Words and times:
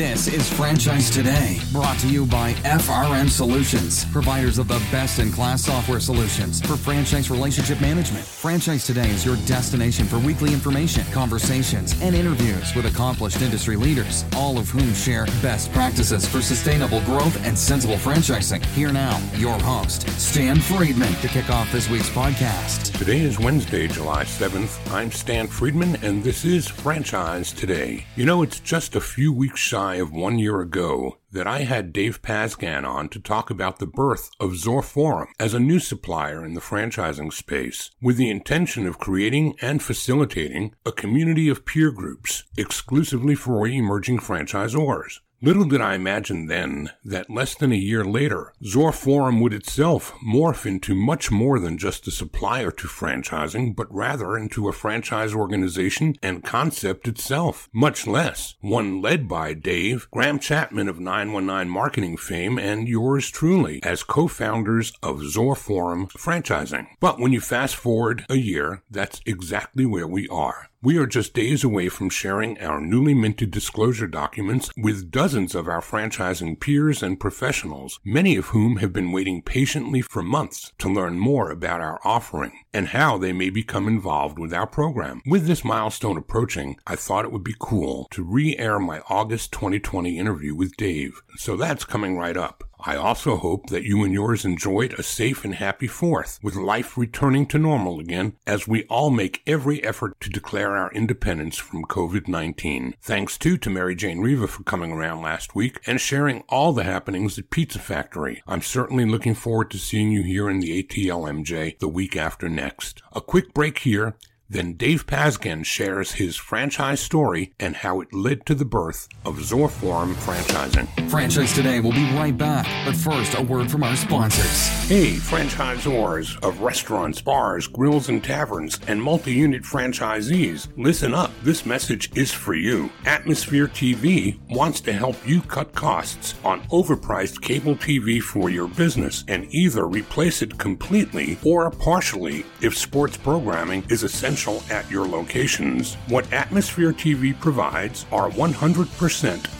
This 0.00 0.28
is 0.28 0.50
Franchise 0.50 1.10
Today, 1.10 1.58
brought 1.72 1.98
to 1.98 2.08
you 2.08 2.24
by 2.24 2.54
FRM 2.64 3.28
Solutions, 3.28 4.06
providers 4.06 4.56
of 4.56 4.66
the 4.66 4.78
best 4.90 5.18
in 5.18 5.30
class 5.30 5.62
software 5.66 6.00
solutions 6.00 6.62
for 6.62 6.78
franchise 6.78 7.30
relationship 7.30 7.82
management. 7.82 8.24
Franchise 8.24 8.86
Today 8.86 9.10
is 9.10 9.26
your 9.26 9.36
destination 9.44 10.06
for 10.06 10.18
weekly 10.18 10.54
information, 10.54 11.04
conversations, 11.12 12.00
and 12.00 12.16
interviews 12.16 12.74
with 12.74 12.86
accomplished 12.86 13.42
industry 13.42 13.76
leaders, 13.76 14.24
all 14.36 14.56
of 14.56 14.70
whom 14.70 14.94
share 14.94 15.26
best 15.42 15.70
practices 15.74 16.26
for 16.26 16.40
sustainable 16.40 17.02
growth 17.02 17.36
and 17.44 17.56
sensible 17.58 17.96
franchising. 17.96 18.64
Here 18.68 18.94
now, 18.94 19.20
your 19.34 19.58
host, 19.60 20.08
Stan 20.18 20.56
Friedman, 20.60 21.12
to 21.16 21.28
kick 21.28 21.50
off 21.50 21.70
this 21.72 21.90
week's 21.90 22.08
podcast. 22.08 22.96
Today 22.96 23.20
is 23.20 23.38
Wednesday, 23.38 23.86
July 23.86 24.24
7th. 24.24 24.78
I'm 24.94 25.12
Stan 25.12 25.46
Friedman, 25.46 25.96
and 26.02 26.24
this 26.24 26.46
is 26.46 26.66
Franchise 26.68 27.52
Today. 27.52 28.06
You 28.16 28.24
know, 28.24 28.42
it's 28.42 28.60
just 28.60 28.96
a 28.96 29.00
few 29.02 29.30
weeks 29.30 29.60
shy 29.60 29.89
of 29.96 30.12
one 30.12 30.38
year 30.38 30.60
ago 30.60 31.18
that 31.32 31.46
I 31.46 31.60
had 31.60 31.92
Dave 31.92 32.22
Pazgan 32.22 32.84
on 32.86 33.08
to 33.10 33.20
talk 33.20 33.50
about 33.50 33.78
the 33.78 33.86
birth 33.86 34.30
of 34.40 34.56
Zorforum 34.56 35.28
as 35.38 35.54
a 35.54 35.60
new 35.60 35.78
supplier 35.78 36.44
in 36.44 36.54
the 36.54 36.60
franchising 36.60 37.32
space 37.32 37.90
with 38.00 38.16
the 38.16 38.30
intention 38.30 38.86
of 38.86 38.98
creating 38.98 39.56
and 39.60 39.82
facilitating 39.82 40.74
a 40.84 40.92
community 40.92 41.48
of 41.48 41.64
peer 41.64 41.90
groups 41.90 42.44
exclusively 42.56 43.34
for 43.34 43.66
emerging 43.66 44.18
franchisors. 44.18 45.20
Little 45.42 45.64
did 45.64 45.80
I 45.80 45.94
imagine 45.94 46.48
then 46.48 46.90
that 47.02 47.30
less 47.30 47.54
than 47.54 47.72
a 47.72 47.76
year 47.76 48.04
later, 48.04 48.52
Zorforum 48.62 49.40
would 49.40 49.54
itself 49.54 50.12
morph 50.22 50.66
into 50.66 50.94
much 50.94 51.30
more 51.30 51.58
than 51.58 51.78
just 51.78 52.06
a 52.06 52.10
supplier 52.10 52.70
to 52.72 52.86
franchising, 52.86 53.74
but 53.74 53.90
rather 53.90 54.36
into 54.36 54.68
a 54.68 54.72
franchise 54.74 55.32
organization 55.32 56.16
and 56.22 56.44
concept 56.44 57.08
itself, 57.08 57.70
much 57.72 58.06
less 58.06 58.56
one 58.60 59.00
led 59.00 59.28
by 59.28 59.54
Dave, 59.54 60.08
Graham 60.10 60.38
Chapman 60.38 60.90
of 60.90 61.00
919 61.00 61.72
marketing 61.72 62.18
fame, 62.18 62.58
and 62.58 62.86
yours 62.86 63.30
truly 63.30 63.82
as 63.82 64.02
co-founders 64.02 64.92
of 65.02 65.20
Zorforum 65.20 66.12
Franchising. 66.12 66.86
But 67.00 67.18
when 67.18 67.32
you 67.32 67.40
fast 67.40 67.76
forward 67.76 68.26
a 68.28 68.36
year, 68.36 68.82
that's 68.90 69.22
exactly 69.24 69.86
where 69.86 70.06
we 70.06 70.28
are. 70.28 70.68
We 70.82 70.96
are 70.96 71.06
just 71.06 71.34
days 71.34 71.62
away 71.62 71.90
from 71.90 72.08
sharing 72.08 72.58
our 72.58 72.80
newly 72.80 73.12
minted 73.12 73.50
disclosure 73.50 74.06
documents 74.06 74.70
with 74.78 75.10
dozens 75.10 75.54
of 75.54 75.68
our 75.68 75.82
franchising 75.82 76.58
peers 76.58 77.02
and 77.02 77.20
professionals, 77.20 78.00
many 78.02 78.34
of 78.36 78.46
whom 78.46 78.78
have 78.78 78.90
been 78.90 79.12
waiting 79.12 79.42
patiently 79.42 80.00
for 80.00 80.22
months 80.22 80.72
to 80.78 80.88
learn 80.88 81.18
more 81.18 81.50
about 81.50 81.82
our 81.82 82.00
offering 82.02 82.52
and 82.72 82.88
how 82.88 83.18
they 83.18 83.34
may 83.34 83.50
become 83.50 83.88
involved 83.88 84.38
with 84.38 84.54
our 84.54 84.66
program. 84.66 85.20
With 85.26 85.46
this 85.46 85.66
milestone 85.66 86.16
approaching, 86.16 86.78
I 86.86 86.96
thought 86.96 87.26
it 87.26 87.32
would 87.32 87.44
be 87.44 87.56
cool 87.58 88.08
to 88.12 88.22
re-air 88.22 88.78
my 88.78 89.00
August 89.10 89.52
2020 89.52 90.18
interview 90.18 90.54
with 90.54 90.78
Dave, 90.78 91.20
so 91.36 91.56
that's 91.56 91.84
coming 91.84 92.16
right 92.16 92.38
up. 92.38 92.69
I 92.84 92.96
also 92.96 93.36
hope 93.36 93.68
that 93.68 93.84
you 93.84 94.04
and 94.04 94.12
yours 94.12 94.44
enjoyed 94.44 94.94
a 94.94 95.02
safe 95.02 95.44
and 95.44 95.54
happy 95.54 95.88
4th, 95.88 96.42
with 96.42 96.54
life 96.54 96.96
returning 96.96 97.46
to 97.46 97.58
normal 97.58 98.00
again 98.00 98.34
as 98.46 98.66
we 98.66 98.84
all 98.84 99.10
make 99.10 99.42
every 99.46 99.82
effort 99.84 100.20
to 100.20 100.30
declare 100.30 100.76
our 100.76 100.90
independence 100.92 101.56
from 101.56 101.84
COVID-19. 101.84 102.94
Thanks 103.02 103.36
too 103.36 103.58
to 103.58 103.70
Mary 103.70 103.94
Jane 103.94 104.20
Riva 104.20 104.46
for 104.46 104.62
coming 104.62 104.92
around 104.92 105.22
last 105.22 105.54
week 105.54 105.80
and 105.86 106.00
sharing 106.00 106.42
all 106.48 106.72
the 106.72 106.84
happenings 106.84 107.38
at 107.38 107.50
Pizza 107.50 107.78
Factory. 107.78 108.42
I'm 108.46 108.62
certainly 108.62 109.04
looking 109.04 109.34
forward 109.34 109.70
to 109.72 109.78
seeing 109.78 110.10
you 110.10 110.22
here 110.22 110.48
in 110.48 110.60
the 110.60 110.82
ATL 110.82 111.28
MJ 111.28 111.78
the 111.78 111.88
week 111.88 112.16
after 112.16 112.48
next. 112.48 113.02
A 113.12 113.20
quick 113.20 113.52
break 113.52 113.78
here 113.78 114.16
then 114.50 114.72
Dave 114.72 115.06
Pazgan 115.06 115.64
shares 115.64 116.12
his 116.12 116.34
franchise 116.34 117.00
story 117.00 117.52
and 117.60 117.76
how 117.76 118.00
it 118.00 118.12
led 118.12 118.44
to 118.46 118.54
the 118.54 118.64
birth 118.64 119.08
of 119.24 119.36
Zorforum 119.36 120.14
franchising. 120.14 120.88
Franchise 121.08 121.54
Today 121.54 121.78
will 121.78 121.92
be 121.92 122.12
right 122.14 122.36
back, 122.36 122.66
but 122.84 122.96
first, 122.96 123.38
a 123.38 123.42
word 123.42 123.70
from 123.70 123.84
our 123.84 123.94
sponsors. 123.94 124.66
Hey, 124.88 125.12
franchisors 125.12 126.42
of 126.42 126.60
restaurants, 126.62 127.20
bars, 127.20 127.68
grills, 127.68 128.08
and 128.08 128.22
taverns, 128.24 128.80
and 128.88 129.00
multi 129.00 129.32
unit 129.32 129.62
franchisees, 129.62 130.66
listen 130.76 131.14
up. 131.14 131.30
This 131.42 131.64
message 131.64 132.10
is 132.16 132.32
for 132.32 132.54
you. 132.54 132.90
Atmosphere 133.06 133.68
TV 133.68 134.38
wants 134.50 134.80
to 134.80 134.92
help 134.92 135.16
you 135.26 135.42
cut 135.42 135.72
costs 135.74 136.34
on 136.44 136.62
overpriced 136.68 137.40
cable 137.40 137.76
TV 137.76 138.20
for 138.20 138.50
your 138.50 138.66
business 138.66 139.24
and 139.28 139.46
either 139.54 139.86
replace 139.86 140.42
it 140.42 140.58
completely 140.58 141.38
or 141.44 141.70
partially 141.70 142.44
if 142.60 142.76
sports 142.76 143.16
programming 143.16 143.84
is 143.88 144.02
essential 144.02 144.39
at 144.70 144.90
your 144.90 145.06
locations. 145.06 145.94
What 146.08 146.32
Atmosphere 146.32 146.92
TV 146.92 147.38
provides 147.38 148.06
are 148.10 148.30
100% 148.30 149.59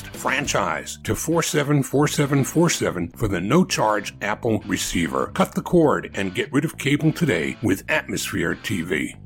text 0.01 0.17
franchise 0.17 0.97
to 1.03 1.15
474747 1.15 3.09
for 3.17 3.27
the 3.27 3.41
no 3.41 3.65
charge 3.65 4.15
Apple 4.21 4.59
receiver. 4.65 5.27
Cut 5.33 5.53
the 5.53 5.61
cord 5.61 6.11
and 6.13 6.35
get 6.35 6.51
rid 6.51 6.65
of 6.65 6.77
cable 6.77 7.11
today 7.11 7.57
with 7.61 7.83
Atmosphere 7.89 8.55
TV. 8.55 9.17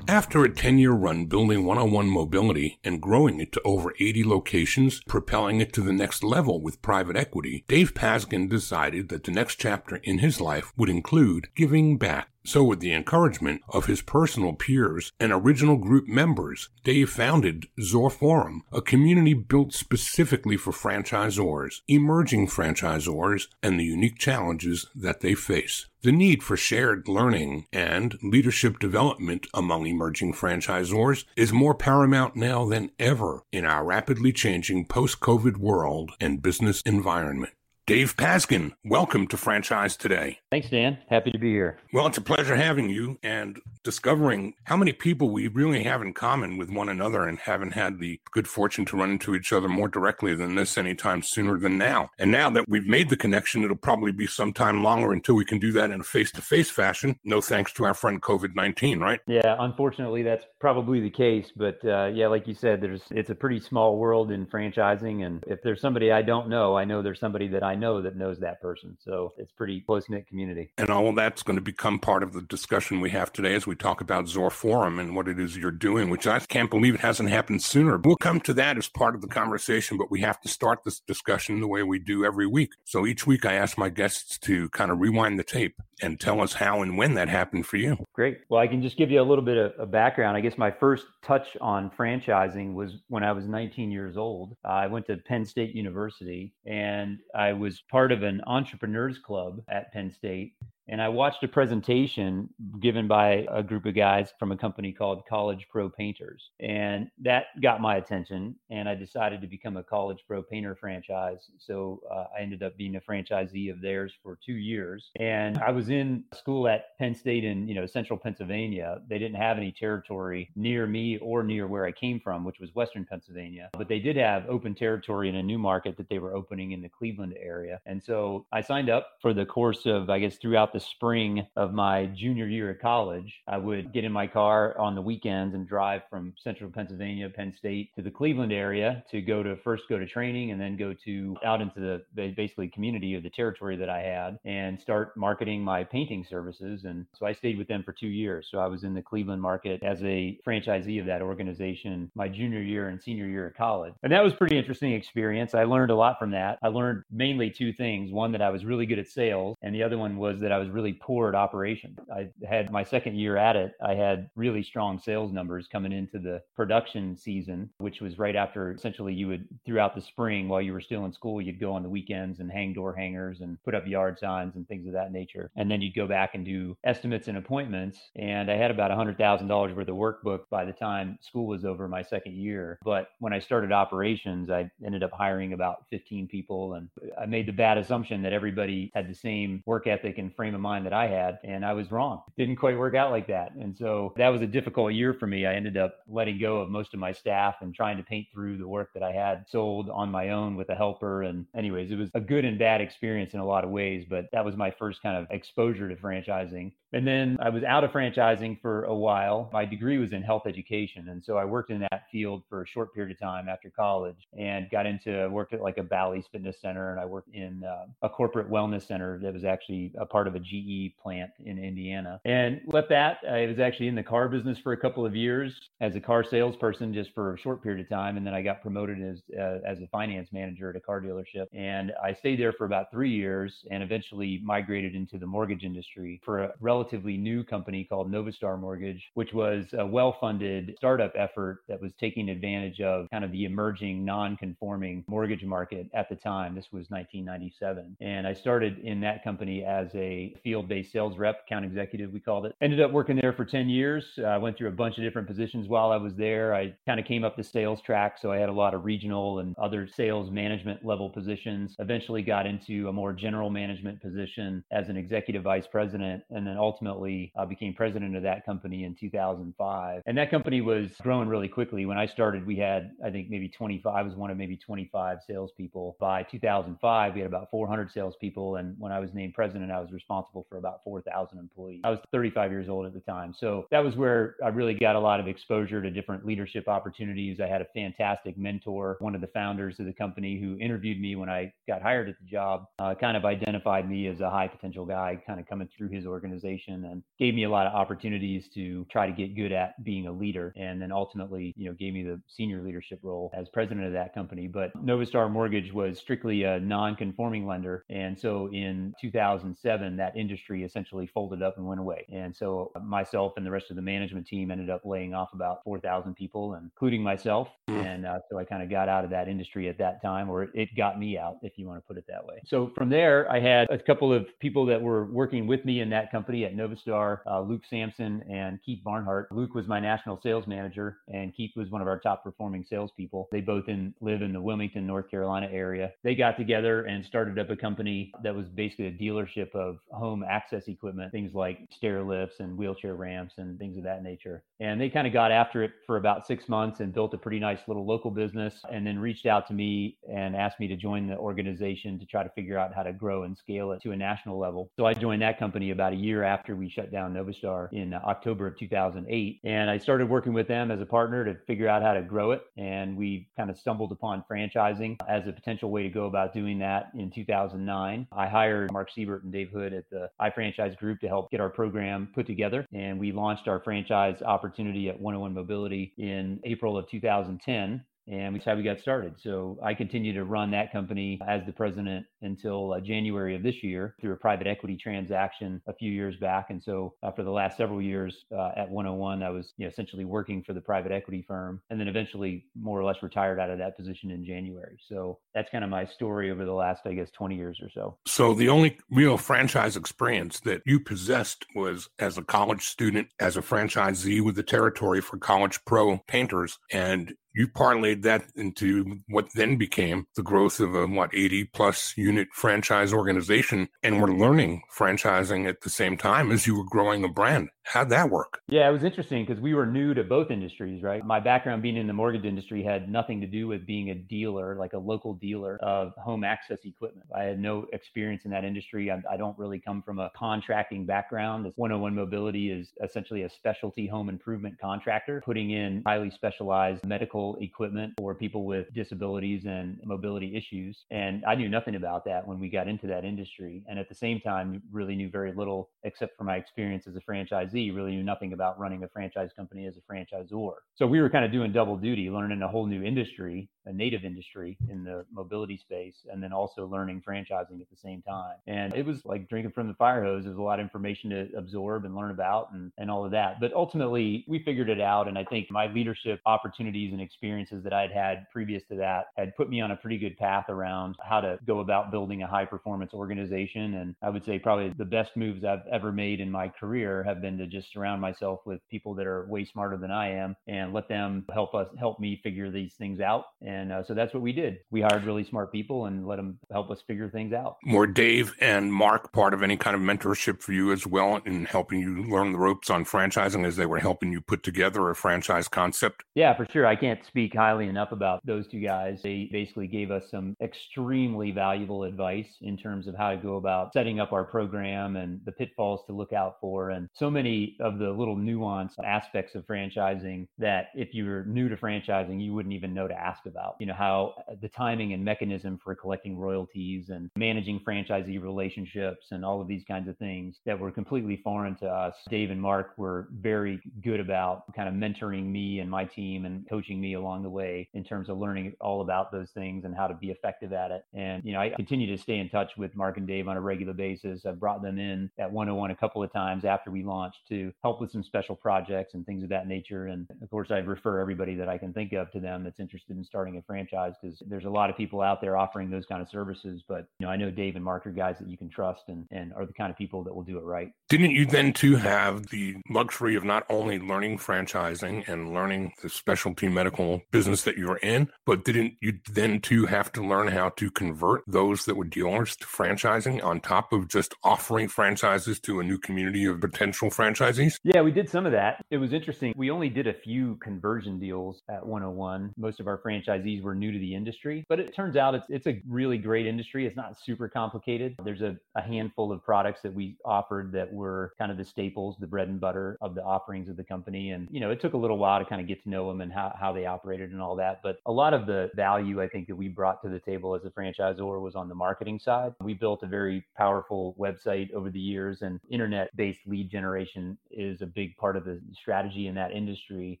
After 0.06 0.44
a 0.44 0.52
10 0.52 0.78
year 0.78 0.92
run 0.92 1.26
building 1.26 1.64
101 1.64 2.06
mobility 2.08 2.78
and 2.84 3.00
growing 3.00 3.40
it 3.40 3.52
to 3.52 3.62
over 3.64 3.94
80 3.98 4.24
locations, 4.24 5.00
propelling 5.08 5.60
it 5.60 5.72
to 5.74 5.80
the 5.80 5.92
next 5.92 6.22
level 6.22 6.60
with 6.60 6.82
private 6.82 7.16
equity, 7.16 7.64
Dave 7.68 7.94
Pazgan 7.94 8.48
decided 8.48 9.08
that 9.08 9.24
the 9.24 9.32
next 9.32 9.56
chapter 9.56 9.96
in 9.96 10.18
his 10.18 10.40
life 10.40 10.72
would 10.76 10.90
include 10.90 11.48
giving 11.54 11.96
back. 11.96 12.33
So, 12.46 12.62
with 12.62 12.80
the 12.80 12.92
encouragement 12.92 13.62
of 13.70 13.86
his 13.86 14.02
personal 14.02 14.52
peers 14.52 15.12
and 15.18 15.32
original 15.32 15.78
group 15.78 16.06
members, 16.06 16.68
Dave 16.84 17.08
founded 17.08 17.68
Zorforum, 17.80 18.60
a 18.70 18.82
community 18.82 19.32
built 19.32 19.72
specifically 19.72 20.58
for 20.58 20.70
franchisors, 20.70 21.80
emerging 21.88 22.48
franchisors, 22.48 23.48
and 23.62 23.80
the 23.80 23.84
unique 23.84 24.18
challenges 24.18 24.86
that 24.94 25.20
they 25.20 25.34
face. 25.34 25.86
The 26.02 26.12
need 26.12 26.42
for 26.42 26.58
shared 26.58 27.08
learning 27.08 27.64
and 27.72 28.18
leadership 28.22 28.78
development 28.78 29.46
among 29.54 29.86
emerging 29.86 30.34
franchisors 30.34 31.24
is 31.36 31.50
more 31.50 31.74
paramount 31.74 32.36
now 32.36 32.66
than 32.66 32.90
ever 32.98 33.42
in 33.52 33.64
our 33.64 33.86
rapidly 33.86 34.32
changing 34.32 34.84
post-COVID 34.84 35.56
world 35.56 36.12
and 36.20 36.42
business 36.42 36.82
environment. 36.82 37.54
Dave 37.86 38.16
Pazgan, 38.16 38.72
welcome 38.82 39.26
to 39.26 39.36
Franchise 39.36 39.94
Today. 39.94 40.38
Thanks, 40.50 40.68
Stan. 40.68 40.96
Happy 41.10 41.30
to 41.30 41.38
be 41.38 41.50
here. 41.50 41.76
Well, 41.92 42.06
it's 42.06 42.16
a 42.16 42.22
pleasure 42.22 42.56
having 42.56 42.88
you 42.88 43.18
and 43.22 43.60
discovering 43.82 44.54
how 44.64 44.78
many 44.78 44.94
people 44.94 45.28
we 45.28 45.48
really 45.48 45.82
have 45.82 46.00
in 46.00 46.14
common 46.14 46.56
with 46.56 46.70
one 46.70 46.88
another 46.88 47.28
and 47.28 47.38
haven't 47.38 47.72
had 47.72 47.98
the 47.98 48.18
good 48.30 48.48
fortune 48.48 48.86
to 48.86 48.96
run 48.96 49.10
into 49.10 49.34
each 49.34 49.52
other 49.52 49.68
more 49.68 49.88
directly 49.88 50.34
than 50.34 50.54
this 50.54 50.78
anytime 50.78 51.22
sooner 51.22 51.58
than 51.58 51.76
now. 51.76 52.08
And 52.18 52.30
now 52.30 52.48
that 52.48 52.66
we've 52.70 52.86
made 52.86 53.10
the 53.10 53.18
connection, 53.18 53.62
it'll 53.62 53.76
probably 53.76 54.12
be 54.12 54.26
some 54.26 54.54
time 54.54 54.82
longer 54.82 55.12
until 55.12 55.34
we 55.34 55.44
can 55.44 55.58
do 55.58 55.70
that 55.72 55.90
in 55.90 56.00
a 56.00 56.04
face 56.04 56.32
to 56.32 56.40
face 56.40 56.70
fashion. 56.70 57.18
No 57.22 57.42
thanks 57.42 57.74
to 57.74 57.84
our 57.84 57.92
friend 57.92 58.22
COVID 58.22 58.54
19, 58.54 58.98
right? 59.00 59.20
Yeah, 59.26 59.56
unfortunately, 59.58 60.22
that's 60.22 60.46
probably 60.58 61.00
the 61.00 61.10
case. 61.10 61.52
But 61.54 61.84
uh, 61.84 62.06
yeah, 62.06 62.28
like 62.28 62.48
you 62.48 62.54
said, 62.54 62.80
there's 62.80 63.02
it's 63.10 63.28
a 63.28 63.34
pretty 63.34 63.60
small 63.60 63.98
world 63.98 64.30
in 64.30 64.46
franchising. 64.46 65.26
And 65.26 65.44
if 65.46 65.60
there's 65.62 65.82
somebody 65.82 66.10
I 66.10 66.22
don't 66.22 66.48
know, 66.48 66.78
I 66.78 66.86
know 66.86 67.02
there's 67.02 67.20
somebody 67.20 67.48
that 67.48 67.62
I 67.62 67.73
I 67.74 67.76
know 67.76 68.00
that 68.02 68.14
knows 68.14 68.38
that 68.38 68.60
person. 68.60 68.96
So 69.00 69.32
it's 69.36 69.50
pretty 69.50 69.80
close 69.80 70.08
knit 70.08 70.28
community. 70.28 70.70
And 70.78 70.90
all 70.90 71.12
that's 71.12 71.42
going 71.42 71.56
to 71.56 71.62
become 71.62 71.98
part 71.98 72.22
of 72.22 72.32
the 72.32 72.42
discussion 72.42 73.00
we 73.00 73.10
have 73.10 73.32
today 73.32 73.56
as 73.56 73.66
we 73.66 73.74
talk 73.74 74.00
about 74.00 74.28
Zor 74.28 74.48
Forum 74.48 75.00
and 75.00 75.16
what 75.16 75.26
it 75.26 75.40
is 75.40 75.56
you're 75.56 75.72
doing, 75.72 76.08
which 76.08 76.28
I 76.28 76.38
can't 76.38 76.70
believe 76.70 76.94
it 76.94 77.00
hasn't 77.00 77.30
happened 77.30 77.62
sooner. 77.62 77.98
We'll 77.98 78.14
come 78.14 78.40
to 78.42 78.54
that 78.54 78.78
as 78.78 78.88
part 78.88 79.16
of 79.16 79.22
the 79.22 79.26
conversation, 79.26 79.98
but 79.98 80.08
we 80.08 80.20
have 80.20 80.40
to 80.42 80.48
start 80.48 80.84
this 80.84 81.00
discussion 81.00 81.60
the 81.60 81.66
way 81.66 81.82
we 81.82 81.98
do 81.98 82.24
every 82.24 82.46
week. 82.46 82.70
So 82.84 83.06
each 83.06 83.26
week 83.26 83.44
I 83.44 83.54
ask 83.54 83.76
my 83.76 83.88
guests 83.88 84.38
to 84.38 84.68
kind 84.68 84.92
of 84.92 85.00
rewind 85.00 85.36
the 85.40 85.44
tape 85.44 85.74
and 86.02 86.18
tell 86.20 86.40
us 86.40 86.52
how 86.52 86.82
and 86.82 86.96
when 86.96 87.14
that 87.14 87.28
happened 87.28 87.66
for 87.66 87.76
you. 87.76 87.96
Great. 88.12 88.40
Well, 88.48 88.60
I 88.60 88.66
can 88.66 88.82
just 88.82 88.96
give 88.96 89.10
you 89.10 89.20
a 89.20 89.24
little 89.24 89.44
bit 89.44 89.56
of, 89.56 89.72
a 89.78 89.86
background. 89.86 90.36
I 90.36 90.40
guess 90.40 90.58
my 90.58 90.70
first 90.70 91.06
touch 91.22 91.56
on 91.60 91.90
franchising 91.90 92.74
was 92.74 92.96
when 93.08 93.22
I 93.22 93.32
was 93.32 93.46
19 93.46 93.90
years 93.90 94.16
old. 94.16 94.56
I 94.64 94.86
went 94.86 95.06
to 95.06 95.16
Penn 95.16 95.44
State 95.44 95.74
University 95.74 96.54
and 96.66 97.18
I 97.34 97.52
was 97.52 97.82
part 97.90 98.12
of 98.12 98.22
an 98.22 98.40
entrepreneurs 98.46 99.18
club 99.18 99.60
at 99.68 99.92
Penn 99.92 100.10
State 100.10 100.54
and 100.88 101.00
I 101.00 101.08
watched 101.08 101.42
a 101.42 101.48
presentation 101.48 102.48
given 102.80 103.08
by 103.08 103.46
a 103.50 103.62
group 103.62 103.86
of 103.86 103.94
guys 103.94 104.32
from 104.38 104.52
a 104.52 104.56
company 104.56 104.92
called 104.92 105.22
College 105.28 105.66
Pro 105.70 105.88
Painters. 105.88 106.50
And 106.60 107.08
that 107.22 107.46
got 107.62 107.80
my 107.80 107.96
attention. 107.96 108.56
And 108.70 108.88
I 108.88 108.94
decided 108.94 109.40
to 109.40 109.46
become 109.46 109.76
a 109.76 109.82
College 109.82 110.24
Pro 110.26 110.42
Painter 110.42 110.76
franchise. 110.78 111.48
So 111.58 112.00
uh, 112.12 112.26
I 112.36 112.42
ended 112.42 112.62
up 112.62 112.76
being 112.76 112.96
a 112.96 113.00
franchisee 113.00 113.70
of 113.70 113.80
theirs 113.80 114.12
for 114.22 114.38
two 114.44 114.54
years. 114.54 115.10
And 115.18 115.58
I 115.58 115.70
was 115.70 115.88
in 115.88 116.24
school 116.34 116.68
at 116.68 116.98
Penn 116.98 117.14
State 117.14 117.44
in, 117.44 117.66
you 117.66 117.74
know, 117.74 117.86
central 117.86 118.18
Pennsylvania. 118.18 118.98
They 119.08 119.18
didn't 119.18 119.36
have 119.36 119.56
any 119.56 119.72
territory 119.72 120.50
near 120.54 120.86
me 120.86 121.18
or 121.18 121.42
near 121.42 121.66
where 121.66 121.86
I 121.86 121.92
came 121.92 122.20
from, 122.20 122.44
which 122.44 122.60
was 122.60 122.74
Western 122.74 123.06
Pennsylvania. 123.06 123.70
But 123.72 123.88
they 123.88 124.00
did 124.00 124.16
have 124.16 124.44
open 124.48 124.74
territory 124.74 125.28
in 125.28 125.36
a 125.36 125.42
new 125.42 125.58
market 125.58 125.96
that 125.96 126.08
they 126.10 126.18
were 126.18 126.34
opening 126.34 126.72
in 126.72 126.82
the 126.82 126.88
Cleveland 126.88 127.36
area. 127.40 127.80
And 127.86 128.02
so 128.02 128.46
I 128.52 128.60
signed 128.60 128.90
up 128.90 129.12
for 129.22 129.32
the 129.32 129.46
course 129.46 129.86
of, 129.86 130.10
I 130.10 130.18
guess, 130.18 130.36
throughout 130.36 130.73
the 130.74 130.80
spring 130.80 131.46
of 131.56 131.72
my 131.72 132.06
junior 132.06 132.46
year 132.46 132.68
at 132.68 132.80
college, 132.80 133.32
I 133.46 133.56
would 133.58 133.92
get 133.92 134.04
in 134.04 134.10
my 134.10 134.26
car 134.26 134.76
on 134.76 134.96
the 134.96 135.00
weekends 135.00 135.54
and 135.54 135.66
drive 135.66 136.02
from 136.10 136.34
central 136.42 136.68
Pennsylvania, 136.68 137.30
Penn 137.30 137.54
State 137.56 137.94
to 137.94 138.02
the 138.02 138.10
Cleveland 138.10 138.52
area 138.52 139.04
to 139.12 139.22
go 139.22 139.42
to 139.44 139.56
first 139.56 139.84
go 139.88 139.98
to 139.98 140.06
training 140.06 140.50
and 140.50 140.60
then 140.60 140.76
go 140.76 140.92
to 141.04 141.36
out 141.44 141.60
into 141.60 142.02
the 142.14 142.34
basically 142.36 142.68
community 142.68 143.14
of 143.14 143.22
the 143.22 143.30
territory 143.30 143.76
that 143.76 143.88
I 143.88 144.00
had 144.00 144.38
and 144.44 144.78
start 144.80 145.16
marketing 145.16 145.62
my 145.62 145.84
painting 145.84 146.26
services. 146.28 146.84
And 146.84 147.06
so 147.16 147.24
I 147.24 147.32
stayed 147.32 147.56
with 147.56 147.68
them 147.68 147.84
for 147.84 147.92
two 147.92 148.08
years. 148.08 148.48
So 148.50 148.58
I 148.58 148.66
was 148.66 148.82
in 148.82 148.94
the 148.94 149.02
Cleveland 149.02 149.40
market 149.40 149.80
as 149.84 150.02
a 150.02 150.36
franchisee 150.44 150.98
of 150.98 151.06
that 151.06 151.22
organization 151.22 152.10
my 152.16 152.28
junior 152.28 152.60
year 152.60 152.88
and 152.88 153.00
senior 153.00 153.26
year 153.26 153.46
at 153.46 153.56
college. 153.56 153.94
And 154.02 154.12
that 154.12 154.24
was 154.24 154.34
pretty 154.34 154.58
interesting 154.58 154.92
experience. 154.92 155.54
I 155.54 155.62
learned 155.62 155.92
a 155.92 155.96
lot 155.96 156.18
from 156.18 156.32
that. 156.32 156.58
I 156.64 156.68
learned 156.68 157.04
mainly 157.12 157.48
two 157.48 157.72
things. 157.72 158.10
One 158.10 158.32
that 158.32 158.42
I 158.42 158.50
was 158.50 158.64
really 158.64 158.86
good 158.86 158.98
at 158.98 159.06
sales 159.06 159.56
and 159.62 159.72
the 159.72 159.84
other 159.84 159.98
one 159.98 160.16
was 160.16 160.40
that 160.40 160.50
I 160.50 160.58
was 160.58 160.63
was 160.64 160.72
really 160.74 160.94
poor 160.94 161.28
at 161.28 161.34
operation. 161.34 161.96
I 162.12 162.28
had 162.46 162.70
my 162.70 162.82
second 162.82 163.16
year 163.16 163.36
at 163.36 163.56
it, 163.56 163.72
I 163.84 163.94
had 163.94 164.30
really 164.34 164.62
strong 164.62 164.98
sales 164.98 165.32
numbers 165.32 165.68
coming 165.70 165.92
into 165.92 166.18
the 166.18 166.42
production 166.56 167.16
season, 167.16 167.70
which 167.78 168.00
was 168.00 168.18
right 168.18 168.36
after 168.36 168.72
essentially 168.72 169.14
you 169.14 169.28
would, 169.28 169.46
throughout 169.66 169.94
the 169.94 170.00
spring 170.00 170.48
while 170.48 170.62
you 170.62 170.72
were 170.72 170.80
still 170.80 171.04
in 171.04 171.12
school, 171.12 171.40
you'd 171.40 171.60
go 171.60 171.72
on 171.72 171.82
the 171.82 171.88
weekends 171.88 172.40
and 172.40 172.50
hang 172.50 172.72
door 172.72 172.94
hangers 172.94 173.40
and 173.40 173.62
put 173.62 173.74
up 173.74 173.86
yard 173.86 174.18
signs 174.18 174.56
and 174.56 174.66
things 174.66 174.86
of 174.86 174.92
that 174.92 175.12
nature. 175.12 175.50
And 175.56 175.70
then 175.70 175.82
you'd 175.82 175.94
go 175.94 176.06
back 176.06 176.34
and 176.34 176.44
do 176.44 176.76
estimates 176.84 177.28
and 177.28 177.38
appointments. 177.38 177.98
And 178.16 178.50
I 178.50 178.56
had 178.56 178.70
about 178.70 178.90
$100,000 178.90 179.76
worth 179.76 179.88
of 179.88 179.94
workbook 179.94 180.48
by 180.50 180.64
the 180.64 180.72
time 180.72 181.18
school 181.20 181.46
was 181.46 181.64
over 181.64 181.88
my 181.88 182.02
second 182.02 182.34
year. 182.34 182.78
But 182.82 183.08
when 183.18 183.32
I 183.32 183.38
started 183.38 183.72
operations, 183.72 184.50
I 184.50 184.70
ended 184.84 185.02
up 185.02 185.12
hiring 185.12 185.52
about 185.52 185.84
15 185.90 186.28
people. 186.28 186.74
And 186.74 186.88
I 187.20 187.26
made 187.26 187.46
the 187.46 187.52
bad 187.52 187.78
assumption 187.78 188.22
that 188.22 188.32
everybody 188.32 188.90
had 188.94 189.08
the 189.08 189.14
same 189.14 189.62
work 189.66 189.86
ethic 189.86 190.18
and 190.18 190.34
frame 190.34 190.53
frame 190.54 190.60
of 190.60 190.60
mind 190.60 190.86
that 190.86 190.92
I 190.92 191.08
had. 191.08 191.38
And 191.44 191.64
I 191.64 191.72
was 191.72 191.90
wrong. 191.90 192.22
didn't 192.36 192.56
quite 192.56 192.78
work 192.78 192.94
out 192.94 193.10
like 193.10 193.26
that. 193.26 193.54
And 193.54 193.76
so 193.76 194.12
that 194.16 194.28
was 194.28 194.40
a 194.42 194.46
difficult 194.46 194.92
year 194.92 195.14
for 195.14 195.26
me. 195.26 195.46
I 195.46 195.54
ended 195.54 195.76
up 195.76 195.96
letting 196.08 196.38
go 196.38 196.58
of 196.58 196.70
most 196.70 196.94
of 196.94 197.00
my 197.00 197.12
staff 197.12 197.56
and 197.60 197.74
trying 197.74 197.96
to 197.96 198.02
paint 198.02 198.28
through 198.32 198.58
the 198.58 198.68
work 198.68 198.92
that 198.94 199.02
I 199.02 199.12
had 199.12 199.44
sold 199.48 199.90
on 199.90 200.10
my 200.10 200.30
own 200.30 200.56
with 200.56 200.68
a 200.70 200.74
helper. 200.74 201.22
And, 201.22 201.46
anyways, 201.56 201.90
it 201.90 201.96
was 201.96 202.10
a 202.14 202.20
good 202.20 202.44
and 202.44 202.58
bad 202.58 202.80
experience 202.80 203.34
in 203.34 203.40
a 203.40 203.46
lot 203.46 203.64
of 203.64 203.70
ways, 203.70 204.06
but 204.08 204.26
that 204.32 204.44
was 204.44 204.56
my 204.56 204.70
first 204.70 205.02
kind 205.02 205.16
of 205.16 205.26
exposure 205.30 205.88
to 205.88 205.96
franchising. 205.96 206.72
And 206.94 207.04
then 207.04 207.36
I 207.40 207.48
was 207.48 207.64
out 207.64 207.82
of 207.82 207.90
franchising 207.90 208.60
for 208.62 208.84
a 208.84 208.94
while. 208.94 209.50
My 209.52 209.64
degree 209.64 209.98
was 209.98 210.12
in 210.12 210.22
health 210.22 210.44
education. 210.46 211.08
And 211.08 211.22
so 211.24 211.36
I 211.36 211.44
worked 211.44 211.72
in 211.72 211.80
that 211.80 212.04
field 212.12 212.44
for 212.48 212.62
a 212.62 212.66
short 212.66 212.94
period 212.94 213.10
of 213.10 213.20
time 213.20 213.48
after 213.48 213.68
college 213.68 214.28
and 214.38 214.70
got 214.70 214.86
into 214.86 215.28
work 215.30 215.52
at 215.52 215.60
like 215.60 215.76
a 215.78 215.82
Bally's 215.82 216.24
fitness 216.30 216.56
center. 216.62 216.92
And 216.92 217.00
I 217.00 217.04
worked 217.04 217.34
in 217.34 217.64
uh, 217.64 217.86
a 218.02 218.08
corporate 218.08 218.48
wellness 218.48 218.86
center 218.86 219.18
that 219.18 219.34
was 219.34 219.44
actually 219.44 219.92
a 219.98 220.06
part 220.06 220.28
of 220.28 220.36
a 220.36 220.38
GE 220.38 220.96
plant 221.02 221.32
in 221.44 221.58
Indiana. 221.58 222.20
And 222.24 222.60
left 222.66 222.90
that. 222.90 223.18
I 223.28 223.46
was 223.46 223.58
actually 223.58 223.88
in 223.88 223.96
the 223.96 224.02
car 224.04 224.28
business 224.28 224.58
for 224.62 224.72
a 224.72 224.76
couple 224.76 225.04
of 225.04 225.16
years 225.16 225.52
as 225.80 225.96
a 225.96 226.00
car 226.00 226.22
salesperson 226.22 226.94
just 226.94 227.12
for 227.12 227.34
a 227.34 227.38
short 227.38 227.60
period 227.60 227.84
of 227.84 227.88
time. 227.88 228.16
And 228.16 228.24
then 228.24 228.34
I 228.34 228.42
got 228.42 228.62
promoted 228.62 229.02
as, 229.02 229.20
uh, 229.36 229.58
as 229.66 229.80
a 229.80 229.88
finance 229.88 230.28
manager 230.32 230.70
at 230.70 230.76
a 230.76 230.80
car 230.80 231.00
dealership. 231.00 231.46
And 231.52 231.92
I 232.02 232.14
stayed 232.14 232.38
there 232.38 232.52
for 232.52 232.66
about 232.66 232.92
three 232.92 233.10
years 233.10 233.64
and 233.72 233.82
eventually 233.82 234.40
migrated 234.44 234.94
into 234.94 235.18
the 235.18 235.26
mortgage 235.26 235.64
industry 235.64 236.20
for 236.24 236.38
a 236.38 236.52
relatively 236.60 236.83
relatively 236.84 237.16
new 237.16 237.42
company 237.42 237.84
called 237.84 238.12
Novastar 238.12 238.60
Mortgage, 238.60 239.10
which 239.14 239.32
was 239.32 239.64
a 239.78 239.86
well 239.86 240.16
funded 240.20 240.74
startup 240.76 241.12
effort 241.16 241.60
that 241.66 241.80
was 241.80 241.92
taking 241.98 242.28
advantage 242.28 242.80
of 242.82 243.08
kind 243.10 243.24
of 243.24 243.32
the 243.32 243.46
emerging 243.46 244.04
non 244.04 244.36
conforming 244.36 245.02
mortgage 245.06 245.42
market 245.44 245.88
at 245.94 246.10
the 246.10 246.16
time. 246.16 246.54
This 246.54 246.66
was 246.72 246.90
1997. 246.90 247.96
And 248.02 248.26
I 248.26 248.34
started 248.34 248.80
in 248.80 249.00
that 249.00 249.24
company 249.24 249.64
as 249.64 249.88
a 249.94 250.34
field 250.44 250.68
based 250.68 250.92
sales 250.92 251.16
rep, 251.16 251.44
account 251.46 251.64
executive, 251.64 252.12
we 252.12 252.20
called 252.20 252.44
it. 252.44 252.54
Ended 252.60 252.82
up 252.82 252.92
working 252.92 253.16
there 253.16 253.32
for 253.32 253.46
10 253.46 253.70
years. 253.70 254.04
I 254.18 254.34
uh, 254.34 254.40
went 254.40 254.58
through 254.58 254.68
a 254.68 254.72
bunch 254.72 254.98
of 254.98 255.04
different 255.04 255.26
positions 255.26 255.68
while 255.68 255.90
I 255.90 255.96
was 255.96 256.12
there. 256.14 256.54
I 256.54 256.74
kind 256.84 257.00
of 257.00 257.06
came 257.06 257.24
up 257.24 257.34
the 257.34 257.44
sales 257.44 257.80
track. 257.80 258.18
So 258.20 258.30
I 258.30 258.36
had 258.36 258.50
a 258.50 258.52
lot 258.52 258.74
of 258.74 258.84
regional 258.84 259.38
and 259.38 259.56
other 259.56 259.88
sales 259.88 260.30
management 260.30 260.84
level 260.84 261.08
positions. 261.08 261.76
Eventually 261.78 262.20
got 262.20 262.46
into 262.46 262.88
a 262.88 262.92
more 262.92 263.14
general 263.14 263.48
management 263.48 264.02
position 264.02 264.62
as 264.70 264.90
an 264.90 264.98
executive 264.98 265.42
vice 265.42 265.66
president. 265.66 266.22
And 266.30 266.46
then 266.46 266.58
ultimately 266.64 267.30
uh, 267.36 267.44
became 267.44 267.74
president 267.74 268.16
of 268.16 268.22
that 268.22 268.44
company 268.46 268.84
in 268.84 268.94
2005. 268.94 270.02
And 270.06 270.16
that 270.16 270.30
company 270.30 270.62
was 270.62 270.92
growing 271.02 271.28
really 271.28 271.48
quickly. 271.48 271.84
When 271.84 271.98
I 271.98 272.06
started, 272.06 272.46
we 272.46 272.56
had, 272.56 272.92
I 273.04 273.10
think, 273.10 273.28
maybe 273.28 273.48
25, 273.48 273.94
I 273.94 274.02
was 274.02 274.14
one 274.14 274.30
of 274.30 274.38
maybe 274.38 274.56
25 274.56 275.18
salespeople. 275.26 275.96
By 276.00 276.22
2005, 276.22 277.14
we 277.14 277.20
had 277.20 277.28
about 277.28 277.50
400 277.50 277.92
salespeople. 277.92 278.56
And 278.56 278.74
when 278.78 278.92
I 278.92 278.98
was 278.98 279.12
named 279.12 279.34
president, 279.34 279.70
I 279.70 279.80
was 279.80 279.92
responsible 279.92 280.46
for 280.48 280.56
about 280.56 280.82
4,000 280.84 281.38
employees. 281.38 281.82
I 281.84 281.90
was 281.90 281.98
35 282.12 282.50
years 282.50 282.68
old 282.68 282.86
at 282.86 282.94
the 282.94 283.00
time. 283.00 283.34
So 283.38 283.66
that 283.70 283.84
was 283.84 283.94
where 283.96 284.36
I 284.42 284.48
really 284.48 284.74
got 284.74 284.96
a 284.96 285.00
lot 285.00 285.20
of 285.20 285.28
exposure 285.28 285.82
to 285.82 285.90
different 285.90 286.24
leadership 286.24 286.66
opportunities. 286.66 287.40
I 287.40 287.46
had 287.46 287.60
a 287.60 287.66
fantastic 287.74 288.38
mentor, 288.38 288.96
one 289.00 289.14
of 289.14 289.20
the 289.20 289.26
founders 289.28 289.78
of 289.80 289.86
the 289.86 289.92
company 289.92 290.40
who 290.40 290.56
interviewed 290.58 290.98
me 290.98 291.14
when 291.14 291.28
I 291.28 291.52
got 291.68 291.82
hired 291.82 292.08
at 292.08 292.16
the 292.18 292.26
job, 292.26 292.64
uh, 292.78 292.94
kind 292.94 293.16
of 293.16 293.26
identified 293.26 293.88
me 293.88 294.06
as 294.06 294.20
a 294.20 294.30
high 294.30 294.48
potential 294.48 294.86
guy, 294.86 295.20
kind 295.26 295.38
of 295.38 295.46
coming 295.46 295.68
through 295.76 295.90
his 295.90 296.06
organization 296.06 296.53
organization 296.54 296.84
and 296.90 297.02
gave 297.18 297.34
me 297.34 297.44
a 297.44 297.50
lot 297.50 297.66
of 297.66 297.74
opportunities 297.74 298.48
to 298.54 298.86
try 298.90 299.06
to 299.06 299.12
get 299.12 299.36
good 299.36 299.52
at 299.52 299.82
being 299.84 300.06
a 300.06 300.12
leader. 300.12 300.52
And 300.56 300.80
then 300.80 300.92
ultimately, 300.92 301.54
you 301.56 301.68
know, 301.68 301.74
gave 301.74 301.94
me 301.94 302.02
the 302.02 302.20
senior 302.28 302.62
leadership 302.62 303.00
role 303.02 303.30
as 303.34 303.48
president 303.48 303.86
of 303.86 303.92
that 303.92 304.14
company. 304.14 304.48
But 304.48 304.74
Novastar 304.84 305.30
Mortgage 305.30 305.72
was 305.72 305.98
strictly 305.98 306.44
a 306.44 306.60
non-conforming 306.60 307.46
lender. 307.46 307.84
And 307.90 308.18
so 308.18 308.48
in 308.52 308.94
2007, 309.00 309.96
that 309.96 310.16
industry 310.16 310.64
essentially 310.64 311.06
folded 311.06 311.42
up 311.42 311.56
and 311.56 311.66
went 311.66 311.80
away. 311.80 312.06
And 312.12 312.34
so 312.34 312.72
myself 312.82 313.34
and 313.36 313.46
the 313.46 313.50
rest 313.50 313.70
of 313.70 313.76
the 313.76 313.82
management 313.82 314.26
team 314.26 314.50
ended 314.50 314.70
up 314.70 314.82
laying 314.84 315.14
off 315.14 315.30
about 315.32 315.62
4,000 315.64 316.14
people, 316.14 316.54
including 316.54 317.02
myself. 317.02 317.48
Hmm. 317.68 317.76
And 317.76 318.06
uh, 318.06 318.18
so 318.30 318.38
I 318.38 318.44
kind 318.44 318.62
of 318.62 318.70
got 318.70 318.88
out 318.88 319.04
of 319.04 319.10
that 319.10 319.28
industry 319.28 319.68
at 319.68 319.78
that 319.78 320.02
time, 320.02 320.28
or 320.28 320.44
it 320.54 320.74
got 320.76 320.98
me 320.98 321.18
out, 321.18 321.36
if 321.42 321.52
you 321.56 321.66
want 321.66 321.82
to 321.82 321.86
put 321.86 321.96
it 321.96 322.04
that 322.08 322.24
way. 322.24 322.40
So 322.46 322.72
from 322.74 322.88
there, 322.88 323.30
I 323.30 323.40
had 323.40 323.68
a 323.70 323.78
couple 323.78 324.12
of 324.12 324.26
people 324.40 324.66
that 324.66 324.80
were 324.80 325.06
working 325.06 325.46
with 325.46 325.64
me 325.64 325.80
in 325.80 325.90
that 325.90 326.10
company 326.10 326.24
company 326.24 326.43
at 326.44 326.56
Novastar, 326.56 327.20
uh, 327.26 327.40
Luke 327.40 327.62
Sampson 327.68 328.22
and 328.30 328.62
Keith 328.64 328.82
Barnhart. 328.84 329.30
Luke 329.32 329.54
was 329.54 329.66
my 329.66 329.80
national 329.80 330.20
sales 330.22 330.46
manager, 330.46 330.98
and 331.12 331.34
Keith 331.34 331.52
was 331.56 331.70
one 331.70 331.80
of 331.80 331.88
our 331.88 331.98
top 331.98 332.22
performing 332.22 332.64
salespeople. 332.68 333.28
They 333.32 333.40
both 333.40 333.68
in, 333.68 333.94
live 334.00 334.22
in 334.22 334.32
the 334.32 334.40
Wilmington, 334.40 334.86
North 334.86 335.10
Carolina 335.10 335.48
area. 335.50 335.92
They 336.02 336.14
got 336.14 336.36
together 336.36 336.84
and 336.84 337.04
started 337.04 337.38
up 337.38 337.50
a 337.50 337.56
company 337.56 338.12
that 338.22 338.34
was 338.34 338.46
basically 338.48 338.86
a 338.86 338.92
dealership 338.92 339.54
of 339.54 339.78
home 339.90 340.24
access 340.28 340.68
equipment, 340.68 341.12
things 341.12 341.34
like 341.34 341.60
stair 341.70 342.02
lifts 342.02 342.40
and 342.40 342.56
wheelchair 342.56 342.94
ramps 342.94 343.34
and 343.38 343.58
things 343.58 343.76
of 343.76 343.84
that 343.84 344.02
nature. 344.02 344.42
And 344.60 344.80
they 344.80 344.90
kind 344.90 345.06
of 345.06 345.12
got 345.12 345.32
after 345.32 345.62
it 345.62 345.72
for 345.86 345.96
about 345.96 346.26
six 346.26 346.48
months 346.48 346.80
and 346.80 346.92
built 346.92 347.14
a 347.14 347.18
pretty 347.18 347.40
nice 347.40 347.60
little 347.66 347.86
local 347.86 348.10
business 348.10 348.54
and 348.72 348.86
then 348.86 348.98
reached 348.98 349.26
out 349.26 349.46
to 349.48 349.54
me 349.54 349.98
and 350.10 350.36
asked 350.36 350.60
me 350.60 350.68
to 350.68 350.76
join 350.76 351.06
the 351.06 351.16
organization 351.16 351.98
to 351.98 352.06
try 352.06 352.22
to 352.22 352.30
figure 352.30 352.58
out 352.58 352.74
how 352.74 352.82
to 352.82 352.92
grow 352.92 353.24
and 353.24 353.36
scale 353.36 353.72
it 353.72 353.82
to 353.82 353.92
a 353.92 353.96
national 353.96 354.38
level. 354.38 354.70
So 354.76 354.86
I 354.86 354.94
joined 354.94 355.22
that 355.22 355.38
company 355.38 355.70
about 355.70 355.92
a 355.92 355.96
year 355.96 356.22
after 356.22 356.33
we 356.48 356.68
shut 356.68 356.90
down 356.90 357.14
Novastar 357.14 357.68
in 357.72 357.94
October 357.94 358.46
of 358.46 358.58
2008. 358.58 359.40
And 359.44 359.70
I 359.70 359.78
started 359.78 360.08
working 360.08 360.32
with 360.32 360.48
them 360.48 360.70
as 360.70 360.80
a 360.80 360.86
partner 360.86 361.24
to 361.24 361.36
figure 361.46 361.68
out 361.68 361.82
how 361.82 361.94
to 361.94 362.02
grow 362.02 362.32
it. 362.32 362.42
And 362.56 362.96
we 362.96 363.28
kind 363.36 363.50
of 363.50 363.58
stumbled 363.58 363.92
upon 363.92 364.24
franchising 364.30 364.96
as 365.08 365.26
a 365.26 365.32
potential 365.32 365.70
way 365.70 365.82
to 365.82 365.88
go 365.88 366.06
about 366.06 366.34
doing 366.34 366.58
that 366.60 366.90
in 366.94 367.10
2009. 367.10 368.06
I 368.12 368.26
hired 368.26 368.72
Mark 368.72 368.90
Siebert 368.90 369.24
and 369.24 369.32
Dave 369.32 369.50
Hood 369.50 369.72
at 369.72 369.88
the 369.90 370.10
iFranchise 370.20 370.76
Group 370.76 371.00
to 371.00 371.08
help 371.08 371.30
get 371.30 371.40
our 371.40 371.50
program 371.50 372.08
put 372.14 372.26
together. 372.26 372.66
And 372.72 372.98
we 372.98 373.12
launched 373.12 373.48
our 373.48 373.60
franchise 373.60 374.22
opportunity 374.22 374.88
at 374.88 375.00
101 375.00 375.34
Mobility 375.34 375.92
in 375.98 376.40
April 376.44 376.76
of 376.76 376.88
2010 376.88 377.84
and 378.06 378.34
that's 378.34 378.44
how 378.44 378.54
we 378.54 378.62
got 378.62 378.80
started. 378.80 379.14
So 379.22 379.58
I 379.62 379.74
continue 379.74 380.12
to 380.14 380.24
run 380.24 380.50
that 380.50 380.72
company 380.72 381.20
as 381.26 381.42
the 381.46 381.52
president 381.52 382.06
until 382.22 382.72
uh, 382.72 382.80
January 382.80 383.34
of 383.34 383.42
this 383.42 383.62
year 383.62 383.94
through 384.00 384.12
a 384.12 384.16
private 384.16 384.46
equity 384.46 384.76
transaction 384.76 385.60
a 385.66 385.74
few 385.74 385.90
years 385.90 386.16
back. 386.16 386.50
And 386.50 386.62
so 386.62 386.94
uh, 387.02 387.12
for 387.12 387.22
the 387.22 387.30
last 387.30 387.56
several 387.56 387.80
years 387.80 388.24
uh, 388.32 388.50
at 388.56 388.68
101, 388.68 389.22
I 389.22 389.30
was 389.30 389.52
you 389.56 389.64
know, 389.64 389.70
essentially 389.70 390.04
working 390.04 390.42
for 390.42 390.52
the 390.52 390.60
private 390.60 390.92
equity 390.92 391.24
firm, 391.26 391.60
and 391.70 391.80
then 391.80 391.88
eventually 391.88 392.46
more 392.58 392.78
or 392.78 392.84
less 392.84 393.02
retired 393.02 393.40
out 393.40 393.50
of 393.50 393.58
that 393.58 393.76
position 393.76 394.10
in 394.10 394.24
January. 394.24 394.78
So 394.88 395.18
that's 395.34 395.50
kind 395.50 395.64
of 395.64 395.70
my 395.70 395.84
story 395.84 396.30
over 396.30 396.44
the 396.44 396.52
last, 396.52 396.82
I 396.86 396.94
guess, 396.94 397.10
20 397.12 397.36
years 397.36 397.58
or 397.62 397.70
so. 397.74 397.98
So 398.06 398.34
the 398.34 398.48
only 398.48 398.78
real 398.90 399.16
franchise 399.16 399.76
experience 399.76 400.40
that 400.40 400.62
you 400.66 400.80
possessed 400.80 401.46
was 401.54 401.88
as 401.98 402.18
a 402.18 402.22
college 402.22 402.66
student, 402.66 403.08
as 403.18 403.36
a 403.36 403.42
franchisee 403.42 404.20
with 404.20 404.36
the 404.36 404.42
territory 404.42 405.00
for 405.00 405.18
College 405.18 405.64
Pro 405.64 405.98
painters, 406.06 406.58
and 406.72 407.14
you 407.34 407.48
parlayed 407.48 408.02
that 408.02 408.24
into 408.36 409.00
what 409.08 409.28
then 409.34 409.56
became 409.56 410.06
the 410.16 410.22
growth 410.22 410.60
of 410.60 410.74
a 410.74 410.86
what 410.86 411.10
80 411.12 411.44
plus 411.44 411.94
unit 411.96 412.28
franchise 412.32 412.92
organization 412.92 413.68
and 413.82 414.00
we're 414.00 414.12
learning 414.12 414.62
franchising 414.76 415.48
at 415.48 415.60
the 415.62 415.70
same 415.70 415.96
time 415.96 416.30
as 416.30 416.46
you 416.46 416.56
were 416.56 416.64
growing 416.64 417.04
a 417.04 417.08
brand 417.08 417.48
How'd 417.64 417.88
that 417.90 418.10
work? 418.10 418.42
Yeah, 418.46 418.68
it 418.68 418.72
was 418.72 418.84
interesting 418.84 419.24
because 419.24 419.40
we 419.40 419.54
were 419.54 419.64
new 419.64 419.94
to 419.94 420.04
both 420.04 420.30
industries, 420.30 420.82
right? 420.82 421.04
My 421.04 421.18
background 421.18 421.62
being 421.62 421.78
in 421.78 421.86
the 421.86 421.94
mortgage 421.94 422.26
industry 422.26 422.62
had 422.62 422.90
nothing 422.90 423.22
to 423.22 423.26
do 423.26 423.48
with 423.48 423.66
being 423.66 423.90
a 423.90 423.94
dealer, 423.94 424.54
like 424.56 424.74
a 424.74 424.78
local 424.78 425.14
dealer 425.14 425.58
of 425.62 425.94
home 425.96 426.24
access 426.24 426.58
equipment. 426.64 427.06
I 427.16 427.22
had 427.22 427.40
no 427.40 427.66
experience 427.72 428.26
in 428.26 428.30
that 428.32 428.44
industry. 428.44 428.90
I, 428.90 429.02
I 429.10 429.16
don't 429.16 429.36
really 429.38 429.58
come 429.58 429.82
from 429.82 429.98
a 429.98 430.10
contracting 430.14 430.84
background. 430.84 431.46
This 431.46 431.54
101 431.56 431.94
Mobility 431.94 432.50
is 432.50 432.68
essentially 432.82 433.22
a 433.22 433.30
specialty 433.30 433.86
home 433.86 434.10
improvement 434.10 434.60
contractor, 434.60 435.22
putting 435.24 435.52
in 435.52 435.82
highly 435.86 436.10
specialized 436.10 436.84
medical 436.84 437.36
equipment 437.40 437.94
for 437.98 438.14
people 438.14 438.44
with 438.44 438.72
disabilities 438.74 439.46
and 439.46 439.80
mobility 439.84 440.36
issues. 440.36 440.84
And 440.90 441.24
I 441.24 441.34
knew 441.34 441.48
nothing 441.48 441.76
about 441.76 442.04
that 442.04 442.26
when 442.26 442.38
we 442.38 442.50
got 442.50 442.68
into 442.68 442.86
that 442.88 443.06
industry. 443.06 443.64
And 443.68 443.78
at 443.78 443.88
the 443.88 443.94
same 443.94 444.20
time, 444.20 444.62
really 444.70 444.96
knew 444.96 445.08
very 445.08 445.32
little 445.32 445.70
except 445.82 446.18
for 446.18 446.24
my 446.24 446.36
experience 446.36 446.86
as 446.86 446.96
a 446.96 447.00
franchisee 447.00 447.53
really 447.54 447.92
knew 447.92 448.02
nothing 448.02 448.32
about 448.32 448.58
running 448.58 448.82
a 448.82 448.88
franchise 448.88 449.30
company 449.36 449.66
as 449.66 449.74
a 449.76 449.92
franchisor. 449.92 450.54
So 450.74 450.86
we 450.86 451.00
were 451.00 451.10
kind 451.10 451.24
of 451.24 451.32
doing 451.32 451.52
double 451.52 451.76
duty, 451.76 452.10
learning 452.10 452.42
a 452.42 452.48
whole 452.48 452.66
new 452.66 452.82
industry, 452.82 453.48
a 453.66 453.72
native 453.72 454.04
industry 454.04 454.56
in 454.70 454.84
the 454.84 455.04
mobility 455.12 455.56
space, 455.56 456.06
and 456.10 456.22
then 456.22 456.32
also 456.32 456.66
learning 456.66 457.02
franchising 457.06 457.60
at 457.60 457.70
the 457.70 457.76
same 457.76 458.02
time. 458.02 458.36
And 458.46 458.74
it 458.74 458.84
was 458.84 459.04
like 459.04 459.28
drinking 459.28 459.52
from 459.52 459.68
the 459.68 459.74
fire 459.74 460.04
hose. 460.04 460.24
There's 460.24 460.36
a 460.36 460.42
lot 460.42 460.58
of 460.58 460.64
information 460.64 461.10
to 461.10 461.28
absorb 461.36 461.84
and 461.84 461.94
learn 461.94 462.10
about 462.10 462.52
and, 462.52 462.72
and 462.78 462.90
all 462.90 463.04
of 463.04 463.10
that. 463.12 463.40
But 463.40 463.52
ultimately, 463.54 464.24
we 464.28 464.42
figured 464.42 464.68
it 464.68 464.80
out. 464.80 465.08
And 465.08 465.18
I 465.18 465.24
think 465.24 465.50
my 465.50 465.66
leadership 465.66 466.20
opportunities 466.26 466.92
and 466.92 467.00
experiences 467.00 467.62
that 467.64 467.72
I'd 467.72 467.92
had 467.92 468.26
previous 468.30 468.62
to 468.70 468.76
that 468.76 469.06
had 469.16 469.36
put 469.36 469.48
me 469.48 469.60
on 469.60 469.70
a 469.70 469.76
pretty 469.76 469.98
good 469.98 470.16
path 470.16 470.46
around 470.48 470.96
how 471.02 471.20
to 471.20 471.38
go 471.46 471.60
about 471.60 471.90
building 471.90 472.22
a 472.22 472.26
high 472.26 472.44
performance 472.44 472.92
organization. 472.94 473.74
And 473.74 473.94
I 474.02 474.10
would 474.10 474.24
say 474.24 474.38
probably 474.38 474.72
the 474.76 474.84
best 474.84 475.16
moves 475.16 475.44
I've 475.44 475.66
ever 475.70 475.92
made 475.92 476.20
in 476.20 476.30
my 476.30 476.48
career 476.48 477.02
have 477.04 477.20
been 477.20 477.38
to 477.38 477.46
just 477.46 477.72
surround 477.72 478.00
myself 478.00 478.40
with 478.44 478.60
people 478.70 478.94
that 478.94 479.06
are 479.06 479.26
way 479.26 479.44
smarter 479.44 479.76
than 479.76 479.90
I 479.90 480.10
am 480.10 480.36
and 480.46 480.72
let 480.72 480.88
them 480.88 481.24
help 481.32 481.54
us 481.54 481.68
help 481.78 482.00
me 482.00 482.20
figure 482.22 482.50
these 482.50 482.74
things 482.74 483.00
out. 483.00 483.26
And 483.42 483.53
uh, 483.72 483.82
so 483.84 483.94
that's 483.94 484.12
what 484.14 484.22
we 484.22 484.32
did. 484.32 484.58
We 484.70 484.80
hired 484.80 485.04
really 485.04 485.24
smart 485.24 485.52
people 485.52 485.86
and 485.86 486.06
let 486.06 486.16
them 486.16 486.38
help 486.50 486.70
us 486.70 486.82
figure 486.86 487.10
things 487.10 487.32
out. 487.32 487.56
Were 487.66 487.86
Dave 487.86 488.34
and 488.40 488.72
Mark 488.72 489.12
part 489.12 489.34
of 489.34 489.42
any 489.42 489.56
kind 489.56 489.76
of 489.76 489.82
mentorship 489.82 490.40
for 490.40 490.52
you 490.52 490.72
as 490.72 490.86
well 490.86 491.20
in 491.24 491.44
helping 491.44 491.80
you 491.80 492.04
learn 492.04 492.32
the 492.32 492.38
ropes 492.38 492.70
on 492.70 492.84
franchising 492.84 493.46
as 493.46 493.56
they 493.56 493.66
were 493.66 493.78
helping 493.78 494.12
you 494.12 494.20
put 494.20 494.42
together 494.42 494.90
a 494.90 494.94
franchise 494.94 495.48
concept? 495.48 496.04
Yeah, 496.14 496.36
for 496.36 496.46
sure. 496.50 496.66
I 496.66 496.76
can't 496.76 497.04
speak 497.06 497.34
highly 497.34 497.68
enough 497.68 497.92
about 497.92 498.20
those 498.24 498.48
two 498.48 498.60
guys. 498.60 499.00
They 499.02 499.28
basically 499.30 499.66
gave 499.66 499.90
us 499.90 500.10
some 500.10 500.36
extremely 500.40 501.30
valuable 501.30 501.84
advice 501.84 502.36
in 502.42 502.56
terms 502.56 502.86
of 502.86 502.94
how 502.96 503.10
to 503.10 503.16
go 503.16 503.36
about 503.36 503.72
setting 503.72 504.00
up 504.00 504.12
our 504.12 504.24
program 504.24 504.96
and 504.96 505.20
the 505.24 505.32
pitfalls 505.32 505.80
to 505.86 505.92
look 505.92 506.12
out 506.12 506.36
for 506.40 506.70
and 506.70 506.88
so 506.94 507.10
many 507.10 507.56
of 507.60 507.78
the 507.78 507.90
little 507.90 508.16
nuanced 508.16 508.78
aspects 508.84 509.34
of 509.34 509.46
franchising 509.46 510.26
that 510.38 510.66
if 510.74 510.92
you're 510.92 511.24
new 511.24 511.48
to 511.48 511.56
franchising, 511.56 512.22
you 512.22 512.32
wouldn't 512.32 512.54
even 512.54 512.74
know 512.74 512.88
to 512.88 512.94
ask 512.94 513.26
about. 513.26 513.43
You 513.58 513.66
know, 513.66 513.74
how 513.74 514.14
uh, 514.28 514.34
the 514.40 514.48
timing 514.48 514.92
and 514.92 515.04
mechanism 515.04 515.58
for 515.62 515.74
collecting 515.74 516.18
royalties 516.18 516.90
and 516.90 517.10
managing 517.16 517.60
franchisee 517.60 518.20
relationships 518.22 519.08
and 519.10 519.24
all 519.24 519.40
of 519.40 519.48
these 519.48 519.64
kinds 519.66 519.88
of 519.88 519.96
things 519.98 520.36
that 520.46 520.58
were 520.58 520.70
completely 520.70 521.20
foreign 521.22 521.54
to 521.56 521.66
us. 521.66 521.94
Dave 522.10 522.30
and 522.30 522.40
Mark 522.40 522.72
were 522.76 523.08
very 523.20 523.60
good 523.82 524.00
about 524.00 524.44
kind 524.54 524.68
of 524.68 524.74
mentoring 524.74 525.26
me 525.26 525.60
and 525.60 525.70
my 525.70 525.84
team 525.84 526.24
and 526.24 526.48
coaching 526.48 526.80
me 526.80 526.94
along 526.94 527.22
the 527.22 527.30
way 527.30 527.68
in 527.74 527.84
terms 527.84 528.08
of 528.08 528.18
learning 528.18 528.54
all 528.60 528.80
about 528.80 529.12
those 529.12 529.30
things 529.30 529.64
and 529.64 529.74
how 529.74 529.86
to 529.86 529.94
be 529.94 530.10
effective 530.10 530.52
at 530.52 530.70
it. 530.70 530.84
And, 530.94 531.22
you 531.24 531.32
know, 531.32 531.40
I 531.40 531.50
continue 531.50 531.86
to 531.94 532.00
stay 532.00 532.18
in 532.18 532.28
touch 532.28 532.52
with 532.56 532.74
Mark 532.76 532.96
and 532.96 533.06
Dave 533.06 533.28
on 533.28 533.36
a 533.36 533.40
regular 533.40 533.72
basis. 533.72 534.26
I've 534.26 534.40
brought 534.40 534.62
them 534.62 534.78
in 534.78 535.10
at 535.18 535.30
101 535.30 535.70
a 535.70 535.76
couple 535.76 536.02
of 536.02 536.12
times 536.12 536.44
after 536.44 536.70
we 536.70 536.82
launched 536.82 537.20
to 537.28 537.52
help 537.62 537.80
with 537.80 537.90
some 537.90 538.02
special 538.02 538.36
projects 538.36 538.94
and 538.94 539.04
things 539.06 539.22
of 539.22 539.28
that 539.30 539.46
nature. 539.46 539.86
And 539.86 540.06
of 540.22 540.30
course, 540.30 540.50
I 540.50 540.58
refer 540.58 541.00
everybody 541.00 541.34
that 541.36 541.48
I 541.48 541.58
can 541.58 541.72
think 541.72 541.92
of 541.92 542.10
to 542.12 542.20
them 542.20 542.44
that's 542.44 542.60
interested 542.60 542.96
in 542.96 543.04
starting 543.04 543.33
a 543.36 543.42
franchise 543.42 543.94
because 544.00 544.22
there's 544.26 544.44
a 544.44 544.50
lot 544.50 544.70
of 544.70 544.76
people 544.76 545.00
out 545.00 545.20
there 545.20 545.36
offering 545.36 545.70
those 545.70 545.86
kind 545.86 546.02
of 546.02 546.08
services. 546.08 546.62
But 546.68 546.86
you 546.98 547.06
know, 547.06 547.12
I 547.12 547.16
know 547.16 547.30
Dave 547.30 547.56
and 547.56 547.64
Mark 547.64 547.86
are 547.86 547.92
guys 547.92 548.18
that 548.18 548.28
you 548.28 548.36
can 548.36 548.48
trust 548.48 548.84
and, 548.88 549.06
and 549.10 549.32
are 549.34 549.46
the 549.46 549.52
kind 549.52 549.70
of 549.70 549.76
people 549.76 550.04
that 550.04 550.14
will 550.14 550.22
do 550.22 550.38
it 550.38 550.44
right. 550.44 550.70
Didn't 550.88 551.12
you 551.12 551.26
then 551.26 551.52
too 551.52 551.76
have 551.76 552.26
the 552.28 552.56
luxury 552.68 553.14
of 553.16 553.24
not 553.24 553.44
only 553.48 553.78
learning 553.78 554.18
franchising 554.18 555.08
and 555.08 555.32
learning 555.32 555.72
the 555.82 555.88
specialty 555.88 556.48
medical 556.48 557.02
business 557.10 557.42
that 557.42 557.56
you're 557.56 557.78
in, 557.78 558.10
but 558.26 558.44
didn't 558.44 558.74
you 558.80 558.98
then 559.10 559.40
too 559.40 559.66
have 559.66 559.92
to 559.92 560.02
learn 560.02 560.28
how 560.28 560.50
to 560.50 560.70
convert 560.70 561.22
those 561.26 561.64
that 561.64 561.76
were 561.76 561.84
dealers 561.84 562.36
to 562.36 562.46
franchising 562.46 563.22
on 563.24 563.40
top 563.40 563.72
of 563.72 563.88
just 563.88 564.14
offering 564.22 564.68
franchises 564.68 565.40
to 565.40 565.60
a 565.60 565.64
new 565.64 565.78
community 565.78 566.24
of 566.24 566.40
potential 566.40 566.90
franchisees? 566.90 567.58
Yeah, 567.62 567.82
we 567.82 567.90
did 567.90 568.08
some 568.08 568.26
of 568.26 568.32
that. 568.32 568.64
It 568.70 568.78
was 568.78 568.92
interesting. 568.92 569.32
We 569.36 569.50
only 569.50 569.68
did 569.68 569.86
a 569.86 569.94
few 569.94 570.36
conversion 570.36 570.98
deals 570.98 571.42
at 571.48 571.64
101. 571.64 572.34
Most 572.36 572.60
of 572.60 572.66
our 572.66 572.78
franchisees 572.78 573.23
were 573.42 573.54
new 573.54 573.72
to 573.72 573.78
the 573.78 573.94
industry, 573.94 574.44
but 574.48 574.60
it 574.60 574.74
turns 574.74 574.96
out 574.96 575.14
it's 575.14 575.26
it's 575.28 575.46
a 575.46 575.60
really 575.68 575.98
great 575.98 576.26
industry. 576.26 576.66
It's 576.66 576.76
not 576.76 576.96
super 576.98 577.28
complicated. 577.28 577.96
There's 578.04 578.22
a, 578.22 578.36
a 578.56 578.62
handful 578.62 579.12
of 579.12 579.22
products 579.24 579.62
that 579.62 579.74
we 579.74 579.96
offered 580.04 580.52
that 580.52 580.72
were 580.72 581.12
kind 581.18 581.30
of 581.30 581.38
the 581.38 581.44
staples, 581.44 581.96
the 581.98 582.06
bread 582.06 582.28
and 582.28 582.40
butter 582.40 582.78
of 582.80 582.94
the 582.94 583.02
offerings 583.02 583.48
of 583.48 583.56
the 583.56 583.64
company. 583.64 584.10
And, 584.10 584.28
you 584.30 584.40
know, 584.40 584.50
it 584.50 584.60
took 584.60 584.74
a 584.74 584.76
little 584.76 584.98
while 584.98 585.18
to 585.18 585.24
kind 585.24 585.40
of 585.40 585.48
get 585.48 585.62
to 585.64 585.68
know 585.68 585.88
them 585.88 586.00
and 586.00 586.12
how, 586.12 586.34
how 586.38 586.52
they 586.52 586.66
operated 586.66 587.10
and 587.10 587.20
all 587.20 587.36
that. 587.36 587.60
But 587.62 587.78
a 587.86 587.92
lot 587.92 588.14
of 588.14 588.26
the 588.26 588.50
value 588.54 589.02
I 589.02 589.08
think 589.08 589.26
that 589.28 589.36
we 589.36 589.48
brought 589.48 589.82
to 589.82 589.88
the 589.88 590.00
table 590.00 590.34
as 590.34 590.44
a 590.44 590.50
franchisor 590.50 591.20
was 591.20 591.34
on 591.34 591.48
the 591.48 591.54
marketing 591.54 591.98
side. 591.98 592.34
We 592.40 592.54
built 592.54 592.82
a 592.82 592.86
very 592.86 593.24
powerful 593.36 593.94
website 593.98 594.52
over 594.52 594.70
the 594.70 594.80
years 594.80 595.22
and 595.22 595.40
internet 595.50 595.94
based 595.96 596.20
lead 596.26 596.50
generation 596.50 597.18
is 597.30 597.62
a 597.62 597.66
big 597.66 597.96
part 597.96 598.16
of 598.16 598.24
the 598.24 598.40
strategy 598.52 599.06
in 599.06 599.14
that 599.14 599.32
industry. 599.32 600.00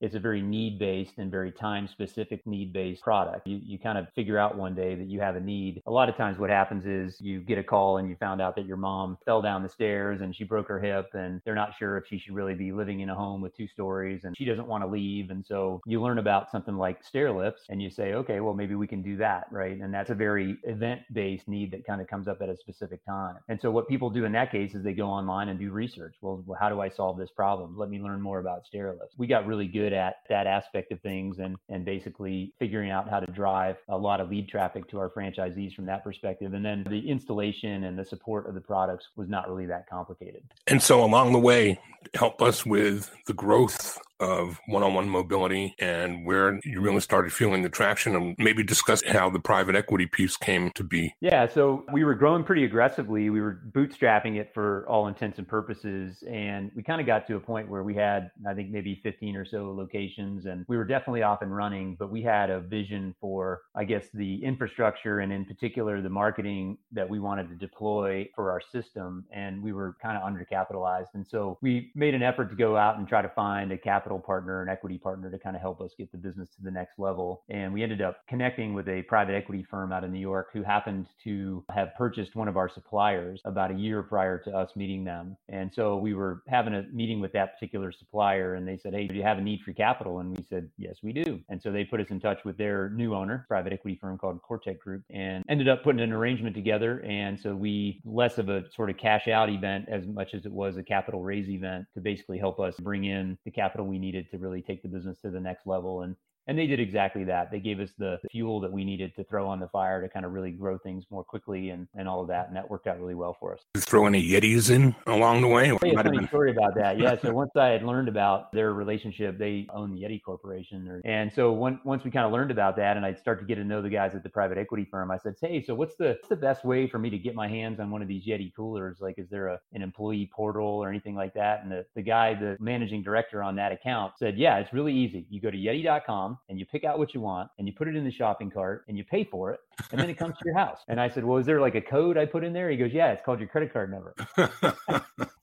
It's 0.00 0.14
a 0.14 0.20
very 0.20 0.42
need 0.42 0.78
based 0.78 1.18
and 1.18 1.30
very 1.30 1.52
time 1.52 1.88
specific 1.88 2.46
need 2.46 2.72
based 2.72 3.05
product. 3.06 3.46
You, 3.46 3.60
you 3.64 3.78
kind 3.78 3.98
of 3.98 4.08
figure 4.16 4.36
out 4.36 4.58
one 4.58 4.74
day 4.74 4.96
that 4.96 5.06
you 5.06 5.20
have 5.20 5.36
a 5.36 5.40
need. 5.40 5.80
A 5.86 5.92
lot 5.92 6.08
of 6.08 6.16
times, 6.16 6.40
what 6.40 6.50
happens 6.50 6.86
is 6.86 7.20
you 7.20 7.38
get 7.38 7.56
a 7.56 7.62
call 7.62 7.98
and 7.98 8.08
you 8.10 8.16
found 8.18 8.42
out 8.42 8.56
that 8.56 8.66
your 8.66 8.76
mom 8.76 9.16
fell 9.24 9.40
down 9.40 9.62
the 9.62 9.68
stairs 9.68 10.22
and 10.22 10.34
she 10.34 10.42
broke 10.42 10.66
her 10.66 10.80
hip, 10.80 11.10
and 11.14 11.40
they're 11.44 11.54
not 11.54 11.70
sure 11.78 11.96
if 11.98 12.04
she 12.08 12.18
should 12.18 12.34
really 12.34 12.54
be 12.54 12.72
living 12.72 12.98
in 13.00 13.08
a 13.10 13.14
home 13.14 13.40
with 13.40 13.56
two 13.56 13.68
stories 13.68 14.24
and 14.24 14.36
she 14.36 14.44
doesn't 14.44 14.66
want 14.66 14.82
to 14.82 14.88
leave. 14.88 15.30
And 15.30 15.46
so 15.46 15.80
you 15.86 16.02
learn 16.02 16.18
about 16.18 16.50
something 16.50 16.76
like 16.76 17.04
stair 17.04 17.30
lifts 17.30 17.62
and 17.68 17.80
you 17.80 17.90
say, 17.90 18.14
okay, 18.14 18.40
well, 18.40 18.54
maybe 18.54 18.74
we 18.74 18.88
can 18.88 19.02
do 19.02 19.16
that, 19.18 19.44
right? 19.52 19.78
And 19.78 19.94
that's 19.94 20.10
a 20.10 20.14
very 20.14 20.56
event 20.64 21.02
based 21.12 21.46
need 21.46 21.70
that 21.70 21.86
kind 21.86 22.00
of 22.00 22.08
comes 22.08 22.26
up 22.26 22.42
at 22.42 22.48
a 22.48 22.56
specific 22.56 23.04
time. 23.06 23.36
And 23.48 23.60
so 23.60 23.70
what 23.70 23.86
people 23.86 24.10
do 24.10 24.24
in 24.24 24.32
that 24.32 24.50
case 24.50 24.74
is 24.74 24.82
they 24.82 24.94
go 24.94 25.06
online 25.06 25.48
and 25.48 25.60
do 25.60 25.70
research. 25.70 26.16
Well, 26.20 26.44
how 26.58 26.68
do 26.68 26.80
I 26.80 26.88
solve 26.88 27.18
this 27.18 27.30
problem? 27.30 27.78
Let 27.78 27.88
me 27.88 28.00
learn 28.00 28.20
more 28.20 28.40
about 28.40 28.66
stair 28.66 28.90
lifts. 28.98 29.14
We 29.16 29.28
got 29.28 29.46
really 29.46 29.68
good 29.68 29.92
at 29.92 30.16
that 30.28 30.48
aspect 30.48 30.90
of 30.90 31.00
things 31.02 31.38
and, 31.38 31.56
and 31.68 31.84
basically 31.84 32.52
figuring 32.58 32.85
out 32.90 33.08
how 33.08 33.20
to 33.20 33.30
drive 33.32 33.76
a 33.88 33.96
lot 33.96 34.20
of 34.20 34.30
lead 34.30 34.48
traffic 34.48 34.88
to 34.90 34.98
our 34.98 35.10
franchisees 35.10 35.74
from 35.74 35.86
that 35.86 36.04
perspective. 36.04 36.54
And 36.54 36.64
then 36.64 36.84
the 36.88 37.08
installation 37.08 37.84
and 37.84 37.98
the 37.98 38.04
support 38.04 38.48
of 38.48 38.54
the 38.54 38.60
products 38.60 39.08
was 39.16 39.28
not 39.28 39.48
really 39.48 39.66
that 39.66 39.88
complicated. 39.88 40.42
And 40.66 40.82
so 40.82 41.04
along 41.04 41.32
the 41.32 41.38
way, 41.38 41.78
help 42.14 42.42
us 42.42 42.64
with 42.64 43.10
the 43.26 43.32
growth 43.32 43.98
of 44.20 44.60
101 44.66 45.08
Mobility 45.08 45.74
and 45.78 46.24
where 46.24 46.58
you 46.64 46.80
really 46.80 47.00
started 47.00 47.32
feeling 47.32 47.62
the 47.62 47.68
traction 47.68 48.16
and 48.16 48.34
maybe 48.38 48.62
discuss 48.62 49.02
how 49.02 49.30
the 49.30 49.38
private 49.38 49.76
equity 49.76 50.06
piece 50.06 50.36
came 50.36 50.70
to 50.72 50.82
be. 50.82 51.14
Yeah, 51.20 51.46
so 51.46 51.84
we 51.92 52.04
were 52.04 52.14
growing 52.14 52.44
pretty 52.44 52.64
aggressively. 52.64 53.30
We 53.30 53.40
were 53.40 53.60
bootstrapping 53.72 54.36
it 54.36 54.50
for 54.54 54.86
all 54.88 55.08
intents 55.08 55.38
and 55.38 55.46
purposes 55.46 56.22
and 56.28 56.70
we 56.74 56.82
kind 56.82 57.00
of 57.00 57.06
got 57.06 57.26
to 57.28 57.36
a 57.36 57.40
point 57.40 57.68
where 57.68 57.82
we 57.82 57.94
had 57.94 58.30
I 58.48 58.54
think 58.54 58.70
maybe 58.70 59.00
15 59.02 59.36
or 59.36 59.44
so 59.44 59.72
locations 59.72 60.46
and 60.46 60.64
we 60.68 60.76
were 60.76 60.84
definitely 60.84 61.22
off 61.22 61.42
and 61.42 61.54
running, 61.54 61.96
but 61.98 62.10
we 62.10 62.22
had 62.22 62.50
a 62.50 62.60
vision 62.60 63.14
for 63.20 63.62
I 63.74 63.84
guess 63.84 64.06
the 64.14 64.42
infrastructure 64.44 65.20
and 65.20 65.32
in 65.32 65.44
particular 65.44 66.00
the 66.00 66.10
marketing 66.10 66.78
that 66.92 67.08
we 67.08 67.18
wanted 67.18 67.48
to 67.48 67.54
deploy 67.54 68.28
for 68.34 68.50
our 68.50 68.60
system 68.60 69.24
and 69.32 69.62
we 69.62 69.72
were 69.72 69.96
kind 70.02 70.16
of 70.16 70.22
undercapitalized 70.22 71.14
and 71.14 71.26
so 71.26 71.58
we 71.60 71.90
made 71.94 72.14
an 72.14 72.22
effort 72.22 72.50
to 72.50 72.56
go 72.56 72.76
out 72.76 72.98
and 72.98 73.06
try 73.06 73.22
to 73.22 73.28
find 73.30 73.72
a 73.72 73.78
capital 73.78 74.05
capital 74.06 74.20
partner, 74.20 74.62
an 74.62 74.68
equity 74.68 74.98
partner 74.98 75.28
to 75.28 75.36
kind 75.36 75.56
of 75.56 75.62
help 75.62 75.80
us 75.80 75.90
get 75.98 76.12
the 76.12 76.18
business 76.18 76.48
to 76.50 76.62
the 76.62 76.70
next 76.70 76.96
level. 76.96 77.42
And 77.50 77.72
we 77.72 77.82
ended 77.82 78.00
up 78.00 78.18
connecting 78.28 78.72
with 78.72 78.88
a 78.88 79.02
private 79.02 79.34
equity 79.34 79.66
firm 79.68 79.92
out 79.92 80.04
of 80.04 80.10
New 80.10 80.20
York 80.20 80.50
who 80.52 80.62
happened 80.62 81.08
to 81.24 81.64
have 81.74 81.88
purchased 81.96 82.36
one 82.36 82.46
of 82.46 82.56
our 82.56 82.68
suppliers 82.68 83.40
about 83.44 83.72
a 83.72 83.74
year 83.74 84.04
prior 84.04 84.38
to 84.38 84.52
us 84.52 84.70
meeting 84.76 85.02
them. 85.02 85.36
And 85.48 85.72
so 85.74 85.96
we 85.96 86.14
were 86.14 86.42
having 86.46 86.72
a 86.74 86.84
meeting 86.92 87.18
with 87.18 87.32
that 87.32 87.54
particular 87.54 87.90
supplier 87.90 88.54
and 88.54 88.68
they 88.68 88.76
said, 88.76 88.94
Hey, 88.94 89.08
do 89.08 89.14
you 89.16 89.24
have 89.24 89.38
a 89.38 89.40
need 89.40 89.62
for 89.64 89.72
capital? 89.72 90.20
And 90.20 90.36
we 90.36 90.44
said, 90.48 90.70
Yes, 90.78 90.98
we 91.02 91.12
do. 91.12 91.40
And 91.48 91.60
so 91.60 91.72
they 91.72 91.82
put 91.82 92.00
us 92.00 92.10
in 92.10 92.20
touch 92.20 92.44
with 92.44 92.56
their 92.56 92.90
new 92.90 93.12
owner, 93.12 93.44
private 93.48 93.72
equity 93.72 93.98
firm 94.00 94.18
called 94.18 94.38
Cortec 94.48 94.78
Group, 94.78 95.02
and 95.10 95.42
ended 95.48 95.68
up 95.68 95.82
putting 95.82 96.00
an 96.00 96.12
arrangement 96.12 96.54
together. 96.54 97.00
And 97.00 97.40
so 97.40 97.56
we 97.56 98.00
less 98.04 98.38
of 98.38 98.50
a 98.50 98.70
sort 98.70 98.88
of 98.88 98.98
cash 98.98 99.26
out 99.26 99.50
event 99.50 99.86
as 99.88 100.06
much 100.06 100.32
as 100.32 100.46
it 100.46 100.52
was 100.52 100.76
a 100.76 100.82
capital 100.84 101.24
raise 101.24 101.48
event 101.48 101.86
to 101.94 102.00
basically 102.00 102.38
help 102.38 102.60
us 102.60 102.76
bring 102.76 103.02
in 103.04 103.36
the 103.44 103.50
capital 103.50 103.86
we 103.86 103.95
needed 103.98 104.30
to 104.30 104.38
really 104.38 104.62
take 104.62 104.82
the 104.82 104.88
business 104.88 105.16
to 105.22 105.30
the 105.30 105.40
next 105.40 105.66
level. 105.66 106.02
And 106.02 106.16
and 106.46 106.58
they 106.58 106.66
did 106.66 106.80
exactly 106.80 107.24
that. 107.24 107.50
They 107.50 107.58
gave 107.58 107.80
us 107.80 107.90
the 107.98 108.18
fuel 108.30 108.60
that 108.60 108.70
we 108.70 108.84
needed 108.84 109.14
to 109.16 109.24
throw 109.24 109.48
on 109.48 109.58
the 109.58 109.68
fire 109.68 110.00
to 110.00 110.08
kind 110.08 110.24
of 110.24 110.32
really 110.32 110.52
grow 110.52 110.78
things 110.78 111.04
more 111.10 111.24
quickly 111.24 111.70
and, 111.70 111.88
and 111.94 112.08
all 112.08 112.22
of 112.22 112.28
that. 112.28 112.48
And 112.48 112.56
that 112.56 112.70
worked 112.70 112.86
out 112.86 113.00
really 113.00 113.14
well 113.14 113.36
for 113.38 113.54
us. 113.54 113.60
Did 113.74 113.84
throw 113.84 114.06
any 114.06 114.22
Yetis 114.22 114.70
in 114.70 114.94
along 115.06 115.40
the 115.40 115.48
way? 115.48 115.68
You 115.68 115.76
a 115.76 115.78
funny 115.78 116.18
been... 116.18 116.28
story 116.28 116.52
about 116.52 116.74
that. 116.76 116.98
Yeah. 117.00 117.16
So 117.20 117.32
once 117.32 117.50
I 117.56 117.68
had 117.68 117.82
learned 117.82 118.08
about 118.08 118.52
their 118.52 118.72
relationship, 118.72 119.38
they 119.38 119.66
own 119.74 119.92
the 119.92 120.02
Yeti 120.02 120.22
Corporation. 120.22 120.86
Or, 120.88 121.00
and 121.04 121.32
so 121.32 121.52
when, 121.52 121.80
once 121.84 122.04
we 122.04 122.10
kind 122.10 122.26
of 122.26 122.32
learned 122.32 122.50
about 122.50 122.76
that 122.76 122.96
and 122.96 123.04
I'd 123.04 123.18
start 123.18 123.40
to 123.40 123.46
get 123.46 123.56
to 123.56 123.64
know 123.64 123.82
the 123.82 123.90
guys 123.90 124.14
at 124.14 124.22
the 124.22 124.28
private 124.28 124.58
equity 124.58 124.86
firm, 124.88 125.10
I 125.10 125.18
said, 125.18 125.34
Hey, 125.40 125.62
so 125.64 125.74
what's 125.74 125.96
the, 125.96 126.16
what's 126.20 126.28
the 126.28 126.36
best 126.36 126.64
way 126.64 126.88
for 126.88 126.98
me 126.98 127.10
to 127.10 127.18
get 127.18 127.34
my 127.34 127.48
hands 127.48 127.80
on 127.80 127.90
one 127.90 128.02
of 128.02 128.08
these 128.08 128.24
Yeti 128.24 128.54
coolers? 128.54 128.98
Like, 129.00 129.16
is 129.18 129.28
there 129.30 129.48
a, 129.48 129.58
an 129.72 129.82
employee 129.82 130.30
portal 130.34 130.66
or 130.66 130.88
anything 130.88 131.16
like 131.16 131.34
that? 131.34 131.62
And 131.62 131.72
the, 131.72 131.84
the 131.96 132.02
guy, 132.02 132.34
the 132.34 132.56
managing 132.60 133.02
director 133.02 133.42
on 133.42 133.56
that 133.56 133.72
account 133.72 134.12
said, 134.18 134.38
Yeah, 134.38 134.58
it's 134.58 134.72
really 134.72 134.94
easy. 134.94 135.26
You 135.28 135.40
go 135.40 135.50
to 135.50 135.56
Yeti.com 135.56 136.35
and 136.48 136.58
you 136.58 136.66
pick 136.66 136.84
out 136.84 136.98
what 136.98 137.14
you 137.14 137.20
want 137.20 137.50
and 137.58 137.66
you 137.66 137.72
put 137.72 137.88
it 137.88 137.96
in 137.96 138.04
the 138.04 138.10
shopping 138.10 138.50
cart 138.50 138.84
and 138.88 138.96
you 138.96 139.04
pay 139.04 139.24
for 139.24 139.52
it 139.52 139.60
and 139.90 140.00
then 140.00 140.10
it 140.10 140.14
comes 140.14 140.34
to 140.38 140.42
your 140.44 140.54
house. 140.54 140.80
And 140.88 141.00
I 141.00 141.08
said, 141.08 141.24
Well, 141.24 141.38
is 141.38 141.46
there 141.46 141.60
like 141.60 141.74
a 141.74 141.80
code 141.80 142.16
I 142.16 142.26
put 142.26 142.44
in 142.44 142.52
there? 142.52 142.70
He 142.70 142.76
goes, 142.76 142.92
Yeah, 142.92 143.12
it's 143.12 143.22
called 143.22 143.40
your 143.40 143.48
credit 143.48 143.72
card 143.72 143.90
number. 143.90 144.14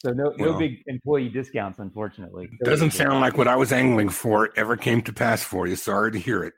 so 0.01 0.11
no 0.11 0.33
no 0.37 0.57
big 0.57 0.83
employee 0.87 1.29
discounts, 1.29 1.79
unfortunately. 1.79 2.49
Doesn't 2.63 2.91
sound 2.91 3.21
like 3.21 3.37
what 3.37 3.47
I 3.47 3.55
was 3.55 3.71
angling 3.71 4.09
for 4.09 4.51
ever 4.55 4.77
came 4.77 5.01
to 5.03 5.13
pass 5.13 5.43
for 5.43 5.67
you. 5.67 5.75
Sorry 5.75 6.11
to 6.11 6.19
hear 6.19 6.43
it. 6.43 6.53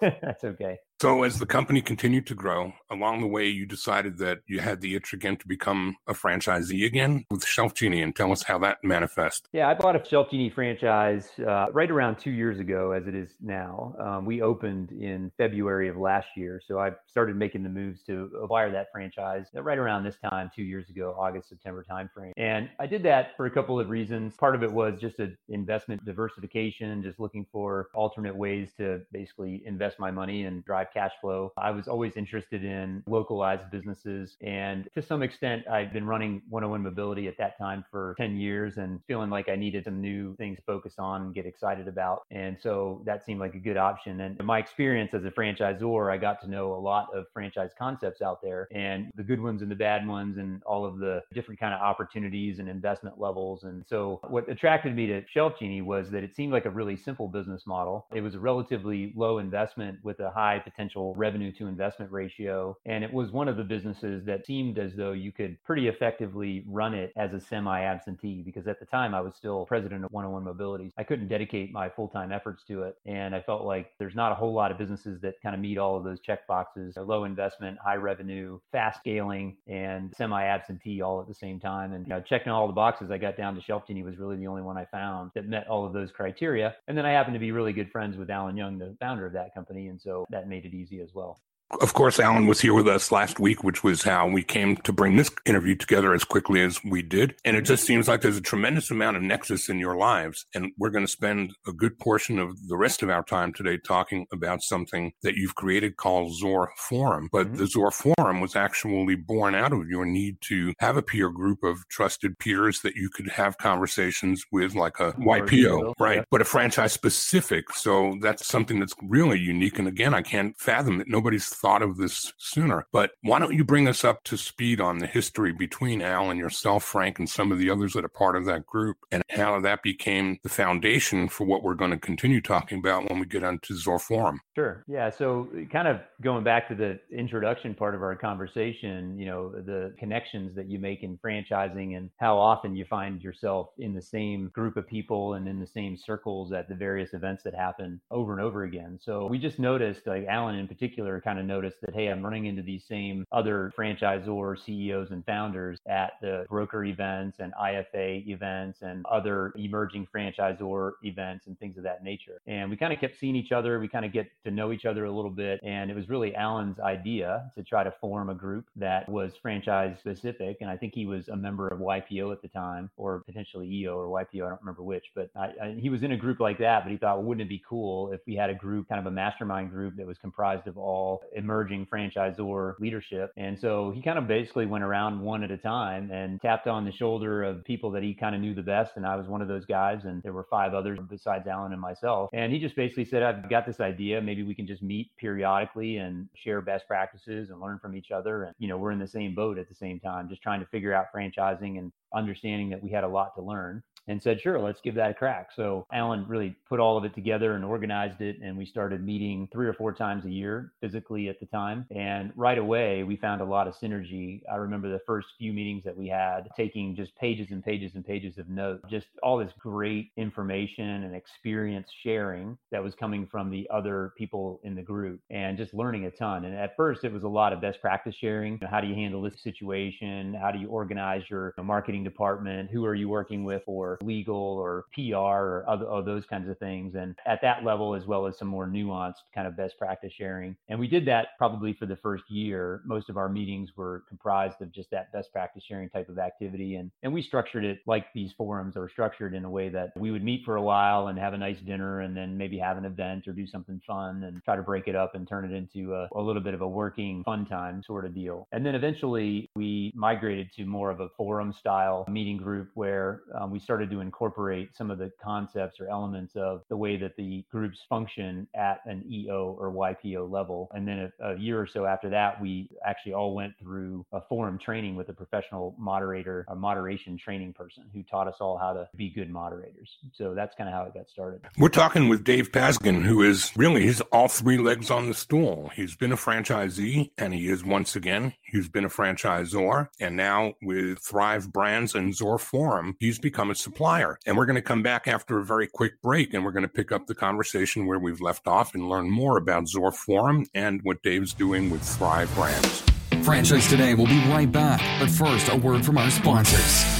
That's 0.22 0.44
okay. 0.44 0.78
So, 1.00 1.22
as 1.22 1.38
the 1.38 1.46
company 1.46 1.80
continued 1.80 2.26
to 2.26 2.34
grow, 2.34 2.74
along 2.90 3.22
the 3.22 3.26
way, 3.26 3.48
you 3.48 3.64
decided 3.64 4.18
that 4.18 4.40
you 4.46 4.60
had 4.60 4.82
the 4.82 4.94
itch 4.94 5.14
again 5.14 5.38
to 5.38 5.48
become 5.48 5.96
a 6.06 6.12
franchisee 6.12 6.84
again 6.84 7.24
with 7.30 7.42
Shelf 7.42 7.72
Genie, 7.72 8.02
and 8.02 8.14
tell 8.14 8.32
us 8.32 8.42
how 8.42 8.58
that 8.58 8.84
manifests. 8.84 9.48
Yeah, 9.50 9.70
I 9.70 9.72
bought 9.72 9.96
a 9.96 10.06
Shelf 10.06 10.30
Genie 10.30 10.50
franchise 10.50 11.30
uh, 11.38 11.68
right 11.72 11.90
around 11.90 12.18
two 12.18 12.32
years 12.32 12.58
ago, 12.58 12.92
as 12.92 13.06
it 13.06 13.14
is 13.14 13.30
now. 13.40 13.94
Um, 13.98 14.26
we 14.26 14.42
opened 14.42 14.92
in 14.92 15.32
February 15.38 15.88
of 15.88 15.96
last 15.96 16.28
year, 16.36 16.60
so 16.62 16.78
I 16.78 16.90
started 17.06 17.34
making 17.34 17.62
the 17.62 17.70
moves 17.70 18.02
to 18.02 18.30
acquire 18.42 18.70
that 18.70 18.88
franchise 18.92 19.46
right 19.54 19.78
around 19.78 20.04
this 20.04 20.18
time, 20.18 20.50
two 20.54 20.64
years 20.64 20.90
ago, 20.90 21.16
August 21.18 21.48
September 21.48 21.82
timeframe. 21.90 22.32
And 22.36 22.68
I 22.78 22.86
did 22.86 23.02
that 23.04 23.38
for 23.38 23.46
a 23.46 23.50
couple 23.50 23.80
of 23.80 23.88
reasons. 23.88 24.34
Part 24.36 24.54
of 24.54 24.62
it 24.62 24.70
was 24.70 25.00
just 25.00 25.18
an 25.18 25.34
investment 25.48 26.04
diversification, 26.04 27.02
just 27.02 27.18
looking 27.18 27.46
for 27.50 27.88
alternate 27.94 28.36
ways 28.36 28.72
to 28.76 29.00
basically 29.12 29.62
invest 29.64 29.98
my 29.98 30.10
money 30.10 30.44
and 30.44 30.62
drive 30.62 30.88
cash 30.92 31.12
flow. 31.20 31.52
I 31.56 31.70
was 31.70 31.88
always 31.88 32.16
interested 32.16 32.64
in 32.64 33.02
localized 33.06 33.70
businesses. 33.70 34.36
And 34.42 34.88
to 34.94 35.02
some 35.02 35.22
extent, 35.22 35.66
I'd 35.68 35.92
been 35.92 36.06
running 36.06 36.42
101 36.48 36.82
Mobility 36.82 37.28
at 37.28 37.36
that 37.38 37.58
time 37.58 37.84
for 37.90 38.14
10 38.18 38.36
years 38.36 38.78
and 38.78 39.00
feeling 39.06 39.30
like 39.30 39.48
I 39.48 39.56
needed 39.56 39.84
some 39.84 40.00
new 40.00 40.34
things 40.36 40.58
focus 40.66 40.94
on 40.98 41.22
and 41.22 41.34
get 41.34 41.46
excited 41.46 41.88
about. 41.88 42.22
And 42.30 42.56
so 42.60 43.02
that 43.04 43.24
seemed 43.24 43.40
like 43.40 43.54
a 43.54 43.58
good 43.58 43.76
option. 43.76 44.20
And 44.20 44.42
my 44.44 44.58
experience 44.58 45.12
as 45.14 45.24
a 45.24 45.30
franchisor, 45.30 46.12
I 46.12 46.16
got 46.16 46.40
to 46.42 46.50
know 46.50 46.74
a 46.74 46.80
lot 46.80 47.08
of 47.14 47.26
franchise 47.32 47.70
concepts 47.78 48.22
out 48.22 48.42
there 48.42 48.68
and 48.72 49.10
the 49.14 49.22
good 49.22 49.40
ones 49.40 49.62
and 49.62 49.70
the 49.70 49.76
bad 49.76 50.06
ones 50.06 50.38
and 50.38 50.62
all 50.64 50.84
of 50.84 50.98
the 50.98 51.22
different 51.34 51.60
kind 51.60 51.74
of 51.74 51.80
opportunities 51.80 52.58
and 52.58 52.68
investment 52.68 53.20
levels. 53.20 53.64
And 53.64 53.84
so 53.88 54.20
what 54.28 54.48
attracted 54.48 54.94
me 54.94 55.06
to 55.08 55.22
Shelf 55.28 55.54
Genie 55.58 55.82
was 55.82 56.10
that 56.10 56.24
it 56.24 56.34
seemed 56.34 56.52
like 56.52 56.64
a 56.64 56.70
really 56.70 56.96
simple 56.96 57.28
business 57.28 57.66
model. 57.66 58.06
It 58.14 58.20
was 58.20 58.34
a 58.34 58.40
relatively 58.40 59.12
low 59.14 59.38
investment 59.38 59.98
with 60.02 60.20
a 60.20 60.30
high 60.30 60.58
potential 60.58 60.79
revenue 61.16 61.52
to 61.52 61.66
investment 61.66 62.10
ratio. 62.10 62.76
And 62.86 63.04
it 63.04 63.12
was 63.12 63.30
one 63.30 63.48
of 63.48 63.56
the 63.56 63.64
businesses 63.64 64.24
that 64.24 64.46
seemed 64.46 64.78
as 64.78 64.94
though 64.94 65.12
you 65.12 65.32
could 65.32 65.62
pretty 65.64 65.88
effectively 65.88 66.64
run 66.66 66.94
it 66.94 67.12
as 67.16 67.32
a 67.32 67.40
semi 67.40 67.80
absentee 67.82 68.42
because 68.42 68.66
at 68.66 68.80
the 68.80 68.86
time 68.86 69.14
I 69.14 69.20
was 69.20 69.34
still 69.34 69.66
president 69.66 70.04
of 70.04 70.12
101 70.12 70.44
Mobility. 70.44 70.92
I 70.96 71.04
couldn't 71.04 71.28
dedicate 71.28 71.72
my 71.72 71.88
full 71.88 72.08
time 72.08 72.32
efforts 72.32 72.64
to 72.68 72.82
it. 72.82 72.96
And 73.06 73.34
I 73.34 73.42
felt 73.42 73.64
like 73.64 73.92
there's 73.98 74.14
not 74.14 74.32
a 74.32 74.34
whole 74.34 74.54
lot 74.54 74.70
of 74.70 74.78
businesses 74.78 75.20
that 75.20 75.34
kind 75.42 75.54
of 75.54 75.60
meet 75.60 75.76
all 75.76 75.96
of 75.96 76.04
those 76.04 76.20
check 76.20 76.46
boxes 76.46 76.96
low 77.10 77.24
investment, 77.24 77.78
high 77.82 77.96
revenue, 77.96 78.58
fast 78.70 79.00
scaling, 79.00 79.56
and 79.66 80.14
semi 80.16 80.42
absentee 80.44 81.02
all 81.02 81.20
at 81.20 81.26
the 81.26 81.34
same 81.34 81.58
time. 81.58 81.92
And 81.92 82.06
you 82.06 82.10
know, 82.10 82.20
checking 82.20 82.52
all 82.52 82.66
the 82.66 82.72
boxes, 82.72 83.10
I 83.10 83.18
got 83.18 83.36
down 83.36 83.54
to 83.56 83.60
Shelf 83.60 83.86
Genie 83.86 84.02
was 84.02 84.16
really 84.16 84.36
the 84.36 84.46
only 84.46 84.62
one 84.62 84.76
I 84.76 84.84
found 84.86 85.32
that 85.34 85.48
met 85.48 85.66
all 85.68 85.84
of 85.84 85.92
those 85.92 86.12
criteria. 86.12 86.74
And 86.86 86.96
then 86.96 87.04
I 87.04 87.10
happened 87.10 87.34
to 87.34 87.40
be 87.40 87.52
really 87.52 87.72
good 87.72 87.90
friends 87.90 88.16
with 88.16 88.30
Alan 88.30 88.56
Young, 88.56 88.78
the 88.78 88.96
founder 89.00 89.26
of 89.26 89.32
that 89.32 89.54
company. 89.54 89.88
And 89.88 90.00
so 90.00 90.24
that 90.30 90.48
made 90.48 90.64
it 90.72 90.76
easy 90.76 91.00
as 91.00 91.14
well. 91.14 91.40
Of 91.80 91.94
course, 91.94 92.18
Alan 92.18 92.46
was 92.46 92.60
here 92.60 92.74
with 92.74 92.88
us 92.88 93.12
last 93.12 93.38
week, 93.38 93.62
which 93.62 93.84
was 93.84 94.02
how 94.02 94.26
we 94.26 94.42
came 94.42 94.76
to 94.78 94.92
bring 94.92 95.16
this 95.16 95.30
interview 95.46 95.76
together 95.76 96.12
as 96.12 96.24
quickly 96.24 96.62
as 96.62 96.82
we 96.84 97.00
did. 97.00 97.36
And 97.44 97.56
it 97.56 97.62
just 97.62 97.84
seems 97.84 98.08
like 98.08 98.22
there's 98.22 98.36
a 98.36 98.42
tremendous 98.42 98.90
amount 98.90 99.16
of 99.16 99.22
nexus 99.22 99.68
in 99.68 99.78
your 99.78 99.96
lives. 99.96 100.46
And 100.52 100.72
we're 100.78 100.90
going 100.90 101.06
to 101.06 101.10
spend 101.10 101.52
a 101.68 101.72
good 101.72 101.96
portion 101.98 102.40
of 102.40 102.68
the 102.68 102.76
rest 102.76 103.04
of 103.04 103.10
our 103.10 103.22
time 103.22 103.52
today 103.52 103.78
talking 103.78 104.26
about 104.32 104.62
something 104.62 105.12
that 105.22 105.36
you've 105.36 105.54
created 105.54 105.96
called 105.96 106.34
Zor 106.34 106.72
Forum. 106.76 107.28
But 107.30 107.46
mm-hmm. 107.46 107.56
the 107.56 107.66
Zor 107.68 107.92
Forum 107.92 108.40
was 108.40 108.56
actually 108.56 109.14
born 109.14 109.54
out 109.54 109.72
of 109.72 109.88
your 109.88 110.04
need 110.04 110.38
to 110.42 110.74
have 110.80 110.96
a 110.96 111.02
peer 111.02 111.30
group 111.30 111.62
of 111.62 111.86
trusted 111.88 112.38
peers 112.40 112.80
that 112.80 112.96
you 112.96 113.10
could 113.10 113.28
have 113.28 113.58
conversations 113.58 114.44
with, 114.50 114.74
like 114.74 114.98
a 114.98 115.12
YPO, 115.12 115.94
right? 116.00 116.16
Yeah. 116.16 116.24
But 116.32 116.40
a 116.40 116.44
franchise 116.44 116.92
specific. 116.92 117.72
So 117.74 118.16
that's 118.20 118.44
something 118.44 118.80
that's 118.80 118.94
really 119.02 119.38
unique. 119.38 119.78
And 119.78 119.86
again, 119.86 120.14
I 120.14 120.22
can't 120.22 120.58
fathom 120.58 120.98
that 120.98 121.08
nobody's 121.08 121.59
thought 121.60 121.82
of 121.82 121.96
this 121.96 122.32
sooner. 122.38 122.86
But 122.92 123.10
why 123.22 123.38
don't 123.38 123.54
you 123.54 123.64
bring 123.64 123.88
us 123.88 124.04
up 124.04 124.24
to 124.24 124.36
speed 124.36 124.80
on 124.80 124.98
the 124.98 125.06
history 125.06 125.52
between 125.52 126.02
Al 126.02 126.30
and 126.30 126.38
yourself, 126.38 126.84
Frank, 126.84 127.18
and 127.18 127.28
some 127.28 127.52
of 127.52 127.58
the 127.58 127.70
others 127.70 127.92
that 127.94 128.04
are 128.04 128.08
part 128.08 128.36
of 128.36 128.44
that 128.46 128.66
group, 128.66 128.96
and 129.10 129.22
how 129.30 129.60
that 129.60 129.82
became 129.82 130.38
the 130.42 130.48
foundation 130.48 131.28
for 131.28 131.44
what 131.44 131.62
we're 131.62 131.74
going 131.74 131.90
to 131.90 131.98
continue 131.98 132.40
talking 132.40 132.78
about 132.78 133.08
when 133.08 133.18
we 133.18 133.26
get 133.26 133.44
onto 133.44 133.74
Zor 133.74 133.98
Forum? 133.98 134.40
Sure. 134.54 134.84
Yeah. 134.88 135.10
So, 135.10 135.48
kind 135.72 135.88
of 135.88 136.00
going 136.20 136.44
back 136.44 136.68
to 136.68 136.74
the 136.74 136.98
introduction 137.16 137.74
part 137.74 137.94
of 137.94 138.02
our 138.02 138.16
conversation, 138.16 139.18
you 139.18 139.26
know, 139.26 139.50
the 139.50 139.94
connections 139.98 140.54
that 140.56 140.68
you 140.68 140.78
make 140.78 141.02
in 141.02 141.18
franchising 141.18 141.96
and 141.96 142.10
how 142.18 142.38
often 142.38 142.76
you 142.76 142.84
find 142.84 143.22
yourself 143.22 143.68
in 143.78 143.94
the 143.94 144.02
same 144.02 144.50
group 144.54 144.76
of 144.76 144.86
people 144.86 145.34
and 145.34 145.48
in 145.48 145.60
the 145.60 145.66
same 145.66 145.96
circles 145.96 146.52
at 146.52 146.68
the 146.68 146.74
various 146.74 147.14
events 147.14 147.42
that 147.44 147.54
happen 147.54 148.00
over 148.10 148.32
and 148.32 148.40
over 148.40 148.64
again. 148.64 148.98
So, 149.00 149.26
we 149.26 149.38
just 149.38 149.58
noticed, 149.58 150.06
like 150.06 150.26
Alan 150.26 150.56
in 150.56 150.68
particular, 150.68 151.20
kind 151.20 151.38
of 151.38 151.46
noticed 151.50 151.80
that, 151.80 151.94
hey, 151.94 152.06
I'm 152.06 152.22
running 152.22 152.46
into 152.46 152.62
these 152.62 152.84
same 152.84 153.26
other 153.32 153.72
franchisor 153.76 154.56
CEOs 154.64 155.10
and 155.10 155.26
founders 155.26 155.80
at 155.88 156.12
the 156.22 156.46
broker 156.48 156.84
events 156.84 157.38
and 157.40 157.52
IFA 157.60 158.26
events 158.28 158.82
and 158.82 159.04
other 159.06 159.52
emerging 159.56 160.06
franchisor 160.14 160.92
events 161.02 161.48
and 161.48 161.58
things 161.58 161.76
of 161.76 161.82
that 161.82 162.04
nature. 162.04 162.40
And 162.46 162.70
we 162.70 162.76
kind 162.76 162.92
of 162.92 163.00
kept 163.00 163.18
seeing 163.18 163.34
each 163.34 163.50
other. 163.50 163.80
We 163.80 163.88
kind 163.88 164.04
of 164.04 164.12
get 164.12 164.28
to 164.44 164.50
know 164.52 164.70
each 164.70 164.86
other 164.86 165.06
a 165.06 165.10
little 165.10 165.30
bit. 165.30 165.60
And 165.64 165.90
it 165.90 165.96
was 165.96 166.08
really 166.08 166.34
Alan's 166.36 166.78
idea 166.78 167.50
to 167.56 167.64
try 167.64 167.82
to 167.82 167.92
form 168.00 168.30
a 168.30 168.34
group 168.34 168.66
that 168.76 169.08
was 169.08 169.32
franchise 169.42 169.96
specific. 169.98 170.58
And 170.60 170.70
I 170.70 170.76
think 170.76 170.94
he 170.94 171.06
was 171.06 171.28
a 171.28 171.36
member 171.36 171.66
of 171.68 171.80
YPO 171.80 172.32
at 172.32 172.42
the 172.42 172.48
time, 172.48 172.90
or 172.96 173.24
potentially 173.26 173.68
EO 173.68 173.96
or 173.96 174.06
YPO. 174.06 174.46
I 174.46 174.50
don't 174.50 174.60
remember 174.60 174.84
which, 174.84 175.06
but 175.16 175.30
I, 175.34 175.46
I, 175.60 175.76
he 175.78 175.90
was 175.90 176.04
in 176.04 176.12
a 176.12 176.16
group 176.16 176.38
like 176.38 176.58
that. 176.58 176.84
But 176.84 176.92
he 176.92 176.96
thought, 176.96 177.16
well, 177.16 177.26
wouldn't 177.26 177.46
it 177.46 177.48
be 177.48 177.62
cool 177.68 178.12
if 178.12 178.20
we 178.26 178.36
had 178.36 178.50
a 178.50 178.54
group, 178.54 178.88
kind 178.88 179.00
of 179.00 179.06
a 179.06 179.10
mastermind 179.10 179.70
group 179.70 179.96
that 179.96 180.06
was 180.06 180.18
comprised 180.18 180.68
of 180.68 180.78
all 180.78 181.22
emerging 181.40 181.86
franchisor 181.92 182.74
leadership? 182.78 183.32
And 183.36 183.58
so 183.58 183.90
he 183.94 184.02
kind 184.02 184.18
of 184.18 184.28
basically 184.28 184.66
went 184.66 184.84
around 184.84 185.20
one 185.20 185.42
at 185.42 185.50
a 185.50 185.56
time 185.56 186.10
and 186.10 186.40
tapped 186.40 186.66
on 186.66 186.84
the 186.84 186.92
shoulder 186.92 187.42
of 187.42 187.64
people 187.64 187.90
that 187.92 188.02
he 188.02 188.14
kind 188.14 188.34
of 188.34 188.40
knew 188.40 188.54
the 188.54 188.62
best. 188.62 188.92
And 188.96 189.06
I 189.06 189.16
was 189.16 189.26
one 189.26 189.42
of 189.42 189.48
those 189.48 189.64
guys. 189.64 190.04
And 190.04 190.22
there 190.22 190.32
were 190.32 190.46
five 190.50 190.74
others 190.74 190.98
besides 191.08 191.46
Alan 191.46 191.72
and 191.72 191.80
myself. 191.80 192.30
And 192.32 192.52
he 192.52 192.58
just 192.58 192.76
basically 192.76 193.04
said, 193.04 193.22
I've 193.22 193.48
got 193.48 193.66
this 193.66 193.80
idea. 193.80 194.20
Maybe 194.20 194.42
we 194.42 194.54
can 194.54 194.66
just 194.66 194.82
meet 194.82 195.10
periodically 195.18 195.96
and 195.96 196.28
share 196.34 196.60
best 196.60 196.86
practices 196.86 197.50
and 197.50 197.60
learn 197.60 197.78
from 197.80 197.96
each 197.96 198.10
other. 198.10 198.44
And, 198.44 198.54
you 198.58 198.68
know, 198.68 198.76
we're 198.76 198.92
in 198.92 198.98
the 198.98 199.08
same 199.08 199.34
boat 199.34 199.58
at 199.58 199.68
the 199.68 199.74
same 199.74 199.98
time, 200.00 200.28
just 200.28 200.42
trying 200.42 200.60
to 200.60 200.66
figure 200.66 200.94
out 200.94 201.06
franchising 201.14 201.78
and 201.78 201.92
understanding 202.14 202.70
that 202.70 202.82
we 202.82 202.90
had 202.90 203.04
a 203.04 203.08
lot 203.08 203.34
to 203.36 203.42
learn 203.42 203.82
and 204.08 204.20
said, 204.20 204.40
sure, 204.40 204.58
let's 204.58 204.80
give 204.80 204.94
that 204.96 205.10
a 205.10 205.14
crack. 205.14 205.50
So 205.54 205.86
Alan 205.92 206.26
really 206.26 206.56
put 206.68 206.80
all 206.80 206.96
of 206.96 207.04
it 207.04 207.14
together 207.14 207.54
and 207.54 207.64
organized 207.64 208.20
it. 208.20 208.38
And 208.42 208.56
we 208.56 208.66
started 208.66 209.04
meeting 209.04 209.48
three 209.52 209.68
or 209.68 209.72
four 209.72 209.92
times 209.92 210.24
a 210.24 210.30
year 210.30 210.72
physically 210.80 211.28
at 211.28 211.38
the 211.38 211.46
time. 211.46 211.86
And 211.94 212.32
right 212.34 212.58
away, 212.58 213.04
we 213.04 213.16
found 213.16 213.40
a 213.40 213.44
lot 213.44 213.68
of 213.68 213.74
synergy. 213.76 214.40
I 214.50 214.56
remember 214.56 214.90
the 214.90 215.00
first 215.06 215.28
few 215.38 215.52
meetings 215.52 215.84
that 215.84 215.96
we 215.96 216.08
had 216.08 216.48
taking 216.56 216.96
just 216.96 217.14
pages 217.16 217.50
and 217.50 217.62
pages 217.62 217.92
and 217.94 218.04
pages 218.04 218.38
of 218.38 218.48
notes, 218.48 218.82
just 218.90 219.06
all 219.22 219.38
this 219.38 219.52
great 219.58 220.10
information 220.16 221.04
and 221.04 221.14
experience 221.14 221.88
sharing 222.02 222.58
that 222.72 222.82
was 222.82 222.94
coming 222.94 223.28
from 223.30 223.50
the 223.50 223.68
other 223.72 224.12
people 224.16 224.60
in 224.64 224.74
the 224.74 224.82
group 224.82 225.20
and 225.30 225.56
just 225.56 225.72
learning 225.72 226.06
a 226.06 226.10
ton. 226.10 226.46
And 226.46 226.56
at 226.56 226.74
first, 226.76 227.04
it 227.04 227.12
was 227.12 227.22
a 227.22 227.28
lot 227.28 227.52
of 227.52 227.60
best 227.60 227.80
practice 227.80 228.16
sharing. 228.16 228.58
How 228.58 228.80
do 228.80 228.88
you 228.88 228.94
handle 228.94 229.22
this 229.22 229.40
situation? 229.40 230.34
How 230.34 230.50
do 230.50 230.58
you 230.58 230.68
organize 230.68 231.22
your 231.30 231.54
marketing 231.62 231.99
department? 232.04 232.70
Who 232.70 232.84
are 232.84 232.94
you 232.94 233.08
working 233.08 233.44
with 233.44 233.62
for 233.64 233.98
legal 234.02 234.36
or 234.36 234.84
PR 234.94 235.16
or 235.16 235.64
other 235.68 235.86
those 236.02 236.24
kinds 236.26 236.48
of 236.48 236.58
things. 236.58 236.94
And 236.94 237.14
at 237.26 237.40
that 237.42 237.64
level, 237.64 237.94
as 237.94 238.06
well 238.06 238.26
as 238.26 238.38
some 238.38 238.48
more 238.48 238.66
nuanced 238.66 239.22
kind 239.34 239.46
of 239.46 239.56
best 239.56 239.78
practice 239.78 240.12
sharing. 240.16 240.56
And 240.68 240.78
we 240.78 240.88
did 240.88 241.06
that 241.06 241.28
probably 241.38 241.72
for 241.72 241.86
the 241.86 241.96
first 241.96 242.24
year. 242.28 242.82
Most 242.84 243.08
of 243.08 243.16
our 243.16 243.28
meetings 243.28 243.70
were 243.76 244.04
comprised 244.08 244.60
of 244.60 244.72
just 244.72 244.90
that 244.90 245.12
best 245.12 245.32
practice 245.32 245.62
sharing 245.66 245.88
type 245.88 246.08
of 246.08 246.18
activity. 246.18 246.76
And, 246.76 246.90
and 247.02 247.12
we 247.12 247.22
structured 247.22 247.64
it 247.64 247.78
like 247.86 248.06
these 248.14 248.32
forums 248.36 248.76
are 248.76 248.88
structured 248.88 249.34
in 249.34 249.44
a 249.44 249.50
way 249.50 249.68
that 249.68 249.92
we 249.96 250.10
would 250.10 250.24
meet 250.24 250.44
for 250.44 250.56
a 250.56 250.62
while 250.62 251.08
and 251.08 251.18
have 251.18 251.34
a 251.34 251.38
nice 251.38 251.58
dinner 251.60 252.00
and 252.00 252.16
then 252.16 252.36
maybe 252.36 252.58
have 252.58 252.76
an 252.76 252.84
event 252.84 253.26
or 253.28 253.32
do 253.32 253.46
something 253.46 253.80
fun 253.86 254.24
and 254.24 254.42
try 254.44 254.56
to 254.56 254.62
break 254.62 254.88
it 254.88 254.96
up 254.96 255.14
and 255.14 255.28
turn 255.28 255.44
it 255.44 255.54
into 255.54 255.94
a, 255.94 256.08
a 256.14 256.20
little 256.20 256.42
bit 256.42 256.54
of 256.54 256.60
a 256.60 256.68
working 256.68 257.22
fun 257.24 257.46
time 257.46 257.82
sort 257.86 258.04
of 258.04 258.14
deal. 258.14 258.46
And 258.52 258.64
then 258.64 258.74
eventually 258.74 259.50
we 259.54 259.92
migrated 259.94 260.50
to 260.56 260.64
more 260.64 260.90
of 260.90 261.00
a 261.00 261.08
forum 261.16 261.54
style 261.58 261.89
meeting 262.08 262.36
group 262.36 262.70
where 262.74 263.22
um, 263.38 263.50
we 263.50 263.58
started 263.58 263.90
to 263.90 264.00
incorporate 264.00 264.76
some 264.76 264.90
of 264.90 264.98
the 264.98 265.10
concepts 265.22 265.80
or 265.80 265.88
elements 265.88 266.34
of 266.36 266.62
the 266.68 266.76
way 266.76 266.96
that 266.96 267.16
the 267.16 267.44
groups 267.50 267.78
function 267.88 268.46
at 268.54 268.80
an 268.86 269.04
EO 269.10 269.56
or 269.58 269.72
YPO 269.72 270.30
level. 270.30 270.70
And 270.74 270.86
then 270.86 271.10
a, 271.20 271.30
a 271.30 271.38
year 271.38 271.60
or 271.60 271.66
so 271.66 271.86
after 271.86 272.08
that, 272.10 272.40
we 272.40 272.68
actually 272.84 273.14
all 273.14 273.34
went 273.34 273.54
through 273.60 274.04
a 274.12 274.20
forum 274.28 274.58
training 274.58 274.96
with 274.96 275.08
a 275.08 275.12
professional 275.12 275.74
moderator, 275.78 276.44
a 276.48 276.54
moderation 276.54 277.16
training 277.18 277.52
person 277.52 277.84
who 277.92 278.02
taught 278.02 278.28
us 278.28 278.36
all 278.40 278.58
how 278.58 278.72
to 278.72 278.88
be 278.96 279.10
good 279.10 279.30
moderators. 279.30 279.90
So 280.12 280.34
that's 280.34 280.54
kind 280.56 280.68
of 280.68 280.74
how 280.74 280.84
it 280.84 280.94
got 280.94 281.08
started. 281.08 281.40
We're 281.58 281.68
talking 281.68 282.08
with 282.08 282.24
Dave 282.24 282.52
Pazgan, 282.52 283.02
who 283.02 283.22
is 283.22 283.52
really 283.56 283.82
he's 283.82 284.00
all 284.12 284.28
three 284.28 284.58
legs 284.58 284.90
on 284.90 285.08
the 285.08 285.14
stool. 285.14 285.70
He's 285.74 285.96
been 285.96 286.12
a 286.12 286.16
franchisee 286.16 287.10
and 287.18 287.34
he 287.34 287.48
is 287.48 287.64
once 287.64 287.96
again, 287.96 288.34
he's 288.42 288.68
been 288.68 288.84
a 288.84 288.88
franchisor. 288.88 289.88
And 290.00 290.16
now 290.16 290.54
with 290.62 290.98
Thrive 291.00 291.52
Brands 291.52 291.79
and 291.80 292.14
Zor 292.14 292.38
Forum, 292.38 292.96
he's 293.00 293.18
become 293.18 293.50
a 293.50 293.54
supplier 293.54 294.18
and 294.26 294.36
we're 294.36 294.46
going 294.46 294.56
to 294.56 294.62
come 294.62 294.82
back 294.82 295.08
after 295.08 295.38
a 295.38 295.44
very 295.44 295.66
quick 295.66 296.00
break 296.02 296.34
and 296.34 296.44
we're 296.44 296.52
going 296.52 296.62
to 296.62 296.68
pick 296.68 296.92
up 296.92 297.06
the 297.06 297.14
conversation 297.14 297.86
where 297.86 297.98
we've 297.98 298.20
left 298.20 298.46
off 298.46 298.74
and 298.74 298.88
learn 298.88 299.10
more 299.10 299.38
about 299.38 299.66
Zor 299.66 299.90
Forum 299.90 300.46
and 300.54 300.82
what 300.82 301.02
Dave's 301.02 301.32
doing 301.32 301.70
with 301.70 301.82
Thrive 301.82 302.32
Brands. 302.34 302.82
Franchise 303.24 303.68
Today 303.68 303.94
will 303.94 304.06
be 304.06 304.18
right 304.28 304.50
back, 304.50 304.80
but 305.00 305.10
first, 305.10 305.48
a 305.48 305.56
word 305.56 305.84
from 305.84 305.96
our 305.96 306.10
sponsors. 306.10 306.99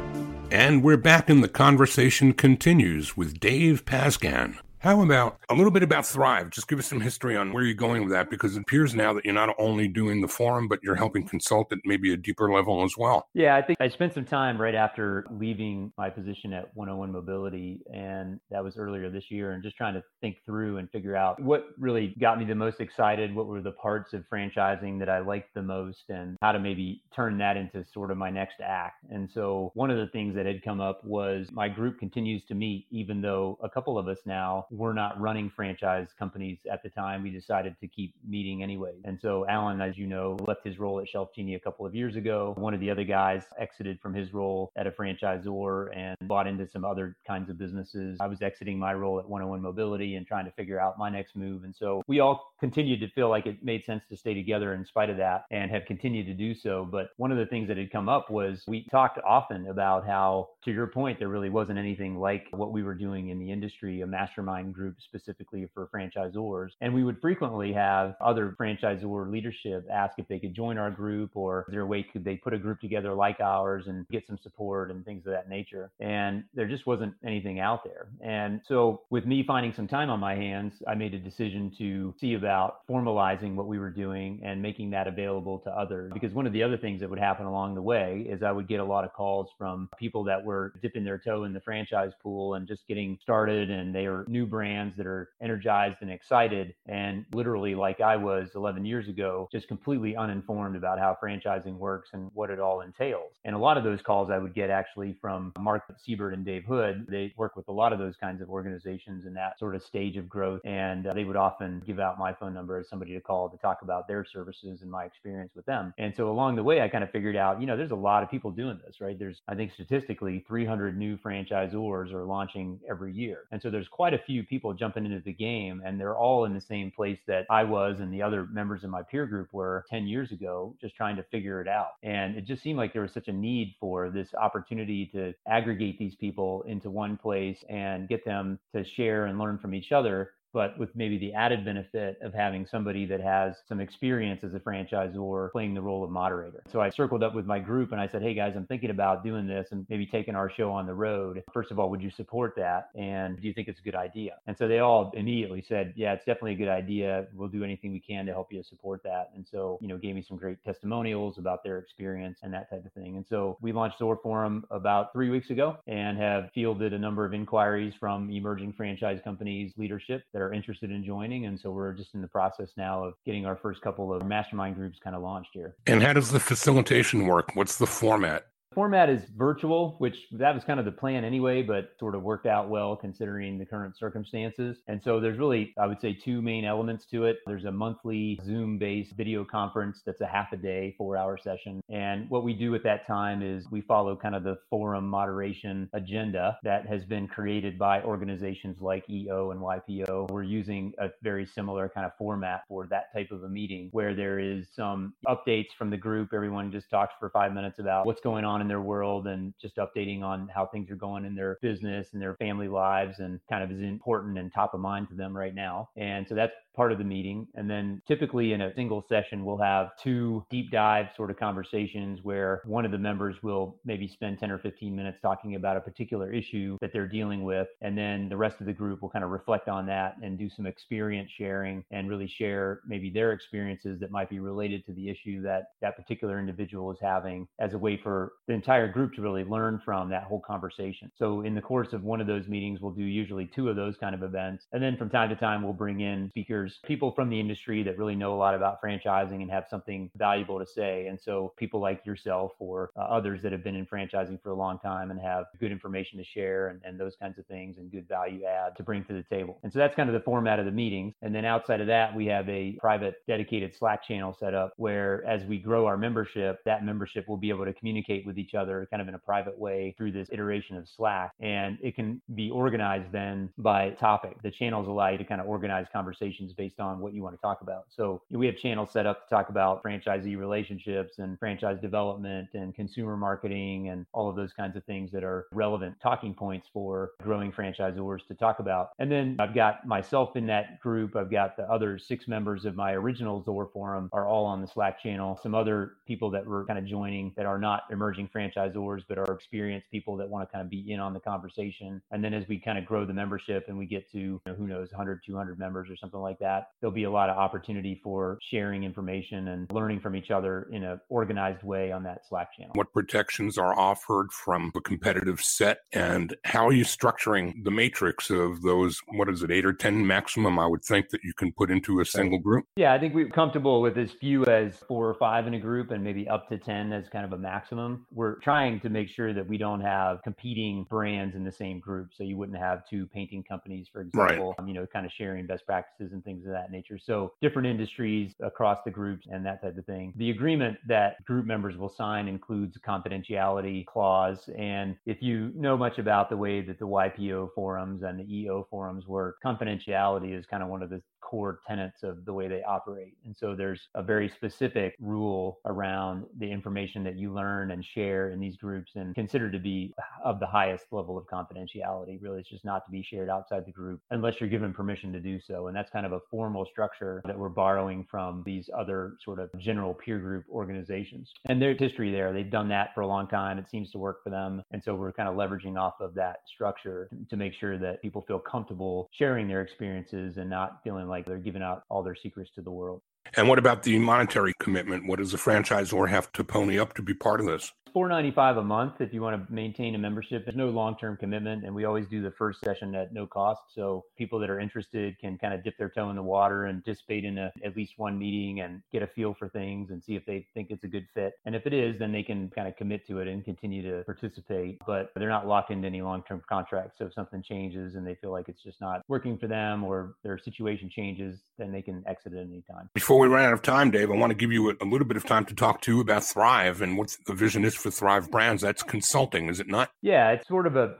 And 0.51 0.83
we're 0.83 0.97
back 0.97 1.29
and 1.29 1.43
the 1.43 1.47
conversation 1.47 2.33
continues 2.33 3.15
with 3.17 3.39
Dave 3.39 3.85
Pazgan. 3.85 4.57
How 4.83 5.01
about 5.01 5.39
a 5.47 5.55
little 5.55 5.71
bit 5.71 5.81
about 5.81 6.05
Thrive? 6.05 6.49
Just 6.49 6.67
give 6.67 6.77
us 6.77 6.87
some 6.87 6.99
history 6.99 7.37
on 7.37 7.53
where 7.53 7.63
you're 7.63 7.73
going 7.73 8.03
with 8.03 8.11
that 8.11 8.29
because 8.29 8.57
it 8.57 8.63
appears 8.63 8.93
now 8.93 9.13
that 9.13 9.23
you're 9.23 9.33
not 9.33 9.55
only 9.57 9.87
doing 9.87 10.19
the 10.19 10.27
forum, 10.27 10.67
but 10.67 10.83
you're 10.83 10.97
helping 10.97 11.25
consult 11.25 11.71
at 11.71 11.77
maybe 11.85 12.11
a 12.11 12.17
deeper 12.17 12.51
level 12.51 12.83
as 12.83 12.97
well. 12.97 13.29
Yeah, 13.33 13.55
I 13.55 13.61
think 13.61 13.79
I 13.79 13.87
spent 13.87 14.13
some 14.13 14.25
time 14.25 14.59
right 14.59 14.75
after 14.75 15.25
leaving 15.31 15.93
my 15.97 16.09
position 16.09 16.51
at 16.51 16.75
101 16.75 17.13
Mobility, 17.13 17.79
and 17.93 18.41
that 18.51 18.61
was 18.61 18.75
earlier 18.75 19.09
this 19.09 19.31
year, 19.31 19.53
and 19.53 19.63
just 19.63 19.77
trying 19.77 19.93
to 19.93 20.03
think 20.19 20.39
through 20.45 20.79
and 20.79 20.91
figure 20.91 21.15
out 21.15 21.41
what 21.41 21.67
really 21.79 22.13
got 22.19 22.37
me 22.37 22.43
the 22.43 22.53
most 22.53 22.81
excited, 22.81 23.33
what 23.33 23.47
were 23.47 23.61
the 23.61 23.71
parts 23.71 24.11
of 24.11 24.25
franchising 24.29 24.99
that 24.99 25.07
I 25.07 25.19
liked 25.19 25.53
the 25.53 25.61
most, 25.61 26.09
and 26.09 26.35
how 26.41 26.51
to 26.51 26.59
maybe 26.59 27.03
turn 27.15 27.37
that 27.37 27.55
into 27.55 27.85
sort 27.93 28.11
of 28.11 28.17
my 28.17 28.31
next 28.31 28.59
act. 28.61 29.05
And 29.09 29.29
so 29.33 29.71
one 29.75 29.91
of 29.91 29.97
the 29.97 30.07
things 30.07 30.35
that 30.35 30.45
had 30.45 30.61
come 30.61 30.81
up 30.81 31.01
was 31.05 31.47
my 31.53 31.69
group 31.69 31.99
continues 31.99 32.43
to 32.49 32.53
meet, 32.53 32.87
even 32.91 33.21
though 33.21 33.57
a 33.63 33.69
couple 33.69 33.97
of 33.97 34.09
us 34.09 34.17
now 34.25 34.65
were 34.73 34.93
not 34.93 35.19
running 35.21 35.51
franchise 35.55 36.07
companies 36.17 36.57
at 36.71 36.81
the 36.81 36.89
time, 36.89 37.23
we 37.23 37.29
decided 37.29 37.75
to 37.79 37.87
keep 37.87 38.15
meeting 38.27 38.63
anyway. 38.63 38.93
And 39.05 39.19
so 39.21 39.45
Alan, 39.47 39.79
as 39.81 39.97
you 39.97 40.07
know, 40.07 40.37
left 40.47 40.65
his 40.65 40.79
role 40.79 40.99
at 40.99 41.07
Shelf 41.07 41.29
Genie 41.35 41.55
a 41.55 41.59
couple 41.59 41.85
of 41.85 41.93
years 41.93 42.15
ago. 42.15 42.53
One 42.57 42.73
of 42.73 42.79
the 42.79 42.89
other 42.89 43.03
guys 43.03 43.43
exited 43.59 43.99
from 44.01 44.13
his 44.13 44.33
role 44.33 44.71
at 44.75 44.87
a 44.87 44.91
franchisor 44.91 45.95
and 45.95 46.17
bought 46.27 46.47
into 46.47 46.67
some 46.67 46.83
other 46.83 47.15
kinds 47.27 47.49
of 47.49 47.57
businesses. 47.57 48.17
I 48.19 48.27
was 48.27 48.41
exiting 48.41 48.79
my 48.79 48.93
role 48.93 49.19
at 49.19 49.29
101 49.29 49.61
Mobility 49.61 50.15
and 50.15 50.25
trying 50.25 50.45
to 50.45 50.51
figure 50.51 50.79
out 50.79 50.97
my 50.97 51.09
next 51.09 51.35
move. 51.35 51.63
And 51.63 51.75
so 51.75 52.01
we 52.07 52.19
all 52.19 52.53
continued 52.59 52.99
to 53.01 53.09
feel 53.09 53.29
like 53.29 53.45
it 53.45 53.63
made 53.63 53.85
sense 53.85 54.03
to 54.09 54.17
stay 54.17 54.33
together 54.33 54.73
in 54.73 54.85
spite 54.85 55.09
of 55.09 55.17
that 55.17 55.45
and 55.51 55.69
have 55.69 55.85
continued 55.85 56.25
to 56.25 56.33
do 56.33 56.55
so. 56.55 56.87
But 56.89 57.09
one 57.17 57.31
of 57.31 57.37
the 57.37 57.45
things 57.45 57.67
that 57.67 57.77
had 57.77 57.91
come 57.91 58.09
up 58.09 58.29
was 58.29 58.63
we 58.67 58.85
talked 58.89 59.19
often 59.25 59.67
about 59.67 60.05
how, 60.05 60.49
to 60.65 60.71
your 60.71 60.87
point, 60.87 61.19
there 61.19 61.27
really 61.27 61.49
wasn't 61.49 61.77
anything 61.77 62.19
like 62.19 62.47
what 62.51 62.71
we 62.71 62.83
were 62.83 62.95
doing 62.95 63.29
in 63.29 63.39
the 63.39 63.51
industry, 63.51 64.01
a 64.01 64.07
mastermind 64.07 64.62
group 64.71 64.95
specifically 65.03 65.67
for 65.73 65.89
franchisors. 65.93 66.69
And 66.81 66.93
we 66.93 67.03
would 67.03 67.19
frequently 67.21 67.73
have 67.73 68.15
other 68.21 68.55
franchisor 68.59 69.31
leadership 69.31 69.85
ask 69.91 70.17
if 70.17 70.27
they 70.27 70.39
could 70.39 70.55
join 70.55 70.77
our 70.77 70.91
group 70.91 71.31
or 71.35 71.65
is 71.67 71.71
there 71.71 71.81
a 71.81 71.85
way 71.85 72.03
could 72.03 72.23
they 72.23 72.35
put 72.35 72.53
a 72.53 72.57
group 72.57 72.79
together 72.79 73.13
like 73.13 73.39
ours 73.39 73.85
and 73.87 74.07
get 74.09 74.25
some 74.27 74.37
support 74.41 74.91
and 74.91 75.05
things 75.05 75.25
of 75.25 75.33
that 75.33 75.49
nature. 75.49 75.91
And 75.99 76.43
there 76.53 76.67
just 76.67 76.85
wasn't 76.85 77.13
anything 77.25 77.59
out 77.59 77.83
there. 77.83 78.07
And 78.21 78.61
so 78.67 79.01
with 79.09 79.25
me 79.25 79.43
finding 79.45 79.73
some 79.73 79.87
time 79.87 80.09
on 80.09 80.19
my 80.19 80.35
hands, 80.35 80.73
I 80.87 80.95
made 80.95 81.13
a 81.13 81.19
decision 81.19 81.71
to 81.77 82.13
see 82.19 82.33
about 82.33 82.87
formalizing 82.89 83.55
what 83.55 83.67
we 83.67 83.79
were 83.79 83.89
doing 83.89 84.41
and 84.43 84.61
making 84.61 84.91
that 84.91 85.07
available 85.07 85.59
to 85.59 85.69
others. 85.69 86.11
Because 86.13 86.33
one 86.33 86.47
of 86.47 86.53
the 86.53 86.63
other 86.63 86.77
things 86.77 86.99
that 87.01 87.09
would 87.09 87.19
happen 87.19 87.45
along 87.45 87.75
the 87.75 87.81
way 87.81 88.25
is 88.29 88.43
I 88.43 88.51
would 88.51 88.67
get 88.67 88.79
a 88.79 88.85
lot 88.85 89.03
of 89.03 89.13
calls 89.13 89.49
from 89.57 89.89
people 89.97 90.23
that 90.25 90.43
were 90.43 90.73
dipping 90.81 91.03
their 91.03 91.17
toe 91.17 91.43
in 91.43 91.53
the 91.53 91.61
franchise 91.61 92.11
pool 92.21 92.55
and 92.55 92.67
just 92.67 92.87
getting 92.87 93.17
started 93.21 93.69
and 93.69 93.93
they 93.93 94.05
are 94.05 94.25
new 94.27 94.45
brands 94.53 94.95
that 94.95 95.07
are 95.07 95.29
energized 95.41 95.97
and 96.01 96.11
excited 96.11 96.75
and 96.87 97.25
literally 97.33 97.73
like 97.73 98.01
I 98.01 98.15
was 98.15 98.49
11 98.53 98.85
years 98.85 99.07
ago 99.07 99.49
just 99.51 99.67
completely 99.67 100.15
uninformed 100.15 100.75
about 100.75 100.99
how 100.99 101.17
franchising 101.19 101.75
works 101.75 102.11
and 102.13 102.29
what 102.35 102.51
it 102.51 102.59
all 102.59 102.81
entails. 102.81 103.31
And 103.45 103.55
a 103.55 103.57
lot 103.57 103.77
of 103.77 103.83
those 103.83 104.03
calls 104.03 104.29
I 104.29 104.37
would 104.37 104.53
get 104.53 104.69
actually 104.69 105.17
from 105.19 105.53
Mark 105.59 105.91
Siebert 106.05 106.35
and 106.35 106.45
Dave 106.45 106.65
Hood. 106.65 107.07
They 107.09 107.33
work 107.35 107.55
with 107.55 107.67
a 107.67 107.71
lot 107.71 107.93
of 107.93 107.97
those 107.97 108.15
kinds 108.15 108.43
of 108.43 108.49
organizations 108.51 109.25
in 109.25 109.33
that 109.33 109.57
sort 109.57 109.73
of 109.73 109.81
stage 109.81 110.17
of 110.17 110.29
growth 110.29 110.61
and 110.63 111.07
uh, 111.07 111.13
they 111.13 111.23
would 111.23 111.35
often 111.35 111.81
give 111.83 111.99
out 111.99 112.19
my 112.19 112.31
phone 112.31 112.53
number 112.53 112.77
as 112.77 112.87
somebody 112.87 113.13
to 113.15 113.21
call 113.21 113.49
to 113.49 113.57
talk 113.57 113.79
about 113.81 114.07
their 114.07 114.23
services 114.23 114.83
and 114.83 114.91
my 114.91 115.05
experience 115.05 115.53
with 115.55 115.65
them. 115.65 115.95
And 115.97 116.13
so 116.15 116.29
along 116.29 116.57
the 116.57 116.63
way 116.63 116.81
I 116.81 116.89
kind 116.89 117.03
of 117.03 117.09
figured 117.09 117.35
out, 117.35 117.59
you 117.59 117.65
know, 117.65 117.75
there's 117.75 117.89
a 117.89 117.95
lot 117.95 118.21
of 118.21 118.29
people 118.29 118.51
doing 118.51 118.79
this, 118.85 119.01
right? 119.01 119.17
There's 119.17 119.41
I 119.47 119.55
think 119.55 119.73
statistically 119.73 120.45
300 120.47 120.95
new 120.95 121.17
franchisors 121.17 122.13
are 122.13 122.23
launching 122.23 122.79
every 122.87 123.13
year. 123.13 123.45
And 123.51 123.59
so 123.59 123.71
there's 123.71 123.87
quite 123.87 124.13
a 124.13 124.19
few 124.19 124.32
people 124.41 124.73
jumping 124.73 125.05
into 125.05 125.19
the 125.19 125.33
game 125.33 125.83
and 125.85 125.99
they're 125.99 126.17
all 126.17 126.45
in 126.45 126.53
the 126.53 126.61
same 126.61 126.89
place 126.89 127.19
that 127.27 127.45
I 127.49 127.63
was 127.63 127.99
and 127.99 128.11
the 128.11 128.23
other 128.23 128.47
members 128.47 128.83
of 128.83 128.89
my 128.89 129.03
peer 129.03 129.27
group 129.27 129.49
were 129.51 129.85
10 129.89 130.07
years 130.07 130.31
ago, 130.31 130.75
just 130.81 130.95
trying 130.95 131.17
to 131.17 131.23
figure 131.23 131.61
it 131.61 131.67
out. 131.67 131.91
And 132.01 132.35
it 132.35 132.45
just 132.45 132.63
seemed 132.63 132.77
like 132.77 132.93
there 132.93 133.01
was 133.03 133.13
such 133.13 133.27
a 133.27 133.33
need 133.33 133.75
for 133.79 134.09
this 134.09 134.33
opportunity 134.33 135.05
to 135.13 135.33
aggregate 135.47 135.99
these 135.99 136.15
people 136.15 136.63
into 136.63 136.89
one 136.89 137.17
place 137.17 137.63
and 137.69 138.07
get 138.07 138.25
them 138.25 138.57
to 138.73 138.83
share 138.83 139.25
and 139.25 139.37
learn 139.37 139.59
from 139.59 139.75
each 139.75 139.91
other 139.91 140.31
but 140.53 140.77
with 140.77 140.95
maybe 140.95 141.17
the 141.17 141.33
added 141.33 141.65
benefit 141.65 142.17
of 142.21 142.33
having 142.33 142.65
somebody 142.65 143.05
that 143.05 143.19
has 143.19 143.55
some 143.67 143.79
experience 143.79 144.43
as 144.43 144.53
a 144.53 144.59
franchisor 144.59 145.51
playing 145.51 145.73
the 145.73 145.81
role 145.81 146.03
of 146.03 146.11
moderator. 146.11 146.63
So 146.71 146.79
I 146.79 146.89
circled 146.89 147.23
up 147.23 147.33
with 147.33 147.45
my 147.45 147.59
group 147.59 147.91
and 147.91 147.99
I 147.99 148.07
said, 148.07 148.21
Hey 148.21 148.33
guys, 148.33 148.53
I'm 148.55 148.67
thinking 148.67 148.91
about 148.91 149.23
doing 149.23 149.47
this 149.47 149.67
and 149.71 149.85
maybe 149.89 150.05
taking 150.05 150.35
our 150.35 150.49
show 150.49 150.71
on 150.71 150.85
the 150.85 150.93
road. 150.93 151.43
First 151.53 151.71
of 151.71 151.79
all, 151.79 151.89
would 151.89 152.01
you 152.01 152.11
support 152.11 152.53
that? 152.57 152.89
And 152.95 153.41
do 153.41 153.47
you 153.47 153.53
think 153.53 153.67
it's 153.67 153.79
a 153.79 153.83
good 153.83 153.95
idea? 153.95 154.35
And 154.47 154.57
so 154.57 154.67
they 154.67 154.79
all 154.79 155.11
immediately 155.15 155.63
said, 155.67 155.93
Yeah, 155.95 156.13
it's 156.13 156.25
definitely 156.25 156.53
a 156.53 156.57
good 156.57 156.69
idea. 156.69 157.25
We'll 157.33 157.49
do 157.49 157.63
anything 157.63 157.91
we 157.91 157.99
can 157.99 158.25
to 158.27 158.31
help 158.31 158.53
you 158.53 158.63
support 158.63 159.01
that. 159.03 159.31
And 159.35 159.45
so, 159.49 159.79
you 159.81 159.87
know, 159.87 159.97
gave 159.97 160.15
me 160.15 160.23
some 160.27 160.37
great 160.37 160.63
testimonials 160.63 161.37
about 161.37 161.63
their 161.63 161.79
experience 161.79 162.39
and 162.43 162.53
that 162.53 162.69
type 162.69 162.85
of 162.85 162.93
thing. 162.93 163.17
And 163.17 163.25
so 163.27 163.57
we 163.61 163.71
launched 163.71 163.97
Zor 163.97 164.19
Forum 164.21 164.65
about 164.69 165.11
three 165.13 165.29
weeks 165.29 165.49
ago 165.49 165.77
and 165.87 166.17
have 166.17 166.51
fielded 166.53 166.93
a 166.93 166.99
number 166.99 167.25
of 167.25 167.33
inquiries 167.33 167.93
from 167.99 168.29
emerging 168.29 168.73
franchise 168.73 169.19
companies 169.23 169.71
leadership 169.77 170.23
that 170.33 170.42
are 170.43 170.53
interested 170.53 170.91
in 170.91 171.03
joining. 171.03 171.45
And 171.45 171.59
so 171.59 171.71
we're 171.71 171.93
just 171.93 172.13
in 172.13 172.21
the 172.21 172.27
process 172.27 172.69
now 172.77 173.03
of 173.03 173.13
getting 173.25 173.45
our 173.45 173.55
first 173.55 173.81
couple 173.81 174.13
of 174.13 174.25
mastermind 174.25 174.75
groups 174.75 174.99
kind 175.03 175.15
of 175.15 175.21
launched 175.21 175.51
here. 175.53 175.75
And 175.87 176.01
how 176.01 176.13
does 176.13 176.29
the 176.29 176.39
facilitation 176.39 177.25
work? 177.27 177.55
What's 177.55 177.77
the 177.77 177.87
format? 177.87 178.47
Format 178.73 179.09
is 179.09 179.21
virtual, 179.35 179.95
which 179.99 180.15
that 180.31 180.53
was 180.53 180.63
kind 180.63 180.79
of 180.79 180.85
the 180.85 180.91
plan 180.91 181.23
anyway, 181.23 181.61
but 181.61 181.91
sort 181.99 182.15
of 182.15 182.23
worked 182.23 182.45
out 182.45 182.69
well 182.69 182.95
considering 182.95 183.57
the 183.57 183.65
current 183.65 183.97
circumstances. 183.97 184.77
And 184.87 185.01
so 185.03 185.19
there's 185.19 185.37
really, 185.37 185.73
I 185.77 185.87
would 185.87 186.01
say, 186.01 186.13
two 186.13 186.41
main 186.41 186.65
elements 186.65 187.05
to 187.11 187.25
it. 187.25 187.39
There's 187.45 187.65
a 187.65 187.71
monthly 187.71 188.39
Zoom 188.45 188.77
based 188.77 189.13
video 189.13 189.45
conference 189.45 190.01
that's 190.05 190.21
a 190.21 190.27
half 190.27 190.51
a 190.51 190.57
day, 190.57 190.95
four 190.97 191.17
hour 191.17 191.37
session. 191.37 191.81
And 191.89 192.29
what 192.29 192.43
we 192.43 192.53
do 192.53 192.73
at 192.75 192.83
that 192.83 193.05
time 193.05 193.41
is 193.41 193.69
we 193.71 193.81
follow 193.81 194.15
kind 194.15 194.35
of 194.35 194.43
the 194.43 194.57
forum 194.69 195.07
moderation 195.07 195.89
agenda 195.93 196.57
that 196.63 196.87
has 196.87 197.03
been 197.05 197.27
created 197.27 197.77
by 197.77 198.01
organizations 198.01 198.81
like 198.81 199.09
EO 199.09 199.51
and 199.51 199.61
YPO. 199.61 200.29
We're 200.31 200.43
using 200.43 200.93
a 200.99 201.09
very 201.21 201.45
similar 201.45 201.89
kind 201.89 202.05
of 202.05 202.11
format 202.17 202.63
for 202.67 202.87
that 202.87 203.13
type 203.13 203.31
of 203.31 203.43
a 203.43 203.49
meeting 203.49 203.89
where 203.91 204.15
there 204.15 204.39
is 204.39 204.65
some 204.75 205.13
updates 205.27 205.67
from 205.77 205.89
the 205.89 205.97
group. 205.97 206.33
Everyone 206.33 206.71
just 206.71 206.89
talks 206.89 207.13
for 207.19 207.29
five 207.29 207.53
minutes 207.53 207.79
about 207.79 208.05
what's 208.05 208.21
going 208.21 208.45
on 208.45 208.61
in 208.63 208.67
their 208.67 208.81
world 208.81 209.27
and 209.27 209.53
just 209.61 209.75
updating 209.75 210.23
on 210.23 210.49
how 210.53 210.65
things 210.65 210.89
are 210.89 210.95
going 210.95 211.25
in 211.25 211.35
their 211.35 211.59
business 211.61 212.07
and 212.13 212.21
their 212.21 212.35
family 212.35 212.67
lives 212.67 213.19
and 213.19 213.39
kind 213.49 213.63
of 213.63 213.71
is 213.71 213.83
important 213.83 214.39
and 214.39 214.51
top 214.51 214.73
of 214.73 214.79
mind 214.79 215.09
to 215.09 215.15
them 215.15 215.35
right 215.37 215.53
now. 215.53 215.89
And 215.95 216.25
so 216.27 216.33
that's 216.33 216.53
part 216.75 216.91
of 216.91 216.97
the 216.97 217.03
meeting. 217.03 217.47
And 217.55 217.69
then 217.69 218.01
typically 218.07 218.53
in 218.53 218.61
a 218.61 218.73
single 218.75 219.05
session, 219.07 219.45
we'll 219.45 219.57
have 219.57 219.91
two 220.01 220.45
deep 220.49 220.71
dive 220.71 221.07
sort 221.15 221.29
of 221.29 221.37
conversations 221.37 222.19
where 222.23 222.61
one 222.65 222.85
of 222.85 222.91
the 222.91 222.97
members 222.97 223.35
will 223.43 223.77
maybe 223.85 224.07
spend 224.07 224.39
10 224.39 224.51
or 224.51 224.59
15 224.59 224.95
minutes 224.95 225.19
talking 225.21 225.55
about 225.55 225.77
a 225.77 225.81
particular 225.81 226.31
issue 226.31 226.77
that 226.81 226.91
they're 226.93 227.07
dealing 227.07 227.43
with. 227.43 227.67
And 227.81 227.97
then 227.97 228.29
the 228.29 228.37
rest 228.37 228.59
of 228.59 228.65
the 228.65 228.73
group 228.73 229.01
will 229.01 229.09
kind 229.09 229.23
of 229.23 229.31
reflect 229.31 229.67
on 229.67 229.85
that 229.87 230.15
and 230.21 230.37
do 230.37 230.49
some 230.49 230.65
experience 230.65 231.31
sharing 231.37 231.83
and 231.91 232.09
really 232.09 232.27
share 232.27 232.81
maybe 232.87 233.09
their 233.09 233.33
experiences 233.33 233.99
that 233.99 234.11
might 234.11 234.29
be 234.29 234.39
related 234.39 234.85
to 234.85 234.93
the 234.93 235.09
issue 235.09 235.41
that 235.43 235.71
that 235.81 235.95
particular 235.95 236.39
individual 236.39 236.91
is 236.91 236.97
having 237.01 237.47
as 237.59 237.73
a 237.73 237.77
way 237.77 237.99
for 238.01 238.33
the 238.47 238.53
entire 238.53 238.87
group 238.87 239.13
to 239.13 239.21
really 239.21 239.43
learn 239.43 239.81
from 239.83 240.09
that 240.09 240.23
whole 240.23 240.41
conversation. 240.41 241.11
So 241.15 241.41
in 241.41 241.55
the 241.55 241.61
course 241.61 241.93
of 241.93 242.03
one 242.03 242.21
of 242.21 242.27
those 242.27 242.47
meetings, 242.47 242.79
we'll 242.81 242.91
do 242.91 243.03
usually 243.03 243.49
two 243.53 243.69
of 243.69 243.75
those 243.75 243.95
kind 243.97 244.15
of 244.15 244.23
events. 244.23 244.65
And 244.71 244.81
then 244.81 244.97
from 244.97 245.09
time 245.09 245.29
to 245.29 245.35
time, 245.35 245.63
we'll 245.63 245.73
bring 245.73 246.01
in 246.01 246.29
speakers 246.29 246.62
people 246.85 247.11
from 247.11 247.29
the 247.29 247.39
industry 247.39 247.83
that 247.83 247.97
really 247.97 248.15
know 248.15 248.33
a 248.33 248.37
lot 248.37 248.55
about 248.55 248.81
franchising 248.81 249.41
and 249.41 249.51
have 249.51 249.65
something 249.69 250.09
valuable 250.15 250.59
to 250.59 250.65
say. 250.65 251.07
And 251.07 251.19
so 251.19 251.53
people 251.57 251.79
like 251.79 252.05
yourself 252.05 252.51
or 252.59 252.91
uh, 252.97 253.01
others 253.01 253.41
that 253.43 253.51
have 253.51 253.63
been 253.63 253.75
in 253.75 253.85
franchising 253.85 254.41
for 254.41 254.49
a 254.49 254.55
long 254.55 254.79
time 254.79 255.11
and 255.11 255.19
have 255.19 255.45
good 255.59 255.71
information 255.71 256.17
to 256.19 256.25
share 256.25 256.67
and, 256.69 256.81
and 256.83 256.99
those 256.99 257.15
kinds 257.15 257.37
of 257.37 257.45
things 257.45 257.77
and 257.77 257.91
good 257.91 258.07
value 258.07 258.45
add 258.45 258.75
to 258.77 258.83
bring 258.83 259.03
to 259.05 259.13
the 259.13 259.23
table. 259.23 259.59
And 259.63 259.71
so 259.71 259.79
that's 259.79 259.95
kind 259.95 260.09
of 260.09 260.13
the 260.13 260.21
format 260.21 260.59
of 260.59 260.65
the 260.65 260.71
meetings. 260.71 261.13
And 261.21 261.33
then 261.33 261.45
outside 261.45 261.81
of 261.81 261.87
that, 261.87 262.15
we 262.15 262.25
have 262.27 262.47
a 262.49 262.77
private 262.79 263.15
dedicated 263.27 263.75
Slack 263.75 264.03
channel 264.03 264.35
set 264.39 264.53
up 264.53 264.73
where 264.77 265.23
as 265.25 265.43
we 265.45 265.57
grow 265.57 265.85
our 265.85 265.97
membership, 265.97 266.59
that 266.65 266.85
membership 266.85 267.27
will 267.27 267.37
be 267.37 267.49
able 267.49 267.65
to 267.65 267.73
communicate 267.73 268.25
with 268.25 268.37
each 268.37 268.53
other 268.53 268.87
kind 268.89 269.01
of 269.01 269.07
in 269.07 269.15
a 269.15 269.19
private 269.19 269.57
way 269.57 269.93
through 269.97 270.11
this 270.11 270.29
iteration 270.31 270.77
of 270.77 270.87
Slack. 270.87 271.31
And 271.39 271.77
it 271.81 271.95
can 271.95 272.21
be 272.35 272.49
organized 272.49 273.11
then 273.11 273.49
by 273.57 273.91
topic. 273.91 274.41
The 274.41 274.51
channels 274.51 274.87
allow 274.87 275.09
you 275.09 275.17
to 275.17 275.23
kind 275.23 275.41
of 275.41 275.47
organize 275.47 275.85
conversations 275.91 276.52
based 276.53 276.79
on 276.79 276.99
what 276.99 277.13
you 277.13 277.23
want 277.23 277.35
to 277.35 277.41
talk 277.41 277.61
about. 277.61 277.85
So 277.89 278.21
we 278.29 278.45
have 278.45 278.57
channels 278.57 278.91
set 278.91 279.05
up 279.05 279.27
to 279.27 279.35
talk 279.35 279.49
about 279.49 279.83
franchisee 279.83 280.37
relationships 280.37 281.19
and 281.19 281.37
franchise 281.39 281.79
development 281.81 282.49
and 282.53 282.73
consumer 282.73 283.17
marketing 283.17 283.89
and 283.89 284.05
all 284.13 284.29
of 284.29 284.35
those 284.35 284.53
kinds 284.53 284.75
of 284.75 284.83
things 284.85 285.11
that 285.11 285.23
are 285.23 285.47
relevant 285.51 285.95
talking 286.01 286.33
points 286.33 286.67
for 286.71 287.11
growing 287.21 287.51
franchisors 287.51 288.25
to 288.27 288.33
talk 288.33 288.59
about. 288.59 288.91
And 288.99 289.11
then 289.11 289.37
I've 289.39 289.53
got 289.53 289.85
myself 289.87 290.35
in 290.35 290.45
that 290.47 290.79
group. 290.79 291.15
I've 291.15 291.31
got 291.31 291.57
the 291.57 291.63
other 291.71 291.97
six 291.97 292.27
members 292.27 292.65
of 292.65 292.75
my 292.75 292.93
original 292.93 293.43
Zor 293.43 293.69
forum 293.71 294.09
are 294.13 294.27
all 294.27 294.45
on 294.45 294.61
the 294.61 294.67
Slack 294.67 295.01
channel. 295.01 295.39
Some 295.41 295.55
other 295.55 295.93
people 296.07 296.29
that 296.31 296.45
were 296.45 296.65
kind 296.65 296.79
of 296.79 296.85
joining 296.85 297.33
that 297.35 297.45
are 297.45 297.59
not 297.59 297.83
emerging 297.91 298.29
franchisors, 298.33 299.03
but 299.07 299.17
are 299.17 299.33
experienced 299.33 299.89
people 299.91 300.17
that 300.17 300.29
want 300.29 300.47
to 300.47 300.51
kind 300.51 300.63
of 300.63 300.69
be 300.69 300.91
in 300.91 300.99
on 300.99 301.13
the 301.13 301.19
conversation. 301.19 302.01
And 302.11 302.23
then 302.23 302.33
as 302.33 302.47
we 302.47 302.59
kind 302.59 302.77
of 302.77 302.85
grow 302.85 303.05
the 303.05 303.13
membership 303.13 303.65
and 303.67 303.77
we 303.77 303.85
get 303.85 304.11
to, 304.11 304.17
you 304.17 304.41
know, 304.45 304.53
who 304.53 304.67
knows, 304.67 304.91
100, 304.91 305.21
200 305.25 305.59
members 305.59 305.89
or 305.89 305.95
something 305.95 306.19
like 306.19 306.39
that 306.39 306.42
that, 306.43 306.67
there'll 306.79 306.93
be 306.93 307.05
a 307.05 307.11
lot 307.11 307.29
of 307.29 307.37
opportunity 307.37 307.99
for 308.03 308.37
sharing 308.51 308.83
information 308.83 309.47
and 309.47 309.71
learning 309.71 309.99
from 309.99 310.15
each 310.15 310.29
other 310.29 310.67
in 310.71 310.83
an 310.83 310.99
organized 311.09 311.63
way 311.63 311.91
on 311.91 312.03
that 312.03 312.19
Slack 312.27 312.49
channel. 312.55 312.73
What 312.75 312.93
protections 312.93 313.57
are 313.57 313.77
offered 313.77 314.31
from 314.31 314.71
a 314.75 314.81
competitive 314.81 315.41
set, 315.41 315.79
and 315.93 316.35
how 316.43 316.67
are 316.67 316.73
you 316.73 316.85
structuring 316.85 317.63
the 317.63 317.71
matrix 317.71 318.29
of 318.29 318.61
those? 318.61 318.99
What 319.07 319.29
is 319.29 319.43
it, 319.43 319.51
eight 319.51 319.65
or 319.65 319.73
ten 319.73 320.05
maximum? 320.05 320.59
I 320.59 320.67
would 320.67 320.83
think 320.83 321.09
that 321.09 321.21
you 321.23 321.33
can 321.33 321.51
put 321.51 321.71
into 321.71 321.99
a 321.99 322.05
single 322.05 322.39
group. 322.39 322.65
Yeah, 322.75 322.93
I 322.93 322.99
think 322.99 323.13
we're 323.13 323.29
comfortable 323.29 323.81
with 323.81 323.97
as 323.97 324.11
few 324.11 324.45
as 324.45 324.75
four 324.87 325.07
or 325.07 325.13
five 325.15 325.47
in 325.47 325.53
a 325.53 325.59
group, 325.59 325.91
and 325.91 326.03
maybe 326.03 326.27
up 326.27 326.49
to 326.49 326.57
ten 326.57 326.91
as 326.91 327.05
kind 327.09 327.25
of 327.25 327.33
a 327.33 327.37
maximum. 327.37 328.05
We're 328.11 328.39
trying 328.39 328.79
to 328.81 328.89
make 328.89 329.09
sure 329.09 329.33
that 329.33 329.47
we 329.47 329.57
don't 329.57 329.81
have 329.81 330.21
competing 330.23 330.85
brands 330.89 331.35
in 331.35 331.43
the 331.43 331.51
same 331.51 331.79
group, 331.79 332.09
so 332.15 332.23
you 332.23 332.37
wouldn't 332.37 332.57
have 332.57 332.87
two 332.89 333.07
painting 333.07 333.43
companies, 333.43 333.87
for 333.91 334.01
example. 334.01 334.49
Right. 334.49 334.59
Um, 334.59 334.67
you 334.67 334.73
know, 334.73 334.85
kind 334.85 335.05
of 335.05 335.11
sharing 335.11 335.45
best 335.45 335.65
practices 335.65 336.13
and 336.13 336.23
things 336.23 336.32
of 336.39 336.51
that 336.51 336.71
nature. 336.71 336.97
So 336.97 337.33
different 337.41 337.67
industries 337.67 338.33
across 338.41 338.79
the 338.85 338.91
groups 338.91 339.27
and 339.31 339.45
that 339.45 339.61
type 339.61 339.77
of 339.77 339.85
thing. 339.85 340.13
The 340.17 340.29
agreement 340.29 340.77
that 340.87 341.23
group 341.25 341.45
members 341.45 341.77
will 341.77 341.89
sign 341.89 342.27
includes 342.27 342.77
confidentiality 342.85 343.85
clause. 343.85 344.49
And 344.57 344.95
if 345.05 345.21
you 345.21 345.51
know 345.55 345.77
much 345.77 345.99
about 345.99 346.29
the 346.29 346.37
way 346.37 346.61
that 346.61 346.79
the 346.79 346.87
YPO 346.87 347.49
forums 347.53 348.03
and 348.03 348.19
the 348.19 348.35
EO 348.35 348.67
forums 348.69 349.07
work, 349.07 349.37
confidentiality 349.45 350.37
is 350.37 350.45
kind 350.45 350.63
of 350.63 350.69
one 350.69 350.83
of 350.83 350.89
the 350.89 351.01
core 351.33 351.61
tenets 351.67 352.03
of 352.03 352.25
the 352.25 352.33
way 352.33 352.47
they 352.47 352.61
operate. 352.61 353.15
And 353.25 353.35
so 353.35 353.55
there's 353.55 353.81
a 353.95 354.03
very 354.03 354.29
specific 354.29 354.95
rule 354.99 355.57
around 355.65 356.25
the 356.37 356.51
information 356.51 357.03
that 357.05 357.17
you 357.17 357.33
learn 357.33 357.71
and 357.71 357.83
share 357.83 358.29
in 358.29 358.39
these 358.39 358.55
groups 358.55 358.91
and 358.93 359.15
consider 359.15 359.49
to 359.49 359.57
be 359.57 359.95
of 360.23 360.39
the 360.39 360.45
highest 360.45 360.85
level 360.91 361.17
of 361.17 361.25
confidentiality. 361.25 362.21
Really, 362.21 362.41
it's 362.41 362.49
just 362.51 362.63
not 362.63 362.85
to 362.85 362.91
be 362.91 363.01
shared 363.01 363.31
outside 363.31 363.65
the 363.65 363.71
group 363.71 363.99
unless 364.11 364.39
you're 364.39 364.49
given 364.49 364.71
permission 364.73 365.11
to 365.11 365.19
do 365.19 365.39
so. 365.39 365.65
And 365.69 365.75
that's 365.75 365.89
kind 365.89 366.05
of 366.05 366.11
a 366.11 366.19
formal 366.29 366.67
structure 366.67 367.19
that 367.25 367.35
we're 367.35 367.49
borrowing 367.49 368.05
from 368.11 368.43
these 368.45 368.69
other 368.77 369.15
sort 369.25 369.39
of 369.39 369.49
general 369.57 369.95
peer 369.95 370.19
group 370.19 370.45
organizations. 370.51 371.31
And 371.45 371.59
there's 371.59 371.79
history 371.79 372.11
there. 372.11 372.31
They've 372.31 372.47
done 372.47 372.69
that 372.69 372.93
for 372.93 373.01
a 373.01 373.07
long 373.07 373.27
time. 373.27 373.57
It 373.57 373.67
seems 373.71 373.89
to 373.93 373.97
work 373.97 374.23
for 374.23 374.29
them. 374.29 374.61
And 374.69 374.83
so 374.83 374.93
we're 374.93 375.11
kind 375.11 375.27
of 375.27 375.33
leveraging 375.33 375.79
off 375.79 375.95
of 375.99 376.13
that 376.13 376.41
structure 376.45 377.09
to 377.27 377.37
make 377.37 377.55
sure 377.55 377.79
that 377.79 378.03
people 378.03 378.23
feel 378.27 378.37
comfortable 378.37 379.09
sharing 379.11 379.47
their 379.47 379.63
experiences 379.63 380.37
and 380.37 380.47
not 380.47 380.77
feeling 380.83 381.07
like 381.07 381.22
they're 381.25 381.37
giving 381.37 381.61
out 381.61 381.83
all 381.89 382.03
their 382.03 382.15
secrets 382.15 382.51
to 382.55 382.61
the 382.61 382.71
world. 382.71 383.01
And 383.35 383.47
what 383.47 383.59
about 383.59 383.83
the 383.83 383.97
monetary 383.99 384.53
commitment? 384.59 385.07
What 385.07 385.19
does 385.19 385.31
the 385.31 385.37
franchisor 385.37 386.09
have 386.09 386.31
to 386.33 386.43
pony 386.43 386.77
up 386.77 386.93
to 386.95 387.01
be 387.01 387.13
part 387.13 387.39
of 387.39 387.45
this? 387.45 387.71
Four 387.93 388.09
ninety 388.09 388.31
five 388.31 388.57
a 388.57 388.63
month 388.63 388.99
if 388.99 389.13
you 389.13 389.21
want 389.21 389.47
to 389.47 389.53
maintain 389.53 389.95
a 389.95 389.97
membership. 389.97 390.45
There's 390.45 390.57
no 390.57 390.69
long 390.69 390.97
term 390.97 391.15
commitment, 391.15 391.63
and 391.63 391.73
we 391.73 391.85
always 391.85 392.07
do 392.07 392.21
the 392.21 392.31
first 392.31 392.59
session 392.61 392.95
at 392.95 393.13
no 393.13 393.27
cost. 393.27 393.61
So 393.73 394.05
people 394.17 394.39
that 394.39 394.49
are 394.49 394.59
interested 394.59 395.17
can 395.19 395.37
kind 395.37 395.53
of 395.53 395.63
dip 395.63 395.77
their 395.77 395.89
toe 395.89 396.09
in 396.09 396.15
the 396.15 396.23
water 396.23 396.65
and 396.65 396.83
participate 396.83 397.23
in 397.23 397.37
a, 397.37 397.51
at 397.63 397.75
least 397.77 397.93
one 397.97 398.17
meeting 398.17 398.61
and 398.61 398.81
get 398.91 399.03
a 399.03 399.07
feel 399.07 399.35
for 399.37 399.47
things 399.49 399.91
and 399.91 400.03
see 400.03 400.15
if 400.15 400.25
they 400.25 400.47
think 400.53 400.71
it's 400.71 400.83
a 400.83 400.87
good 400.87 401.07
fit. 401.13 401.33
And 401.45 401.55
if 401.55 401.67
it 401.67 401.73
is, 401.73 401.99
then 401.99 402.11
they 402.11 402.23
can 402.23 402.49
kind 402.49 402.67
of 402.67 402.75
commit 402.75 403.05
to 403.07 403.19
it 403.19 403.27
and 403.27 403.45
continue 403.45 403.83
to 403.83 404.03
participate. 404.03 404.79
But 404.85 405.11
they're 405.15 405.29
not 405.29 405.47
locked 405.47 405.69
into 405.69 405.87
any 405.87 406.01
long 406.01 406.23
term 406.27 406.41
contract. 406.49 406.97
So 406.97 407.05
if 407.05 407.13
something 407.13 407.43
changes 407.43 407.95
and 407.95 408.05
they 408.05 408.15
feel 408.15 408.31
like 408.31 408.49
it's 408.49 408.63
just 408.63 408.81
not 408.81 409.01
working 409.07 409.37
for 409.37 409.47
them 409.47 409.83
or 409.83 410.15
their 410.23 410.37
situation 410.37 410.89
changes, 410.89 411.39
then 411.57 411.71
they 411.71 411.81
can 411.81 412.03
exit 412.07 412.33
at 412.33 412.39
any 412.39 412.63
time. 412.69 412.89
Before 412.93 413.19
we 413.19 413.27
run 413.27 413.45
out 413.45 413.53
of 413.53 413.61
time, 413.61 413.91
Dave, 413.91 414.09
I 414.09 414.15
want 414.15 414.31
to 414.31 414.35
give 414.35 414.51
you 414.51 414.71
a, 414.71 414.75
a 414.81 414.85
little 414.85 415.07
bit 415.07 415.17
of 415.17 415.25
time 415.25 415.45
to 415.45 415.53
talk 415.53 415.81
to 415.81 415.91
you 415.93 416.01
about 416.01 416.23
Thrive 416.23 416.81
and 416.81 416.97
what 416.97 417.15
the 417.27 417.33
vision 417.33 417.63
is 417.63 417.75
for 417.83 417.91
Thrive 417.91 418.31
Brands. 418.31 418.63
That's 418.63 418.81
consulting, 418.81 419.49
is 419.49 419.59
it 419.59 419.67
not? 419.67 419.91
Yeah, 420.01 420.31
it's 420.31 420.47
sort 420.47 420.65
of 420.65 420.75
a 420.75 420.95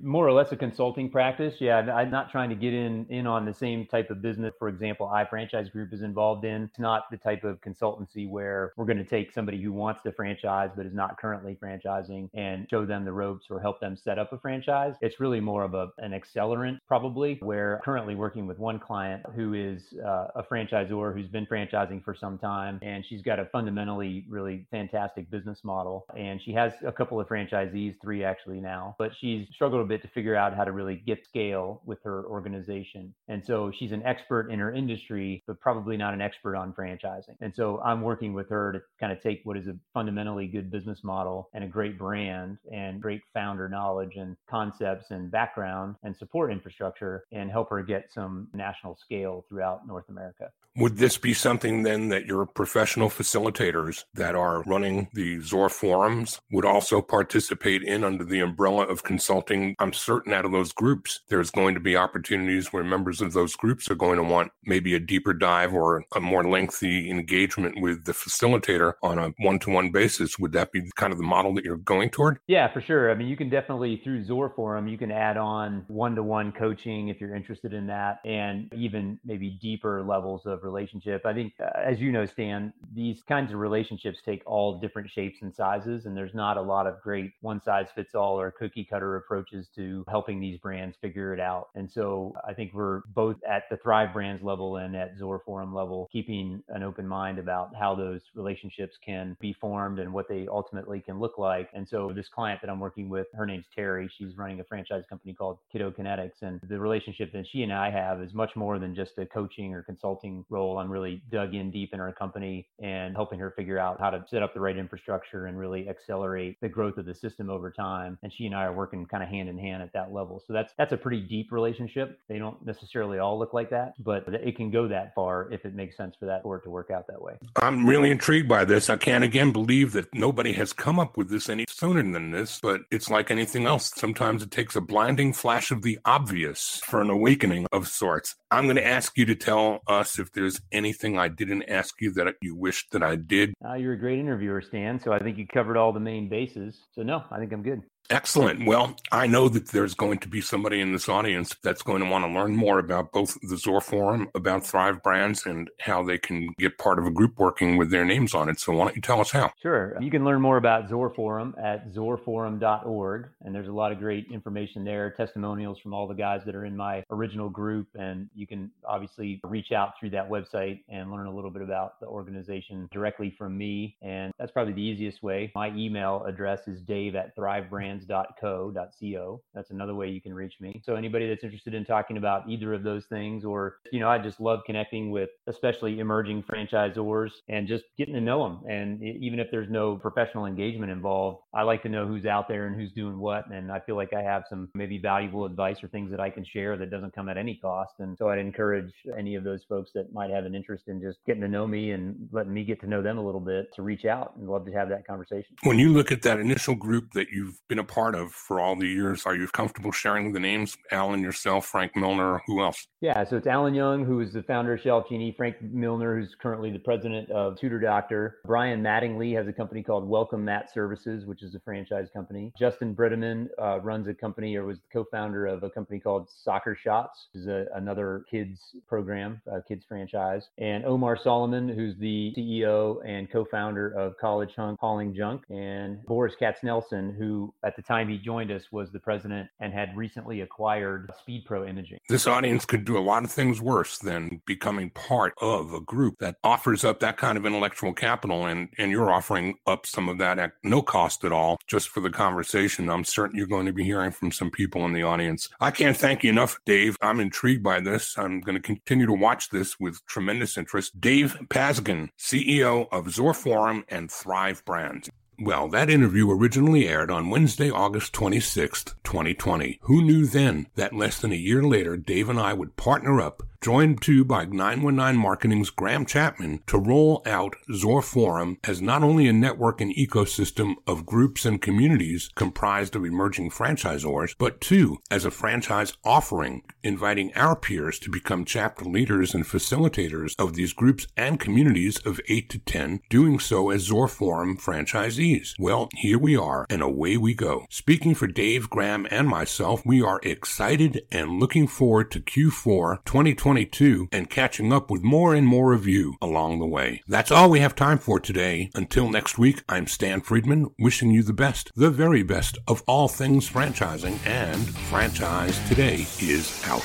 more 0.00 0.26
or 0.26 0.32
less 0.32 0.52
a 0.52 0.56
consulting 0.56 1.10
practice. 1.10 1.54
Yeah, 1.60 1.78
I'm 1.78 2.10
not 2.10 2.30
trying 2.30 2.50
to 2.50 2.56
get 2.56 2.72
in 2.72 3.06
in 3.08 3.26
on 3.26 3.44
the 3.44 3.54
same 3.54 3.86
type 3.86 4.10
of 4.10 4.22
business. 4.22 4.54
For 4.58 4.68
example, 4.68 5.10
iFranchise 5.12 5.70
Group 5.72 5.92
is 5.92 6.02
involved 6.02 6.44
in. 6.44 6.62
It's 6.64 6.78
not 6.78 7.10
the 7.10 7.16
type 7.16 7.44
of 7.44 7.60
consultancy 7.60 8.28
where 8.28 8.72
we're 8.76 8.84
going 8.84 8.98
to 8.98 9.04
take 9.04 9.32
somebody 9.32 9.60
who 9.62 9.72
wants 9.72 10.02
to 10.02 10.12
franchise 10.12 10.70
but 10.76 10.86
is 10.86 10.94
not 10.94 11.18
currently 11.18 11.56
franchising 11.62 12.28
and 12.34 12.66
show 12.70 12.84
them 12.84 13.04
the 13.04 13.12
ropes 13.12 13.46
or 13.50 13.60
help 13.60 13.80
them 13.80 13.96
set 13.96 14.18
up 14.18 14.32
a 14.32 14.38
franchise. 14.38 14.94
It's 15.00 15.20
really 15.20 15.40
more 15.40 15.64
of 15.64 15.74
a 15.74 15.88
an 15.98 16.12
accelerant, 16.12 16.78
probably. 16.86 17.38
Where 17.40 17.80
currently 17.84 18.14
working 18.14 18.46
with 18.46 18.58
one 18.58 18.78
client 18.78 19.22
who 19.34 19.54
is 19.54 19.94
uh, 20.04 20.28
a 20.36 20.42
franchisor 20.42 21.14
who's 21.14 21.28
been 21.28 21.46
franchising 21.46 22.04
for 22.04 22.14
some 22.14 22.38
time, 22.38 22.78
and 22.82 23.04
she's 23.06 23.22
got 23.22 23.38
a 23.38 23.46
fundamentally 23.46 24.24
really 24.28 24.66
fantastic 24.70 25.30
business 25.30 25.60
model, 25.64 26.06
and 26.16 26.40
she 26.42 26.52
has 26.52 26.72
a 26.86 26.92
couple 26.92 27.20
of 27.20 27.28
franchisees, 27.28 27.94
three 28.00 28.24
actually 28.24 28.60
now, 28.60 28.94
but 28.98 29.10
she's 29.20 29.46
struggled 29.62 29.82
a 29.82 29.84
bit 29.84 30.02
to 30.02 30.08
figure 30.08 30.34
out 30.34 30.56
how 30.56 30.64
to 30.64 30.72
really 30.72 30.96
get 31.06 31.24
scale 31.24 31.82
with 31.86 32.02
her 32.02 32.26
organization. 32.26 33.14
And 33.28 33.44
so 33.46 33.70
she's 33.70 33.92
an 33.92 34.02
expert 34.02 34.50
in 34.50 34.58
her 34.58 34.74
industry, 34.74 35.44
but 35.46 35.60
probably 35.60 35.96
not 35.96 36.14
an 36.14 36.20
expert 36.20 36.56
on 36.56 36.72
franchising. 36.72 37.36
And 37.40 37.54
so 37.54 37.80
I'm 37.80 38.00
working 38.00 38.32
with 38.32 38.50
her 38.50 38.72
to 38.72 38.80
kind 38.98 39.12
of 39.12 39.22
take 39.22 39.42
what 39.44 39.56
is 39.56 39.68
a 39.68 39.76
fundamentally 39.94 40.48
good 40.48 40.68
business 40.68 41.04
model 41.04 41.48
and 41.54 41.62
a 41.62 41.68
great 41.68 41.96
brand 41.96 42.58
and 42.72 43.00
great 43.00 43.20
founder 43.34 43.68
knowledge 43.68 44.16
and 44.16 44.36
concepts 44.50 45.12
and 45.12 45.30
background 45.30 45.94
and 46.02 46.16
support 46.16 46.50
infrastructure 46.50 47.22
and 47.30 47.48
help 47.48 47.70
her 47.70 47.84
get 47.84 48.10
some 48.12 48.48
national 48.52 48.96
scale 48.96 49.44
throughout 49.48 49.86
North 49.86 50.08
America. 50.08 50.50
Would 50.74 50.96
this 50.96 51.18
be 51.18 51.34
something 51.34 51.82
then 51.82 52.08
that 52.08 52.24
your 52.24 52.46
professional 52.46 53.10
facilitators 53.10 54.04
that 54.14 54.34
are 54.34 54.62
running 54.62 55.08
the 55.12 55.38
Zor 55.40 55.68
forums 55.68 56.40
would 56.50 56.64
also 56.64 57.02
participate 57.02 57.82
in 57.82 58.02
under 58.02 58.24
the 58.24 58.40
umbrella 58.40 58.86
of 58.86 59.04
consulting? 59.04 59.51
I'm 59.78 59.92
certain 59.92 60.32
out 60.32 60.44
of 60.44 60.52
those 60.52 60.72
groups, 60.72 61.20
there's 61.28 61.50
going 61.50 61.74
to 61.74 61.80
be 61.80 61.96
opportunities 61.96 62.72
where 62.72 62.84
members 62.84 63.20
of 63.20 63.32
those 63.32 63.54
groups 63.56 63.90
are 63.90 63.94
going 63.94 64.16
to 64.16 64.22
want 64.22 64.52
maybe 64.64 64.94
a 64.94 65.00
deeper 65.00 65.32
dive 65.32 65.74
or 65.74 66.04
a 66.14 66.20
more 66.20 66.44
lengthy 66.44 67.10
engagement 67.10 67.80
with 67.80 68.04
the 68.04 68.12
facilitator 68.12 68.94
on 69.02 69.18
a 69.18 69.32
one 69.38 69.58
to 69.60 69.70
one 69.70 69.90
basis. 69.90 70.38
Would 70.38 70.52
that 70.52 70.72
be 70.72 70.82
kind 70.96 71.12
of 71.12 71.18
the 71.18 71.24
model 71.24 71.54
that 71.54 71.64
you're 71.64 71.76
going 71.76 72.10
toward? 72.10 72.38
Yeah, 72.46 72.72
for 72.72 72.80
sure. 72.80 73.10
I 73.10 73.14
mean, 73.14 73.28
you 73.28 73.36
can 73.36 73.48
definitely 73.48 74.00
through 74.02 74.24
Zor 74.24 74.52
Forum, 74.54 74.88
you 74.88 74.98
can 74.98 75.10
add 75.10 75.36
on 75.36 75.84
one 75.88 76.14
to 76.14 76.22
one 76.22 76.52
coaching 76.52 77.08
if 77.08 77.20
you're 77.20 77.34
interested 77.34 77.72
in 77.72 77.86
that, 77.88 78.20
and 78.24 78.72
even 78.74 79.18
maybe 79.24 79.58
deeper 79.60 80.02
levels 80.02 80.42
of 80.46 80.62
relationship. 80.62 81.24
I 81.24 81.32
think, 81.32 81.54
uh, 81.60 81.70
as 81.78 82.00
you 82.00 82.12
know, 82.12 82.26
Stan, 82.26 82.72
these 82.94 83.22
kinds 83.22 83.52
of 83.52 83.58
relationships 83.58 84.20
take 84.24 84.42
all 84.46 84.78
different 84.78 85.10
shapes 85.10 85.42
and 85.42 85.54
sizes, 85.54 86.06
and 86.06 86.16
there's 86.16 86.34
not 86.34 86.56
a 86.56 86.62
lot 86.62 86.86
of 86.86 87.00
great 87.02 87.32
one 87.40 87.60
size 87.62 87.86
fits 87.94 88.14
all 88.14 88.38
or 88.38 88.50
cookie 88.50 88.84
cutter 88.84 89.16
approaches 89.42 89.68
to 89.76 90.04
helping 90.08 90.40
these 90.40 90.58
brands 90.58 90.96
figure 91.00 91.34
it 91.34 91.40
out. 91.40 91.68
And 91.74 91.90
so 91.90 92.34
I 92.46 92.54
think 92.54 92.72
we're 92.74 93.02
both 93.14 93.36
at 93.48 93.64
the 93.70 93.76
Thrive 93.76 94.12
Brands 94.12 94.42
level 94.42 94.76
and 94.76 94.96
at 94.96 95.16
Zor 95.18 95.42
Forum 95.44 95.74
level, 95.74 96.08
keeping 96.12 96.62
an 96.68 96.82
open 96.82 97.06
mind 97.06 97.38
about 97.38 97.74
how 97.78 97.94
those 97.94 98.20
relationships 98.34 98.96
can 99.04 99.36
be 99.40 99.54
formed 99.60 99.98
and 99.98 100.12
what 100.12 100.28
they 100.28 100.46
ultimately 100.50 101.00
can 101.00 101.18
look 101.18 101.38
like. 101.38 101.68
And 101.74 101.88
so 101.88 102.12
this 102.14 102.26
client 102.32 102.60
that 102.62 102.70
I'm 102.70 102.80
working 102.80 103.08
with, 103.08 103.26
her 103.34 103.46
name's 103.46 103.66
Terry. 103.74 104.10
She's 104.18 104.36
running 104.36 104.60
a 104.60 104.64
franchise 104.64 105.04
company 105.08 105.34
called 105.34 105.58
Kidokinetics. 105.74 106.42
And 106.42 106.60
the 106.68 106.78
relationship 106.78 107.32
that 107.32 107.46
she 107.50 107.62
and 107.62 107.72
I 107.72 107.90
have 107.90 108.22
is 108.22 108.34
much 108.34 108.54
more 108.56 108.78
than 108.78 108.94
just 108.94 109.12
a 109.18 109.26
coaching 109.26 109.74
or 109.74 109.82
consulting 109.82 110.44
role. 110.50 110.78
I'm 110.78 110.90
really 110.90 111.22
dug 111.30 111.54
in 111.54 111.70
deep 111.70 111.92
in 111.92 112.00
our 112.00 112.12
company 112.12 112.68
and 112.80 113.14
helping 113.14 113.38
her 113.38 113.52
figure 113.56 113.78
out 113.78 114.00
how 114.00 114.10
to 114.10 114.24
set 114.30 114.42
up 114.42 114.54
the 114.54 114.60
right 114.60 114.76
infrastructure 114.76 115.46
and 115.46 115.58
really 115.58 115.88
accelerate 115.88 116.58
the 116.60 116.68
growth 116.68 116.96
of 116.98 117.06
the 117.06 117.14
system 117.14 117.50
over 117.50 117.70
time. 117.70 118.18
And 118.22 118.32
she 118.32 118.46
and 118.46 118.54
I 118.54 118.64
are 118.64 118.72
working 118.72 119.06
kind 119.06 119.22
of 119.22 119.28
hand 119.32 119.48
in 119.48 119.58
hand 119.58 119.82
at 119.82 119.92
that 119.94 120.12
level. 120.12 120.42
So 120.46 120.52
that's 120.52 120.72
that's 120.78 120.92
a 120.92 120.96
pretty 120.96 121.20
deep 121.20 121.50
relationship. 121.50 122.20
They 122.28 122.38
don't 122.38 122.64
necessarily 122.64 123.18
all 123.18 123.38
look 123.38 123.54
like 123.54 123.70
that, 123.70 123.94
but 123.98 124.24
it 124.28 124.56
can 124.56 124.70
go 124.70 124.88
that 124.88 125.14
far 125.14 125.50
if 125.52 125.64
it 125.64 125.74
makes 125.74 125.96
sense 125.96 126.14
for 126.18 126.26
that 126.26 126.42
for 126.42 126.56
it 126.56 126.64
to 126.64 126.70
work 126.70 126.90
out 126.90 127.06
that 127.08 127.20
way. 127.20 127.34
I'm 127.56 127.86
really 127.86 128.10
intrigued 128.10 128.48
by 128.48 128.64
this. 128.64 128.90
I 128.90 128.96
can't 128.96 129.24
again 129.24 129.52
believe 129.52 129.92
that 129.92 130.12
nobody 130.14 130.52
has 130.52 130.72
come 130.72 130.98
up 130.98 131.16
with 131.16 131.30
this 131.30 131.48
any 131.48 131.66
sooner 131.68 132.02
than 132.02 132.30
this, 132.30 132.60
but 132.62 132.82
it's 132.90 133.10
like 133.10 133.30
anything 133.30 133.66
else. 133.66 133.92
Sometimes 133.94 134.42
it 134.42 134.50
takes 134.50 134.76
a 134.76 134.80
blinding 134.80 135.32
flash 135.32 135.70
of 135.70 135.82
the 135.82 135.98
obvious 136.04 136.80
for 136.84 137.00
an 137.00 137.10
awakening 137.10 137.66
of 137.72 137.88
sorts. 137.88 138.36
I'm 138.50 138.64
going 138.64 138.76
to 138.76 138.86
ask 138.86 139.16
you 139.16 139.24
to 139.26 139.34
tell 139.34 139.80
us 139.86 140.18
if 140.18 140.32
there's 140.32 140.60
anything 140.70 141.18
I 141.18 141.28
didn't 141.28 141.64
ask 141.64 142.00
you 142.00 142.12
that 142.12 142.34
you 142.42 142.54
wish 142.54 142.88
that 142.90 143.02
I 143.02 143.16
did. 143.16 143.54
Uh, 143.66 143.74
you're 143.74 143.94
a 143.94 143.98
great 143.98 144.18
interviewer, 144.18 144.60
Stan. 144.60 145.00
So 145.00 145.12
I 145.12 145.18
think 145.18 145.38
you 145.38 145.46
covered 145.46 145.76
all 145.76 145.92
the 145.92 146.00
main 146.00 146.28
bases. 146.28 146.78
So 146.94 147.02
no, 147.02 147.24
I 147.30 147.38
think 147.38 147.52
I'm 147.52 147.62
good. 147.62 147.82
Excellent. 148.10 148.66
Well, 148.66 148.96
I 149.10 149.26
know 149.26 149.48
that 149.48 149.68
there's 149.68 149.94
going 149.94 150.18
to 150.18 150.28
be 150.28 150.40
somebody 150.40 150.80
in 150.80 150.92
this 150.92 151.08
audience 151.08 151.56
that's 151.62 151.82
going 151.82 152.02
to 152.02 152.10
want 152.10 152.24
to 152.24 152.30
learn 152.30 152.54
more 152.54 152.78
about 152.78 153.10
both 153.12 153.38
the 153.42 153.56
Zor 153.56 153.80
Forum, 153.80 154.28
about 154.34 154.66
Thrive 154.66 155.02
Brands, 155.02 155.46
and 155.46 155.70
how 155.80 156.02
they 156.02 156.18
can 156.18 156.50
get 156.58 156.76
part 156.78 156.98
of 156.98 157.06
a 157.06 157.10
group 157.10 157.38
working 157.38 157.76
with 157.78 157.90
their 157.90 158.04
names 158.04 158.34
on 158.34 158.48
it. 158.48 158.60
So, 158.60 158.72
why 158.72 158.84
don't 158.86 158.96
you 158.96 159.02
tell 159.02 159.20
us 159.20 159.30
how? 159.30 159.50
Sure. 159.62 159.96
You 160.00 160.10
can 160.10 160.24
learn 160.24 160.42
more 160.42 160.58
about 160.58 160.88
Zor 160.88 161.10
Forum 161.14 161.54
at 161.62 161.92
zorforum.org. 161.92 163.28
And 163.42 163.54
there's 163.54 163.68
a 163.68 163.72
lot 163.72 163.92
of 163.92 163.98
great 163.98 164.26
information 164.30 164.84
there, 164.84 165.10
testimonials 165.10 165.78
from 165.78 165.94
all 165.94 166.06
the 166.06 166.14
guys 166.14 166.42
that 166.44 166.54
are 166.54 166.66
in 166.66 166.76
my 166.76 167.04
original 167.10 167.48
group. 167.48 167.88
And 167.94 168.28
you 168.34 168.46
can 168.46 168.70
obviously 168.86 169.40
reach 169.44 169.72
out 169.72 169.98
through 169.98 170.10
that 170.10 170.28
website 170.28 170.82
and 170.88 171.10
learn 171.10 171.26
a 171.26 171.34
little 171.34 171.50
bit 171.50 171.62
about 171.62 171.98
the 172.00 172.06
organization 172.06 172.88
directly 172.92 173.34
from 173.38 173.56
me. 173.56 173.96
And 174.02 174.32
that's 174.38 174.52
probably 174.52 174.74
the 174.74 174.82
easiest 174.82 175.22
way. 175.22 175.50
My 175.54 175.68
email 175.68 176.24
address 176.26 176.68
is 176.68 176.80
dave 176.82 177.14
at 177.14 177.34
Thrive 177.34 177.70
Brands 177.92 178.32
frbrands.co.co. 178.42 179.42
That's 179.54 179.70
another 179.70 179.94
way 179.94 180.08
you 180.08 180.20
can 180.20 180.34
reach 180.34 180.54
me. 180.60 180.80
So 180.84 180.94
anybody 180.94 181.28
that's 181.28 181.44
interested 181.44 181.74
in 181.74 181.84
talking 181.84 182.16
about 182.16 182.48
either 182.48 182.74
of 182.74 182.82
those 182.82 183.04
things, 183.06 183.44
or 183.44 183.76
you 183.92 184.00
know, 184.00 184.08
I 184.08 184.18
just 184.18 184.40
love 184.40 184.60
connecting 184.66 185.10
with 185.10 185.30
especially 185.46 186.00
emerging 186.00 186.44
franchisors 186.44 187.30
and 187.48 187.66
just 187.66 187.84
getting 187.98 188.14
to 188.14 188.20
know 188.20 188.42
them. 188.44 188.60
And 188.68 189.02
even 189.02 189.38
if 189.38 189.48
there's 189.50 189.70
no 189.70 189.96
professional 189.96 190.46
engagement 190.46 190.92
involved, 190.92 191.42
I 191.54 191.62
like 191.62 191.82
to 191.82 191.88
know 191.88 192.06
who's 192.06 192.26
out 192.26 192.48
there 192.48 192.66
and 192.66 192.76
who's 192.76 192.92
doing 192.92 193.18
what. 193.18 193.50
And 193.50 193.70
I 193.70 193.80
feel 193.80 193.96
like 193.96 194.12
I 194.12 194.22
have 194.22 194.44
some 194.48 194.68
maybe 194.74 194.98
valuable 194.98 195.44
advice 195.44 195.82
or 195.82 195.88
things 195.88 196.10
that 196.10 196.20
I 196.20 196.30
can 196.30 196.44
share 196.44 196.76
that 196.76 196.90
doesn't 196.90 197.14
come 197.14 197.28
at 197.28 197.36
any 197.36 197.56
cost. 197.56 197.94
And 197.98 198.16
so 198.16 198.28
I'd 198.28 198.38
encourage 198.38 198.92
any 199.16 199.34
of 199.34 199.44
those 199.44 199.64
folks 199.68 199.90
that 199.94 200.12
might 200.12 200.30
have 200.30 200.44
an 200.44 200.54
interest 200.54 200.84
in 200.88 201.00
just 201.00 201.18
getting 201.26 201.42
to 201.42 201.48
know 201.48 201.66
me 201.66 201.92
and 201.92 202.28
letting 202.32 202.52
me 202.52 202.64
get 202.64 202.80
to 202.80 202.86
know 202.86 203.02
them 203.02 203.18
a 203.18 203.24
little 203.24 203.40
bit 203.40 203.74
to 203.74 203.82
reach 203.82 204.04
out 204.04 204.34
and 204.36 204.48
love 204.48 204.64
to 204.66 204.72
have 204.72 204.88
that 204.88 205.06
conversation. 205.06 205.56
When 205.62 205.78
you 205.78 205.92
look 205.92 206.12
at 206.12 206.22
that 206.22 206.40
initial 206.40 206.74
group 206.74 207.12
that 207.12 207.28
you've 207.30 207.60
been 207.68 207.78
a 207.82 207.84
part 207.84 208.14
of 208.14 208.32
for 208.32 208.60
all 208.60 208.76
the 208.76 208.86
years, 208.86 209.26
are 209.26 209.34
you 209.34 209.48
comfortable 209.48 209.92
sharing 209.92 210.32
the 210.32 210.40
names? 210.40 210.78
Alan, 210.90 211.20
yourself, 211.20 211.66
Frank 211.66 211.94
Milner, 211.96 212.40
who 212.46 212.62
else? 212.62 212.86
Yeah, 213.00 213.24
so 213.24 213.36
it's 213.36 213.46
Alan 213.46 213.74
Young, 213.74 214.04
who 214.04 214.20
is 214.20 214.32
the 214.32 214.42
founder 214.44 214.74
of 214.74 214.80
ShelfGenie, 214.80 215.36
Frank 215.36 215.56
Milner, 215.60 216.16
who's 216.16 216.34
currently 216.40 216.70
the 216.70 216.78
president 216.78 217.30
of 217.30 217.58
Tutor 217.58 217.80
Doctor. 217.80 218.38
Brian 218.44 218.82
Mattingly 218.82 219.36
has 219.36 219.48
a 219.48 219.52
company 219.52 219.82
called 219.82 220.08
Welcome 220.08 220.44
Mat 220.44 220.72
Services, 220.72 221.26
which 221.26 221.42
is 221.42 221.54
a 221.54 221.60
franchise 221.60 222.08
company. 222.14 222.52
Justin 222.58 222.94
Brittaman 222.94 223.48
uh, 223.60 223.80
runs 223.80 224.06
a 224.06 224.14
company 224.14 224.56
or 224.56 224.64
was 224.64 224.78
the 224.78 224.88
co-founder 224.92 225.46
of 225.46 225.64
a 225.64 225.70
company 225.70 225.98
called 225.98 226.28
Soccer 226.44 226.76
Shots, 226.80 227.28
which 227.32 227.42
is 227.42 227.48
a, 227.48 227.66
another 227.74 228.24
kids 228.30 228.60
program, 228.88 229.42
kids 229.66 229.84
franchise. 229.88 230.44
And 230.58 230.84
Omar 230.84 231.18
Soliman, 231.18 231.74
who's 231.74 231.96
the 231.98 232.32
CEO 232.36 232.98
and 233.04 233.30
co-founder 233.30 233.88
of 233.98 234.16
College 234.18 234.52
Hunk 234.54 234.78
Hauling 234.80 235.14
Junk, 235.14 235.42
and 235.50 236.04
Boris 236.06 236.34
Katsnelson, 236.40 237.16
who 237.16 237.52
at 237.72 237.76
the 237.76 237.82
time 237.82 238.06
he 238.06 238.18
joined 238.18 238.50
us 238.50 238.64
was 238.70 238.90
the 238.92 238.98
president 238.98 239.48
and 239.58 239.72
had 239.72 239.96
recently 239.96 240.42
acquired 240.42 241.10
SpeedPro 241.26 241.66
Imaging. 241.66 241.98
This 242.06 242.26
audience 242.26 242.66
could 242.66 242.84
do 242.84 242.98
a 242.98 243.00
lot 243.00 243.24
of 243.24 243.32
things 243.32 243.62
worse 243.62 243.96
than 243.96 244.42
becoming 244.44 244.90
part 244.90 245.32
of 245.40 245.72
a 245.72 245.80
group 245.80 246.18
that 246.18 246.36
offers 246.44 246.84
up 246.84 247.00
that 247.00 247.16
kind 247.16 247.38
of 247.38 247.46
intellectual 247.46 247.94
capital, 247.94 248.44
and 248.44 248.68
and 248.76 248.90
you're 248.90 249.10
offering 249.10 249.54
up 249.66 249.86
some 249.86 250.10
of 250.10 250.18
that 250.18 250.38
at 250.38 250.52
no 250.62 250.82
cost 250.82 251.24
at 251.24 251.32
all, 251.32 251.56
just 251.66 251.88
for 251.88 252.00
the 252.00 252.10
conversation. 252.10 252.90
I'm 252.90 253.04
certain 253.04 253.38
you're 253.38 253.46
going 253.46 253.64
to 253.64 253.72
be 253.72 253.84
hearing 253.84 254.10
from 254.10 254.32
some 254.32 254.50
people 254.50 254.84
in 254.84 254.92
the 254.92 255.02
audience. 255.02 255.48
I 255.58 255.70
can't 255.70 255.96
thank 255.96 256.22
you 256.22 256.28
enough, 256.28 256.58
Dave. 256.66 256.98
I'm 257.00 257.20
intrigued 257.20 257.62
by 257.62 257.80
this. 257.80 258.18
I'm 258.18 258.40
going 258.40 258.56
to 258.56 258.60
continue 258.60 259.06
to 259.06 259.14
watch 259.14 259.48
this 259.48 259.80
with 259.80 260.04
tremendous 260.04 260.58
interest. 260.58 261.00
Dave 261.00 261.38
Pazgan, 261.48 262.10
CEO 262.18 262.86
of 262.92 263.10
Zor 263.10 263.32
Forum 263.32 263.84
and 263.88 264.10
Thrive 264.10 264.62
Brands. 264.66 265.08
Well, 265.44 265.66
that 265.70 265.90
interview 265.90 266.30
originally 266.30 266.88
aired 266.88 267.10
on 267.10 267.28
Wednesday, 267.28 267.68
August 267.68 268.12
26th, 268.12 268.94
2020. 269.02 269.80
Who 269.82 270.00
knew 270.00 270.24
then 270.24 270.68
that 270.76 270.94
less 270.94 271.18
than 271.20 271.32
a 271.32 271.34
year 271.34 271.64
later, 271.64 271.96
Dave 271.96 272.28
and 272.28 272.38
I 272.38 272.52
would 272.52 272.76
partner 272.76 273.20
up 273.20 273.42
joined 273.62 274.02
too 274.02 274.24
by 274.24 274.44
919 274.44 275.16
Marketing's 275.16 275.70
Graham 275.70 276.04
Chapman 276.04 276.60
to 276.66 276.76
roll 276.76 277.22
out 277.24 277.54
Zor 277.72 278.02
Forum 278.02 278.58
as 278.64 278.82
not 278.82 279.04
only 279.04 279.28
a 279.28 279.32
network 279.32 279.80
and 279.80 279.94
ecosystem 279.94 280.74
of 280.84 281.06
groups 281.06 281.44
and 281.44 281.62
communities 281.62 282.28
comprised 282.34 282.96
of 282.96 283.04
emerging 283.04 283.50
franchisors, 283.50 284.34
but 284.36 284.60
too 284.60 284.98
as 285.12 285.24
a 285.24 285.30
franchise 285.30 285.96
offering, 286.04 286.62
inviting 286.82 287.32
our 287.34 287.54
peers 287.54 288.00
to 288.00 288.10
become 288.10 288.44
chapter 288.44 288.84
leaders 288.84 289.32
and 289.32 289.44
facilitators 289.44 290.34
of 290.40 290.54
these 290.54 290.72
groups 290.72 291.06
and 291.16 291.38
communities 291.38 291.98
of 291.98 292.20
8 292.28 292.50
to 292.50 292.58
10, 292.58 293.00
doing 293.08 293.38
so 293.38 293.70
as 293.70 293.82
Zor 293.82 294.08
Forum 294.08 294.56
franchisees. 294.56 295.31
Well, 295.58 295.88
here 295.94 296.18
we 296.18 296.36
are, 296.36 296.66
and 296.68 296.82
away 296.82 297.16
we 297.16 297.32
go. 297.32 297.64
Speaking 297.70 298.14
for 298.14 298.26
Dave, 298.26 298.68
Graham, 298.68 299.06
and 299.10 299.26
myself, 299.26 299.82
we 299.86 300.02
are 300.02 300.20
excited 300.22 301.06
and 301.10 301.40
looking 301.40 301.66
forward 301.66 302.10
to 302.10 302.20
Q4 302.20 303.04
2022 303.04 304.08
and 304.12 304.28
catching 304.28 304.72
up 304.72 304.90
with 304.90 305.02
more 305.02 305.34
and 305.34 305.46
more 305.46 305.72
of 305.72 305.86
you 305.86 306.16
along 306.20 306.58
the 306.58 306.66
way. 306.66 307.02
That's 307.08 307.30
all 307.30 307.48
we 307.48 307.60
have 307.60 307.74
time 307.74 307.98
for 307.98 308.20
today. 308.20 308.70
Until 308.74 309.08
next 309.08 309.38
week, 309.38 309.62
I'm 309.68 309.86
Stan 309.86 310.20
Friedman, 310.20 310.70
wishing 310.78 311.10
you 311.10 311.22
the 311.22 311.32
best, 311.32 311.70
the 311.74 311.90
very 311.90 312.22
best 312.22 312.58
of 312.68 312.82
all 312.86 313.08
things 313.08 313.48
franchising, 313.48 314.18
and 314.26 314.68
Franchise 314.90 315.58
Today 315.68 316.06
is 316.20 316.62
out. 316.66 316.82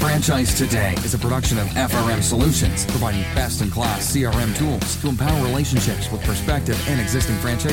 Franchise 0.00 0.56
Today 0.56 0.94
is 1.04 1.14
a 1.14 1.18
production 1.18 1.58
of 1.58 1.66
FRM 1.68 2.22
Solutions, 2.22 2.86
providing 2.86 3.22
best 3.34 3.60
in 3.60 3.70
class 3.70 4.14
CRM 4.14 4.56
tools 4.56 4.96
to 5.00 5.08
empower 5.08 5.44
relationships 5.44 6.10
with 6.10 6.24
prospective 6.24 6.80
and 6.88 7.00
existing 7.00 7.36
franchisees. 7.36 7.71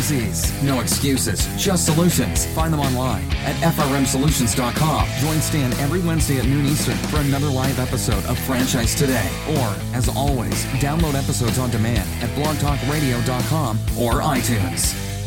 No 0.63 0.79
excuses, 0.79 1.45
just 1.57 1.85
solutions. 1.85 2.45
Find 2.55 2.71
them 2.71 2.79
online 2.79 3.29
at 3.43 3.55
frmsolutions.com. 3.75 5.07
Join 5.19 5.41
Stan 5.41 5.73
every 5.73 5.99
Wednesday 5.99 6.37
at 6.39 6.45
noon 6.45 6.65
Eastern 6.67 6.95
for 7.09 7.17
another 7.17 7.47
live 7.47 7.79
episode 7.79 8.23
of 8.25 8.39
Franchise 8.39 8.95
Today. 8.95 9.29
Or, 9.49 9.75
as 9.93 10.07
always, 10.07 10.63
download 10.79 11.15
episodes 11.15 11.59
on 11.59 11.69
demand 11.69 12.07
at 12.23 12.29
blogtalkradio.com 12.29 13.77
or 13.97 14.21
iTunes. 14.21 15.18